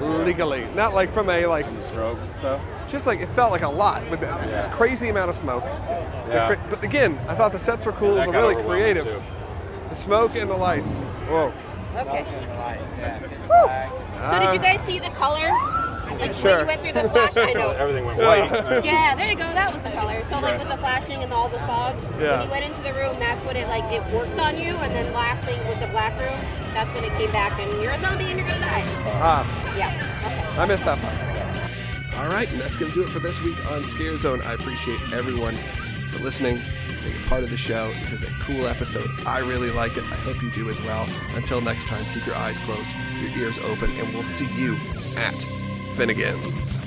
legally. 0.02 0.66
Not 0.76 0.94
like 0.94 1.12
from 1.12 1.30
a 1.30 1.46
like 1.46 1.66
Strokes 1.86 2.20
and 2.22 2.36
stuff. 2.36 2.62
just 2.90 3.08
like 3.08 3.20
it 3.22 3.30
felt 3.30 3.52
like 3.52 3.62
a 3.62 3.70
lot 3.70 4.08
with 4.10 4.20
that 4.22 4.44
this 4.48 4.68
crazy 4.76 5.10
amount 5.10 5.30
of 5.30 5.36
smoke. 5.36 5.64
Yeah. 5.64 6.48
cra- 6.56 6.68
but 6.70 6.84
again, 6.84 7.18
I 7.30 7.36
thought 7.36 7.52
the 7.54 7.60
sets 7.60 7.86
were 7.86 7.92
cool. 7.94 8.16
That 8.16 8.30
They 8.32 8.38
were 8.38 8.50
really 8.50 8.64
creative. 8.64 9.04
too. 9.06 9.22
The 9.90 9.96
smoke 9.96 10.36
and 10.36 10.50
the 10.50 10.56
lights. 10.58 10.92
Whoa. 11.30 11.54
Okay. 11.98 12.26
Yeah, 13.00 13.20
So 14.32 14.40
did 14.46 14.54
you 14.54 14.60
guys 14.60 14.82
see 14.86 15.00
the 15.00 15.10
color? 15.16 15.50
Like 16.20 16.34
Sure. 16.34 16.52
when 16.52 16.60
you 16.62 16.66
went 16.68 16.82
through 16.82 16.94
the 16.94 17.10
flash? 17.10 17.36
I 17.38 17.54
know. 17.54 17.72
Everything 17.78 18.06
went 18.06 18.20
white. 18.20 18.50
Yeah, 18.86 19.16
there 19.16 19.30
you 19.30 19.36
go. 19.36 19.44
That 19.44 19.74
was 19.74 19.84
the 19.84 19.92
color. 19.92 20.24
So 20.30 20.40
like 20.40 20.60
with 20.60 20.70
the 20.70 20.78
flashing 20.78 21.24
and 21.24 21.34
all 21.34 21.50
the 21.50 21.60
fog, 21.60 21.96
Yeah. 22.20 22.38
when 22.40 22.46
you 22.46 22.52
went 22.52 22.66
into 22.66 22.82
the 22.84 22.94
room, 22.94 23.20
that's 23.20 23.44
when 23.46 23.56
it 23.58 23.68
like 23.68 23.84
it 23.92 24.02
worked 24.14 24.40
on 24.40 24.58
you. 24.58 24.76
And 24.78 24.96
then 24.96 25.12
last 25.14 25.44
thing 25.46 25.60
was 25.68 25.78
the 25.80 25.88
black 25.88 26.20
room. 26.20 26.40
That's 26.74 26.94
when 26.94 27.04
it 27.04 27.12
came 27.18 27.32
back, 27.32 27.60
and 27.60 27.72
you're 27.82 27.92
a 27.92 28.00
zombie 28.02 28.26
and 28.26 28.40
you're 28.40 28.48
gonna 28.48 28.60
die. 28.62 28.84
Ah, 29.22 29.76
Yeah. 29.78 29.92
Okay. 30.26 30.62
I 30.62 30.66
missed 30.66 30.86
that 30.86 31.00
part. 31.00 31.20
All 32.18 32.28
right, 32.30 32.50
and 32.50 32.62
that's 32.62 32.78
going 32.78 32.90
to 32.92 32.96
do 32.96 33.04
it 33.04 33.10
for 33.10 33.20
this 33.20 33.42
week 33.42 33.70
on 33.70 33.84
Scare 33.84 34.16
Zone. 34.16 34.42
I 34.42 34.54
appreciate 34.54 35.02
everyone 35.12 35.58
for 36.12 36.24
listening. 36.24 36.62
Part 37.26 37.44
of 37.44 37.50
the 37.50 37.58
show. 37.58 37.92
This 38.02 38.12
is 38.12 38.24
a 38.24 38.30
cool 38.42 38.68
episode. 38.68 39.10
I 39.26 39.40
really 39.40 39.72
like 39.72 39.98
it. 39.98 40.04
I 40.04 40.16
hope 40.16 40.42
you 40.42 40.52
do 40.52 40.70
as 40.70 40.82
well. 40.82 41.08
Until 41.34 41.62
next 41.62 41.88
time, 41.88 42.06
keep 42.14 42.26
your 42.26 42.36
eyes 42.36 42.60
closed, 42.60 42.90
your 43.20 43.32
ears 43.38 43.58
open, 43.60 43.92
and 43.92 44.14
we'll 44.14 44.24
see 44.24 44.48
you 44.54 44.78
at 45.16 45.46
Finnegan's. 45.96 46.80